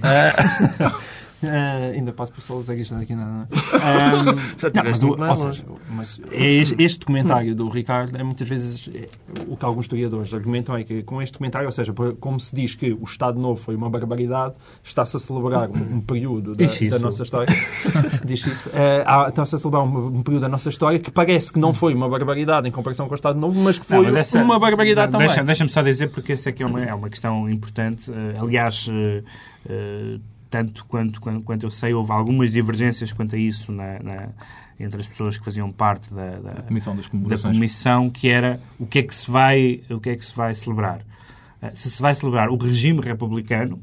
Ah, 1.49 1.91
ainda 1.95 2.13
passo 2.13 2.33
por 2.33 2.41
salazaguista 2.41 2.95
daqui 2.97 3.15
nada. 3.15 3.49
Um, 3.53 4.25
não, 4.75 4.85
mas, 4.85 5.03
o, 5.03 5.09
ou 5.09 5.37
seja, 5.37 5.65
mas 5.91 6.21
é 6.31 6.45
este, 6.55 6.83
este 6.83 7.01
documentário 7.01 7.55
do 7.55 7.69
Ricardo 7.69 8.17
é 8.17 8.23
muitas 8.23 8.49
vezes 8.49 8.89
é, 8.95 9.09
o 9.49 9.57
que 9.57 9.65
alguns 9.65 9.85
historiadores 9.87 10.33
argumentam 10.35 10.77
é 10.77 10.85
que 10.85 11.03
com 11.03 11.21
este 11.23 11.33
documentário, 11.35 11.67
ou 11.67 11.73
seja, 11.73 11.93
como 12.21 12.39
se 12.41 12.55
diz 12.55 12.75
que 12.75 12.93
o 12.93 13.05
Estado 13.05 13.39
Novo 13.41 13.61
foi 13.61 13.75
uma 13.77 13.89
barbaridade, 13.91 14.55
está-se 14.83 15.17
a 15.17 15.21
celebrar 15.21 15.69
um, 15.71 15.97
um 15.97 16.01
período 16.01 16.55
da, 16.55 16.67
da 16.91 16.99
nossa 16.99 17.23
história. 17.23 17.55
diz 18.25 18.47
isso. 18.47 18.71
Há- 19.05 19.29
está-se 19.29 19.55
a 19.55 19.59
celebrar 19.59 19.83
um, 19.85 20.07
um 20.19 20.23
período 20.23 20.43
da 20.43 20.49
nossa 20.49 20.69
história 20.69 20.99
que 20.99 21.11
parece 21.11 21.53
que 21.53 21.59
não 21.59 21.73
foi 21.73 21.95
uma 21.95 22.09
barbaridade 22.09 22.69
em 22.69 22.73
comparação 22.73 23.07
com 23.07 23.13
o 23.13 23.15
Estado 23.15 23.39
Novo, 23.39 23.61
mas 23.61 23.79
que 23.79 23.91
Não, 23.91 23.99
foi 23.99 24.07
mas 24.07 24.17
essa- 24.17 24.43
uma 24.43 24.59
barbaridade 24.59 25.13
também. 25.13 25.27
Deixa- 25.29 25.43
Deixa-me 25.45 25.71
só 25.71 25.83
dizer, 25.83 26.09
porque 26.11 26.33
essa 26.33 26.51
aqui 26.51 26.63
é 26.63 26.67
uma, 26.67 26.83
é 26.83 26.95
uma 26.95 27.09
questão 27.09 27.49
importante. 27.49 28.11
Eh, 28.11 28.37
aliás, 28.41 28.87
eh, 29.69 30.19
tanto 30.51 30.85
quanto, 30.87 31.21
quanto, 31.21 31.43
quanto 31.43 31.67
eu 31.67 31.71
sei, 31.71 31.93
houve 31.95 32.13
algumas 32.13 32.51
divergências 32.51 33.13
quanto 33.13 33.35
a 33.37 33.39
isso 33.39 33.73
na- 33.73 33.99
na- 34.01 34.29
entre 34.79 35.01
as 35.01 35.09
pessoas 35.09 35.39
que 35.39 35.45
faziam 35.45 35.71
parte 35.73 36.13
da, 36.13 36.39
da, 36.39 36.63
Comissão 36.63 36.95
das 36.95 37.09
da 37.09 37.11
comissão, 37.55 38.11
que 38.11 38.29
era 38.29 38.61
o 38.79 38.87
que 38.87 38.99
é 38.99 39.03
que 39.03 39.15
se 39.15 39.31
vai, 39.31 39.81
o 39.91 39.99
que 40.01 40.11
é 40.11 40.17
que 40.17 40.25
se 40.25 40.35
vai 40.37 40.55
celebrar. 40.55 41.01
Eh, 41.63 41.71
Se 41.75 41.91
se 41.91 42.01
vai 42.03 42.15
celebrar 42.15 42.51
o 42.51 42.57
regime 42.57 43.01
republicano, 43.01 43.83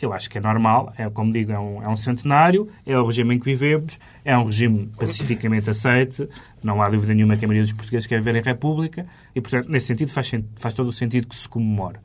eu 0.00 0.12
acho 0.12 0.28
que 0.28 0.36
é 0.36 0.40
normal, 0.42 0.92
é 0.98 1.08
como 1.08 1.32
digo, 1.32 1.52
é 1.52 1.58
um, 1.58 1.82
é 1.82 1.88
um 1.88 1.96
centenário, 1.96 2.68
é 2.84 2.98
o 2.98 3.06
regime 3.06 3.34
em 3.34 3.38
que 3.38 3.46
vivemos, 3.46 3.98
é 4.26 4.36
um 4.36 4.44
regime 4.44 4.90
pacificamente 4.98 5.70
aceite, 5.70 6.28
não 6.62 6.82
há 6.82 6.90
dúvida 6.90 7.14
nenhuma 7.14 7.34
que 7.34 7.46
a 7.46 7.48
maioria 7.48 7.64
dos 7.64 7.72
portugueses 7.72 8.06
quer 8.06 8.20
ver 8.20 8.36
em 8.36 8.42
República, 8.42 9.06
e 9.34 9.40
portanto, 9.40 9.70
nesse 9.70 9.86
sentido, 9.86 10.10
faz, 10.10 10.30
faz 10.56 10.74
todo 10.74 10.88
o 10.88 10.92
sentido 10.92 11.26
que 11.28 11.34
se 11.34 11.48
comemore. 11.48 11.96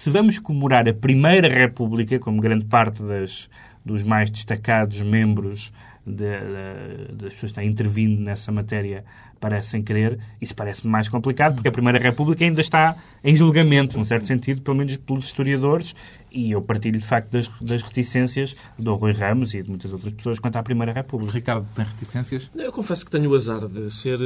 Se 0.00 0.10
vamos 0.10 0.38
comemorar 0.38 0.88
a 0.88 0.94
Primeira 0.94 1.48
República, 1.48 2.20
como 2.20 2.40
grande 2.40 2.64
parte 2.66 3.02
das, 3.02 3.48
dos 3.84 4.04
mais 4.04 4.30
destacados 4.30 5.00
membros 5.00 5.72
de- 6.06 6.14
de- 6.14 7.12
das 7.14 7.32
pessoas 7.34 7.38
que 7.40 7.46
estão 7.46 7.64
intervindo 7.64 8.20
nessa 8.22 8.52
matéria 8.52 9.04
parecem 9.40 9.82
querer, 9.82 10.18
isso 10.40 10.54
parece-me 10.54 10.90
mais 10.90 11.08
complicado, 11.08 11.54
porque 11.56 11.68
a 11.68 11.72
Primeira 11.72 11.98
República 11.98 12.44
ainda 12.44 12.60
está 12.60 12.96
em 13.24 13.34
julgamento, 13.36 13.96
num 13.98 14.04
certo 14.04 14.26
sentido, 14.26 14.62
pelo 14.62 14.76
menos 14.76 14.96
pelos 14.96 15.26
historiadores, 15.26 15.94
e 16.30 16.50
eu 16.52 16.62
partilho, 16.62 16.98
de 16.98 17.04
facto, 17.04 17.30
das, 17.32 17.48
das 17.60 17.82
reticências 17.82 18.56
do 18.78 18.94
Rui 18.94 19.12
Ramos 19.12 19.52
e 19.54 19.62
de 19.62 19.68
muitas 19.68 19.92
outras 19.92 20.12
pessoas 20.12 20.38
quanto 20.38 20.56
à 20.56 20.62
Primeira 20.62 20.92
O 20.92 20.94
República. 20.94 21.32
Ricardo 21.32 21.66
tem 21.74 21.84
reticências? 21.84 22.50
Eu 22.54 22.72
confesso 22.72 23.04
que 23.04 23.10
tenho 23.10 23.30
o 23.30 23.34
azar 23.34 23.66
de 23.68 23.90
ser, 23.92 24.18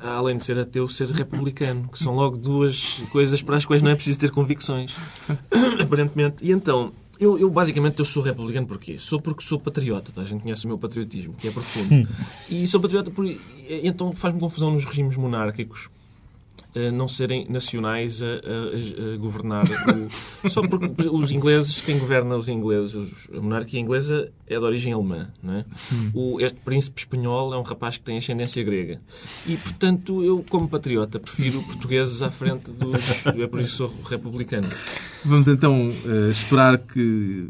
além 0.00 0.36
de 0.36 0.44
ser 0.44 0.58
ateu, 0.58 0.88
ser 0.88 1.08
republicano, 1.10 1.88
que 1.88 1.98
são 1.98 2.14
logo 2.14 2.36
duas 2.36 3.00
coisas 3.10 3.42
para 3.42 3.56
as 3.56 3.64
quais 3.64 3.82
não 3.82 3.90
é 3.90 3.94
preciso 3.94 4.18
ter 4.18 4.30
convicções, 4.30 4.94
aparentemente. 5.82 6.36
E 6.42 6.50
então, 6.50 6.92
eu, 7.18 7.38
eu 7.38 7.50
basicamente 7.50 7.98
eu 7.98 8.04
sou 8.04 8.22
republicano 8.22 8.66
porquê? 8.66 8.98
Sou 8.98 9.20
porque 9.20 9.44
sou 9.44 9.58
patriota, 9.58 10.12
tá? 10.12 10.22
a 10.22 10.24
gente 10.24 10.42
conhece 10.42 10.64
o 10.64 10.68
meu 10.68 10.78
patriotismo, 10.78 11.34
que 11.34 11.48
é 11.48 11.50
profundo. 11.50 12.08
E 12.48 12.66
sou 12.66 12.80
patriota 12.80 13.10
por... 13.10 13.24
Então 13.68 14.12
faz-me 14.12 14.40
confusão 14.40 14.72
nos 14.72 14.84
regimes 14.84 15.16
monárquicos 15.16 15.88
não 16.92 17.06
serem 17.08 17.46
nacionais 17.48 18.22
a, 18.22 18.26
a- 18.26 19.14
a 19.14 19.16
governar. 19.18 19.64
O... 20.42 20.48
Só 20.48 20.62
porque 20.66 21.06
os 21.08 21.30
ingleses, 21.30 21.80
quem 21.80 21.98
governa 21.98 22.36
os 22.36 22.48
ingleses, 22.48 22.94
os- 22.94 23.28
a 23.36 23.40
monarquia 23.40 23.78
inglesa 23.80 24.30
é 24.46 24.58
de 24.58 24.64
origem 24.64 24.92
alemã. 24.92 25.28
Não 25.42 25.54
é? 25.58 25.64
o, 26.14 26.40
este 26.40 26.58
príncipe 26.60 27.00
espanhol 27.02 27.52
é 27.52 27.58
um 27.58 27.62
rapaz 27.62 27.96
que 27.96 28.04
tem 28.04 28.16
ascendência 28.18 28.62
grega. 28.64 29.00
E, 29.46 29.56
portanto, 29.56 30.24
eu, 30.24 30.44
como 30.48 30.68
patriota, 30.68 31.18
prefiro 31.18 31.62
portugueses 31.62 32.22
à 32.22 32.30
frente 32.30 32.70
dos. 32.70 32.94
É 33.26 33.46
por 33.46 33.60
isso 33.60 33.76
sou 33.76 33.94
republicano. 34.08 34.68
Vamos 35.24 35.46
então 35.46 35.88
eh, 36.04 36.30
esperar 36.30 36.78
que, 36.78 37.48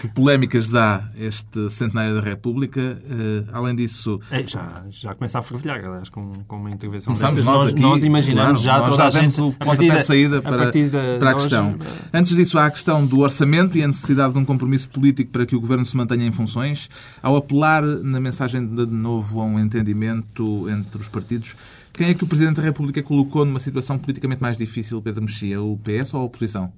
que 0.00 0.08
polémicas 0.08 0.68
dá 0.68 1.08
este 1.16 1.70
centenário 1.70 2.14
da 2.16 2.20
República. 2.20 2.80
Eh, 3.08 3.44
além 3.52 3.74
disso, 3.76 4.20
É, 4.30 4.44
já, 4.46 4.82
já 4.90 5.14
começa 5.14 5.38
a 5.38 5.42
fervilhar, 5.42 5.78
aliás, 5.84 6.08
com, 6.08 6.28
com 6.46 6.56
uma 6.56 6.70
intervenção 6.70 7.14
Começamos 7.14 7.36
dessas. 7.36 7.46
nós 7.46 7.60
Nós, 7.62 7.70
aqui, 7.72 7.80
nós 7.80 8.02
imaginamos 8.04 8.62
claro, 8.62 8.80
já 8.82 8.86
nós 8.88 8.88
toda 8.98 9.10
já 9.10 9.18
a 9.18 9.22
gente... 9.22 9.40
o 9.40 9.48
a 9.48 9.52
pontapé 9.52 9.66
partir 9.86 9.98
de 9.98 10.02
saída 10.02 10.38
a 10.38 10.42
para, 10.42 10.58
partir 10.58 10.88
da- 10.88 11.18
para 11.18 11.30
a 11.30 11.32
nós- 11.34 11.42
questão. 11.42 11.76
Antes 12.12 12.36
disso, 12.36 12.58
há 12.58 12.66
a 12.66 12.70
questão 12.70 13.06
do 13.06 13.20
orçamento 13.20 13.78
e 13.78 13.82
a 13.82 13.86
necessidade 13.86 14.32
de 14.32 14.38
um 14.40 14.44
compromisso 14.44 14.88
político 14.88 15.30
para 15.30 15.46
que 15.46 15.54
o 15.54 15.60
Governo 15.60 15.84
se 15.86 15.96
mantenha 15.96 16.26
em 16.26 16.32
funções. 16.32 16.90
Ao 17.22 17.36
apelar 17.36 17.82
na 17.82 18.18
mensagem 18.20 18.66
de 18.66 18.82
de 18.86 18.92
novo 18.94 19.40
a 19.40 19.44
um 19.44 19.58
entendimento 19.60 20.68
entre 20.68 21.00
os 21.00 21.08
partidos, 21.08 21.54
quem 21.92 22.10
é 22.10 22.14
que 22.14 22.24
o 22.24 22.26
Presidente 22.26 22.56
da 22.56 22.62
República 22.62 23.02
colocou 23.02 23.44
numa 23.44 23.60
situação 23.60 23.98
politicamente 23.98 24.40
mais 24.42 24.56
difícil, 24.56 25.00
Pedro 25.02 25.22
Mexia? 25.22 25.60
O 25.60 25.78
PS 25.78 26.14
ou 26.14 26.20
a 26.20 26.24
oposição? 26.24 26.72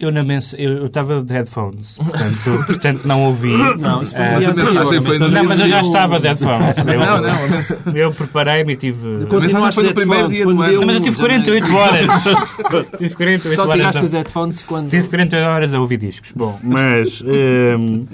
Eu 0.00 0.12
na 0.12 0.22
mens... 0.22 0.54
eu 0.56 0.86
estava 0.86 1.20
de 1.24 1.32
headphones, 1.32 1.96
portanto, 1.98 2.64
portanto 2.68 3.00
não 3.04 3.24
ouvi. 3.24 3.52
Não, 3.80 4.00
isso 4.00 4.14
foi 4.14 4.24
Ah, 4.24 4.36
a 4.50 4.54
mensagem 4.54 5.02
foi 5.02 5.18
Não, 5.18 5.44
mas 5.44 5.58
eu 5.58 5.66
já 5.66 5.80
estava 5.80 6.20
de 6.20 6.28
headphones. 6.28 6.76
Eu, 6.78 7.00
Não, 7.00 7.20
não. 7.20 7.96
eu 7.96 8.12
preparei-me 8.12 8.74
e 8.74 8.76
tive. 8.76 9.08
A 9.08 9.40
mensagem 9.40 9.72
foi 9.72 9.84
no 9.84 9.94
primeiro 9.94 10.28
dia 10.28 10.44
do 10.44 10.50
ano. 10.62 10.72
Não, 10.72 10.86
mas 10.86 10.94
eu 10.96 11.02
tive 11.02 11.16
48 11.16 11.74
horas. 11.76 12.06
tive 12.96 13.14
48 13.16 13.56
Só 13.56 13.62
horas. 13.62 13.74
tiraste 13.74 13.98
a- 13.98 14.04
os 14.04 14.12
headphones 14.12 14.62
quando... 14.62 14.88
Tive 14.88 15.08
48 15.08 15.44
horas 15.48 15.74
a 15.74 15.80
ouvir 15.80 15.96
discos. 15.96 16.30
Bom, 16.36 16.60
mas 16.62 17.20
hum, 17.22 18.06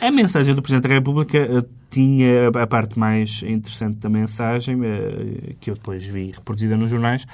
a 0.00 0.10
mensagem 0.10 0.54
do 0.54 0.62
Presidente 0.62 0.88
da 0.88 0.94
República 0.94 1.38
eh, 1.38 1.64
tinha 1.90 2.48
a 2.48 2.66
parte 2.66 2.98
mais 2.98 3.42
interessante 3.42 3.96
da 3.98 4.08
mensagem, 4.08 4.78
eh, 4.84 5.54
que 5.60 5.70
eu 5.70 5.74
depois 5.74 6.04
vi 6.04 6.32
reproduzida 6.32 6.76
nos 6.76 6.90
jornais, 6.90 7.26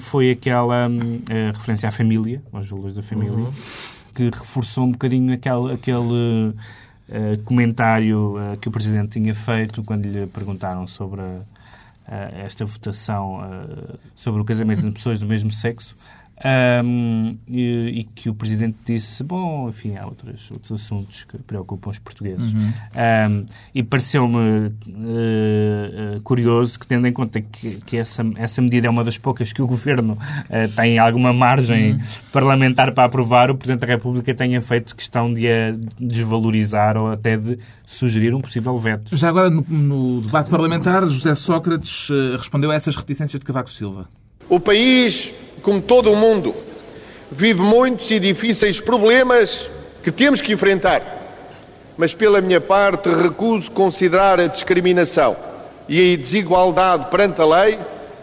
foi 0.00 0.30
aquela 0.30 0.88
referência 1.54 1.88
à 1.88 1.92
família, 1.92 2.40
aos 2.52 2.68
valores 2.68 2.94
da 2.94 3.02
família, 3.02 3.48
que 4.14 4.24
reforçou 4.24 4.84
um 4.84 4.92
bocadinho 4.92 5.32
aquele, 5.34 5.72
aquele 5.74 6.54
eh, 7.08 7.36
comentário 7.44 8.34
que 8.60 8.68
o 8.68 8.70
Presidente 8.72 9.10
tinha 9.20 9.34
feito 9.34 9.82
quando 9.82 10.06
lhe 10.06 10.26
perguntaram 10.26 10.86
sobre 10.86 11.20
a- 11.20 11.40
a 12.08 12.14
esta 12.44 12.64
votação 12.64 13.40
sobre 14.14 14.40
o 14.40 14.44
casamento 14.44 14.78
entre 14.78 14.92
pessoas 14.92 15.18
do 15.18 15.26
mesmo 15.26 15.50
sexo. 15.50 15.95
Ahm, 16.44 17.38
e, 17.48 18.00
e 18.00 18.04
que 18.04 18.28
o 18.28 18.34
Presidente 18.34 18.76
disse, 18.84 19.24
bom, 19.24 19.70
enfim, 19.70 19.96
há 19.96 20.04
outros, 20.04 20.50
outros 20.50 20.72
assuntos 20.72 21.24
que 21.24 21.38
preocupam 21.38 21.90
os 21.90 21.98
portugueses. 21.98 22.52
Ahm, 22.94 23.46
e 23.74 23.82
pareceu-me 23.82 24.72
eh, 24.86 26.20
curioso 26.22 26.78
que, 26.78 26.86
tendo 26.86 27.06
em 27.06 27.12
conta 27.12 27.40
que, 27.40 27.80
que 27.80 27.96
essa, 27.96 28.22
essa 28.36 28.60
medida 28.60 28.86
é 28.86 28.90
uma 28.90 29.02
das 29.02 29.16
poucas 29.16 29.50
que 29.52 29.62
o 29.62 29.66
Governo 29.66 30.18
eh, 30.50 30.68
tem 30.68 30.98
alguma 30.98 31.32
margem 31.32 31.98
parlamentar 32.30 32.92
para 32.92 33.04
aprovar, 33.04 33.50
o 33.50 33.56
Presidente 33.56 33.80
da 33.80 33.86
República 33.86 34.34
tenha 34.34 34.60
feito 34.60 34.94
questão 34.94 35.32
de 35.32 35.46
a 35.48 35.74
desvalorizar 35.98 36.96
ou 36.96 37.10
até 37.10 37.36
de 37.36 37.58
sugerir 37.86 38.34
um 38.34 38.40
possível 38.40 38.76
veto. 38.76 39.16
Já 39.16 39.28
agora, 39.28 39.48
no, 39.48 39.64
no 39.68 40.20
debate 40.20 40.50
parlamentar, 40.50 41.08
José 41.08 41.34
Sócrates 41.34 42.08
eh, 42.10 42.36
respondeu 42.36 42.70
a 42.70 42.74
essas 42.74 42.94
reticências 42.94 43.40
de 43.40 43.46
Cavaco 43.46 43.70
Silva. 43.70 44.06
O 44.48 44.60
país, 44.60 45.32
como 45.62 45.80
todo 45.80 46.12
o 46.12 46.16
mundo, 46.16 46.54
vive 47.30 47.60
muitos 47.60 48.10
e 48.10 48.20
difíceis 48.20 48.80
problemas 48.80 49.68
que 50.02 50.12
temos 50.12 50.40
que 50.40 50.52
enfrentar. 50.52 51.02
Mas, 51.98 52.14
pela 52.14 52.40
minha 52.40 52.60
parte, 52.60 53.08
recuso 53.08 53.70
considerar 53.72 54.38
a 54.38 54.46
discriminação 54.46 55.36
e 55.88 56.14
a 56.14 56.16
desigualdade 56.16 57.10
perante 57.10 57.40
a 57.40 57.44
lei 57.44 57.78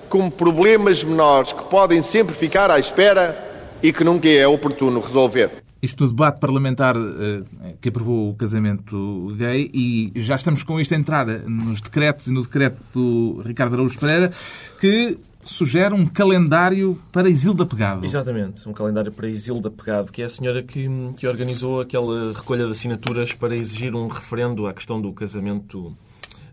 como 0.07 0.29
problemas 0.29 1.03
menores 1.03 1.53
que 1.53 1.63
podem 1.63 2.01
sempre 2.01 2.36
ficar 2.36 2.69
à 2.69 2.77
espera 2.77 3.36
e 3.81 3.91
que 3.91 4.03
nunca 4.03 4.29
é 4.29 4.47
oportuno 4.47 4.99
resolver. 4.99 5.49
Isto 5.81 6.03
no 6.03 6.09
debate 6.12 6.39
parlamentar 6.39 6.95
eh, 6.95 7.73
que 7.81 7.89
aprovou 7.89 8.29
o 8.29 8.36
casamento 8.36 9.36
gay 9.38 9.69
e 9.73 10.13
já 10.15 10.36
estamos 10.36 10.63
com 10.63 10.79
isto 10.79 10.93
a 10.93 10.97
entrar 10.97 11.25
nos 11.25 11.81
decretos 11.81 12.27
e 12.27 12.31
no 12.31 12.43
decreto 12.43 12.77
do 12.93 13.41
Ricardo 13.43 13.73
Araújo 13.73 13.99
Pereira 13.99 14.31
que 14.79 15.17
sugere 15.43 15.93
um 15.93 16.06
calendário 16.06 16.99
para 17.12 17.29
Isilda 17.29 17.65
Pegado. 17.65 18.06
Exatamente, 18.06 18.67
um 18.67 18.73
calendário 18.73 19.12
para 19.12 19.27
Isilda 19.27 19.69
Pegado, 19.69 20.12
que 20.12 20.21
é 20.21 20.25
a 20.25 20.29
senhora 20.29 20.63
que, 20.63 20.88
que 21.17 21.27
organizou 21.27 21.82
aquela 21.82 22.34
recolha 22.34 22.65
de 22.65 22.71
assinaturas 22.71 23.32
para 23.34 23.56
exigir 23.56 23.95
um 23.95 24.08
referendo 24.08 24.65
à 24.67 24.73
questão 24.73 25.01
do 25.01 25.12
casamento 25.13 25.95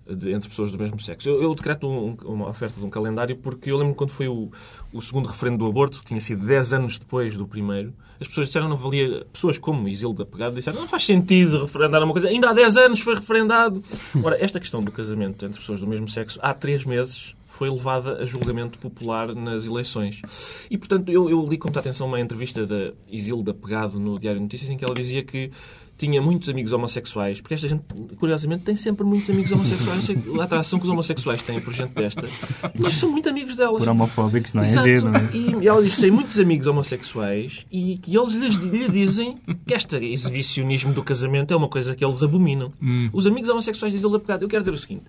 de- 0.09 0.33
entre 0.33 0.49
pessoas 0.49 0.73
do 0.73 0.79
mesmo 0.79 0.99
sexo. 1.01 1.29
Eu, 1.29 1.43
eu 1.43 1.55
decreto 1.55 1.89
um- 1.89 2.17
uma 2.25 2.49
oferta 2.49 2.79
de 2.81 2.85
um 2.85 2.91
calendário 2.91 3.37
porque 3.37 3.71
eu 3.71 3.77
lembro 3.77 3.95
quando 3.95 4.11
foi 4.11 4.27
o, 4.29 4.51
o 4.93 5.01
segundo 5.01 5.27
referendo 5.29 5.59
do 5.59 5.67
aborto, 5.67 6.01
que 6.01 6.07
tinha 6.07 6.21
sido 6.21 6.45
10 6.45 6.73
anos 6.73 6.99
depois 6.99 7.35
do 7.37 7.47
primeiro, 7.47 7.93
as 8.21 8.27
pessoas 8.29 8.49
disseram 8.49 8.69
não 8.69 8.77
valia. 8.77 9.25
Pessoas 9.33 9.57
como 9.57 9.89
Isilda 9.89 10.27
Pegado 10.27 10.55
disseram 10.57 10.81
não 10.81 10.89
faz 10.89 11.05
sentido 11.07 11.63
referendar 11.63 12.03
uma 12.03 12.13
coisa. 12.13 12.29
Ainda 12.29 12.51
há 12.51 12.53
10 12.53 12.77
anos 12.77 13.01
foi 13.01 13.15
referendado. 13.15 13.83
Ora, 14.23 14.37
esta 14.43 14.59
questão 14.61 14.83
do 14.83 14.91
casamento 14.93 15.45
entre 15.47 15.59
pessoas 15.61 15.81
do 15.81 15.87
mesmo 15.87 16.09
sexo, 16.09 16.39
há 16.43 16.53
3 16.53 16.85
meses 16.85 17.35
foi 17.61 17.69
levada 17.69 18.23
a 18.23 18.25
julgamento 18.25 18.79
popular 18.79 19.35
nas 19.35 19.67
eleições. 19.67 20.23
E, 20.71 20.79
portanto, 20.79 21.13
eu, 21.13 21.29
eu 21.29 21.47
li 21.47 21.59
com 21.59 21.69
muita 21.69 21.81
atenção 21.81 22.07
uma 22.07 22.19
entrevista 22.19 22.67
da 22.67 22.95
Isilda 23.07 23.53
Pegado 23.53 24.01
no 24.01 24.19
Diário 24.19 24.39
de 24.41 24.45
Notícias 24.45 24.71
em 24.71 24.79
que 24.79 24.85
ela 24.85 24.95
dizia 24.95 25.23
que 25.23 25.51
tinha 26.01 26.23
muitos 26.23 26.49
amigos 26.49 26.73
homossexuais, 26.73 27.43
porque 27.43 27.53
esta 27.53 27.69
gente, 27.69 27.85
curiosamente, 28.19 28.65
tem 28.65 28.75
sempre 28.75 29.05
muitos 29.05 29.29
amigos 29.29 29.53
homossexuais. 29.53 30.09
A 30.41 30.45
atração 30.45 30.79
que 30.79 30.87
os 30.87 30.91
homossexuais 30.91 31.43
têm 31.43 31.61
por 31.61 31.75
gente 31.75 31.93
desta, 31.93 32.27
mas 32.79 32.95
são 32.95 33.11
muito 33.11 33.29
amigos 33.29 33.55
delas. 33.55 33.81
Por 33.81 33.89
homofóbicos, 33.89 34.55
não 34.55 34.63
é? 34.63 34.67
Exato. 34.67 34.87
Giro, 34.87 35.11
não 35.11 35.21
é? 35.21 35.31
E 35.35 35.69
ela 35.69 35.83
disse 35.83 35.97
que 35.97 36.03
tem 36.03 36.11
muitos 36.11 36.39
amigos 36.39 36.67
homossexuais 36.67 37.67
e 37.71 37.99
que 37.99 38.17
eles 38.17 38.33
lhes, 38.33 38.57
lhe 38.57 38.89
dizem 38.89 39.39
que 39.67 39.75
este 39.75 39.97
exibicionismo 39.97 40.95
do 40.95 41.03
casamento 41.03 41.53
é 41.53 41.57
uma 41.57 41.69
coisa 41.69 41.95
que 41.95 42.03
eles 42.03 42.23
abominam. 42.23 42.73
Os 43.13 43.27
amigos 43.27 43.51
homossexuais 43.51 43.93
de 43.93 43.99
Isilda 43.99 44.19
Pegado, 44.19 44.45
eu 44.47 44.49
quero 44.49 44.63
dizer 44.63 44.75
o 44.75 44.79
seguinte: 44.79 45.05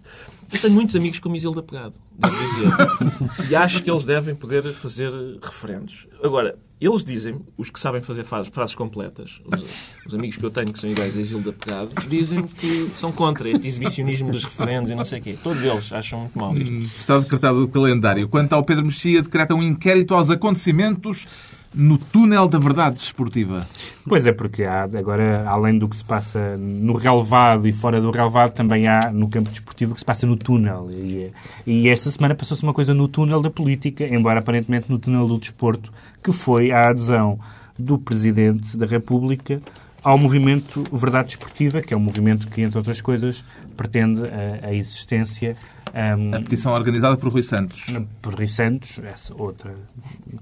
eu 0.52 0.60
tenho 0.60 0.74
muitos 0.74 0.94
amigos 0.98 1.20
como 1.20 1.38
Isilda 1.38 1.64
Pegado, 1.64 1.96
devo 2.18 2.38
dizer. 2.38 3.50
E 3.50 3.56
acho 3.56 3.82
que 3.82 3.90
eles 3.90 4.04
devem 4.04 4.36
poder 4.36 4.74
fazer 4.74 5.14
referendos. 5.42 6.06
Agora, 6.22 6.58
eles 6.82 7.04
dizem, 7.04 7.40
os 7.56 7.70
que 7.70 7.80
sabem 7.80 8.02
fazer 8.02 8.26
frases, 8.26 8.74
completas, 8.74 9.40
os, 9.46 10.08
os 10.08 10.14
amigos 10.16 10.38
que 10.38 10.44
eu 10.44 10.50
tenho 10.50 10.74
que 10.74 10.80
são 10.80 10.90
iguais 10.90 11.16
a 11.16 11.22
Isilda 11.22 11.54
Pegado, 11.54 11.90
dizem 12.10 12.42
que 12.44 12.90
são 12.96 13.12
contra 13.12 13.48
este 13.48 13.68
exibicionismo 13.68 14.32
dos 14.32 14.44
referendos 14.44 14.90
e 14.90 14.96
não 14.96 15.06
sei 15.06 15.20
o 15.20 15.22
quê. 15.22 15.38
Todos 15.44 15.62
eles 15.62 15.94
acham 15.94 16.22
muito 16.22 16.40
mal 16.40 16.58
isto. 16.58 17.00
Está 17.00 17.20
decretado 17.20 17.64
o 17.64 17.68
calendário. 17.68 18.28
Quanto 18.28 18.54
ao 18.54 18.64
Pedro 18.64 18.84
Mexia, 18.84 19.22
decreta 19.22 19.54
um 19.54 19.62
inquérito 19.62 20.16
aos 20.16 20.32
acontecimentos 20.32 21.28
no 21.74 21.98
túnel 21.98 22.48
da 22.48 22.60
verdade 22.60 22.96
desportiva. 22.96 23.68
Pois 24.08 24.26
é, 24.28 24.32
porque 24.32 24.64
há 24.64 24.84
agora, 24.84 25.48
além 25.48 25.78
do 25.78 25.88
que 25.88 25.96
se 25.96 26.04
passa 26.04 26.58
no 26.58 26.94
relevado 26.94 27.68
e 27.68 27.72
fora 27.72 28.02
do 28.02 28.12
relevado, 28.12 28.52
também 28.52 28.88
há 28.88 29.12
no 29.12 29.30
campo 29.30 29.50
desportivo 29.50 29.94
que 29.94 30.00
se 30.00 30.06
passa 30.06 30.28
no 30.28 30.36
túnel. 30.36 30.90
E, 30.92 31.32
e 31.66 31.90
esta 31.90 32.12
semana 32.12 32.36
passou-se 32.36 32.64
uma 32.64 32.74
coisa 32.74 32.94
no 32.94 33.08
túnel 33.08 33.42
da 33.42 33.50
política, 33.50 34.06
embora 34.06 34.40
aparentemente 34.40 34.92
no 34.92 35.00
túnel 35.00 35.28
do 35.28 35.38
desporto, 35.38 35.92
que 36.22 36.32
foi 36.32 36.72
a 36.72 36.90
adesão 36.90 37.40
do 37.78 37.98
Presidente 37.98 38.76
da 38.76 38.86
República 38.86 39.62
ao 40.04 40.18
movimento 40.18 40.84
Verdade 40.92 41.28
Desportiva, 41.28 41.82
que 41.82 41.94
é 41.94 41.98
um 41.98 42.02
movimento 42.02 42.48
que, 42.48 42.62
entre 42.62 42.78
outras 42.78 43.02
coisas, 43.02 43.44
pretende 43.72 44.22
a, 44.26 44.68
a 44.68 44.74
existência 44.74 45.56
um, 45.94 46.36
A 46.36 46.40
petição 46.40 46.72
organizada 46.74 47.18
por 47.18 47.32
Rui 47.32 47.44
Santos. 47.44 47.86
por 48.22 48.34
Rui 48.36 48.48
Santos, 48.48 48.98
essa 49.04 49.34
outra 49.36 49.74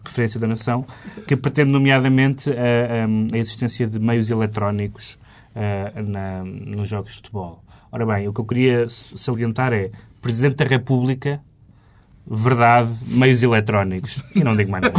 referência 0.06 0.40
da 0.40 0.48
nação, 0.48 0.86
que 1.28 1.36
pretende 1.36 1.72
nomeadamente 1.72 2.50
a, 2.52 2.54
a- 2.54 3.38
existência 3.38 3.88
de 3.88 3.98
meios 4.00 4.30
eletrónicos 4.30 5.18
ah, 5.56 6.02
na- 6.02 6.44
nos 6.44 6.88
jogos 6.90 7.10
de 7.12 7.16
futebol. 7.18 7.64
Ora 7.92 8.06
bem, 8.06 8.28
o 8.28 8.34
que 8.34 8.42
eu 8.42 8.46
queria 8.46 8.88
salientar 8.90 9.74
é 9.74 9.90
Presidente 10.22 10.58
da 10.58 10.66
República, 10.66 11.42
verdade, 12.30 12.90
meios 13.08 13.42
eletrónicos. 13.42 14.22
E 14.36 14.44
não 14.44 14.56
digo 14.56 14.72
mais 14.72 14.84
nada. 14.84 14.96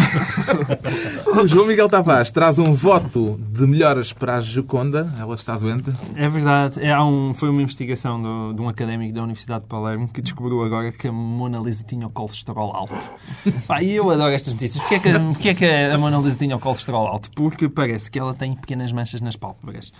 O 1.41 1.47
João 1.49 1.66
Miguel 1.66 1.89
Tavares 1.89 2.31
traz 2.31 2.59
um 2.59 2.72
voto 2.72 3.41
de 3.53 3.66
melhoras 3.66 4.12
para 4.12 4.37
a 4.37 4.41
Joconda. 4.41 5.12
Ela 5.18 5.35
está 5.35 5.57
doente. 5.57 5.93
É 6.16 6.28
verdade. 6.28 6.81
É, 6.81 6.93
há 6.93 7.05
um, 7.05 7.33
foi 7.33 7.51
uma 7.51 7.62
investigação 7.62 8.20
do- 8.20 8.53
de 8.55 8.61
um 8.61 8.68
académico 8.68 9.14
da 9.14 9.22
Universidade 9.22 9.62
de 9.62 9.68
Palermo 9.68 10.09
que 10.09 10.20
descobriu 10.20 10.62
agora 10.64 10.91
que 10.93 11.09
a 11.09 11.12
Mona 11.12 11.59
Lisa 11.61 11.85
tinha 11.85 12.07
o 12.07 12.11
colesterol 12.11 12.74
alto. 12.74 12.95
Pá, 13.66 13.83
e 13.83 13.93
eu 13.93 14.11
adoro 14.11 14.33
estas 14.33 14.55
notícias. 14.55 14.83
Porquê 14.83 14.97
é, 14.97 14.99
que, 14.99 15.18
porquê 15.18 15.49
é 15.51 15.55
que 15.55 15.64
a 15.66 15.99
Mona 15.99 16.18
Lisa 16.18 16.37
tinha 16.37 16.57
o 16.57 16.61
colesterol 16.61 17.07
alto? 17.07 17.31
Porque 17.35 17.68
parece 17.68 18.11
que 18.11 18.18
ela 18.18 18.35
tem 18.35 18.55
pequenas 18.55 18.93
manchas 18.93 19.20
nas 19.20 19.37
pálpebras. 19.37 19.93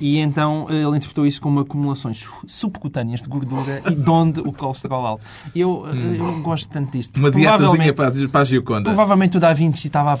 E 0.00 0.18
então 0.18 0.66
ele 0.70 0.96
interpretou 0.96 1.26
isso 1.26 1.40
como 1.40 1.60
acumulações 1.60 2.26
subcutâneas 2.46 3.20
de 3.22 3.28
gordura 3.28 3.82
e 3.90 3.94
de 3.94 4.10
onde 4.10 4.40
o 4.40 4.52
colesterol 4.52 5.04
alto. 5.06 5.24
Eu, 5.54 5.86
eu 5.86 6.40
gosto 6.40 6.68
disto. 6.86 7.16
Uma 7.16 7.30
dietazinha 7.30 7.92
para, 7.92 8.10
para 8.10 8.40
a 8.40 8.44
Gioconda. 8.44 8.82
Provavelmente 8.84 9.36
o 9.36 9.40
Da 9.40 9.52
Vinci 9.52 9.86
estava 9.86 10.18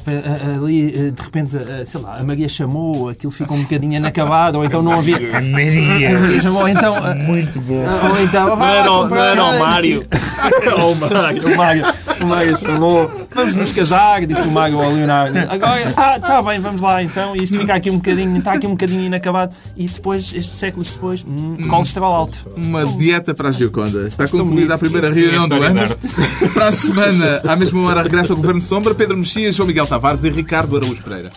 ali, 0.62 0.94
eh, 0.94 1.10
de 1.10 1.22
repente, 1.22 1.56
eh, 1.56 1.84
sei 1.84 2.00
lá, 2.00 2.18
a 2.18 2.22
Maria 2.22 2.48
chamou, 2.48 3.08
aquilo 3.08 3.32
ficou 3.32 3.56
um 3.56 3.62
bocadinho 3.62 3.94
inacabado, 3.94 4.58
ou 4.58 4.64
então 4.64 4.82
não 4.82 4.92
havia. 4.92 5.16
A 5.36 5.40
Maria 5.42 6.40
chamou, 6.42 6.62
ou 6.62 6.68
então. 6.68 6.94
Muito 7.26 7.60
bom. 7.60 7.84
Ou 8.10 8.20
então. 8.22 8.48
Não 8.48 8.56
"Vá 8.56 8.64
lá 8.70 8.76
era, 8.76 8.90
o- 8.90 8.94
não 8.94 9.02
comprar-" 9.02 9.30
era 9.32 9.44
o 9.44 9.58
Mário. 9.58 10.06
O 10.38 10.94
Mário. 10.94 11.48
O 11.52 11.56
Mário, 11.56 11.82
o 12.20 12.26
Mário 12.26 12.58
chamou, 12.60 13.10
vamos 13.34 13.56
nos 13.56 13.72
casar, 13.72 14.24
disse 14.24 14.42
o 14.42 14.50
Mário 14.52 14.80
ao 14.80 14.88
Leonardo. 14.92 15.36
Agora, 15.36 15.92
ah, 15.96 16.16
está 16.16 16.40
bem, 16.42 16.60
vamos 16.60 16.80
lá 16.80 17.02
então. 17.02 17.34
E 17.34 17.42
isto 17.42 17.58
fica 17.58 17.74
aqui 17.74 17.90
um 17.90 17.96
bocadinho, 17.96 18.36
está 18.38 18.52
aqui 18.52 18.64
um 18.66 18.70
bocadinho 18.70 19.02
inacabado. 19.02 19.52
E 19.76 19.88
depois, 19.88 20.26
estes 20.32 20.50
séculos 20.50 20.92
depois, 20.92 21.24
hum, 21.28 21.56
colesterol 21.68 22.14
alto. 22.14 22.38
Uma 22.56 22.86
dieta 22.86 23.34
para 23.34 23.48
a 23.48 23.52
Gioconda. 23.52 24.06
Está 24.06 24.28
concluída 24.28 24.74
a 24.76 24.78
primeira 24.78 25.10
reunião 25.12 25.48
do 25.48 25.56
história 25.56 25.82
ano. 25.86 25.96
Para 26.54 26.68
a 26.68 26.72
semana, 26.72 27.40
à 27.46 27.56
mesma 27.56 27.80
hora, 27.82 28.02
regressa 28.02 28.32
ao 28.32 28.36
Governo 28.36 28.60
Sombra, 28.60 28.94
Pedro 28.94 29.16
Mexias, 29.16 29.56
João 29.56 29.66
Miguel 29.66 29.86
Tavares 29.86 30.22
e 30.22 30.30
Ricardo 30.30 30.76
Araújo 30.76 31.02
Pereira. 31.02 31.32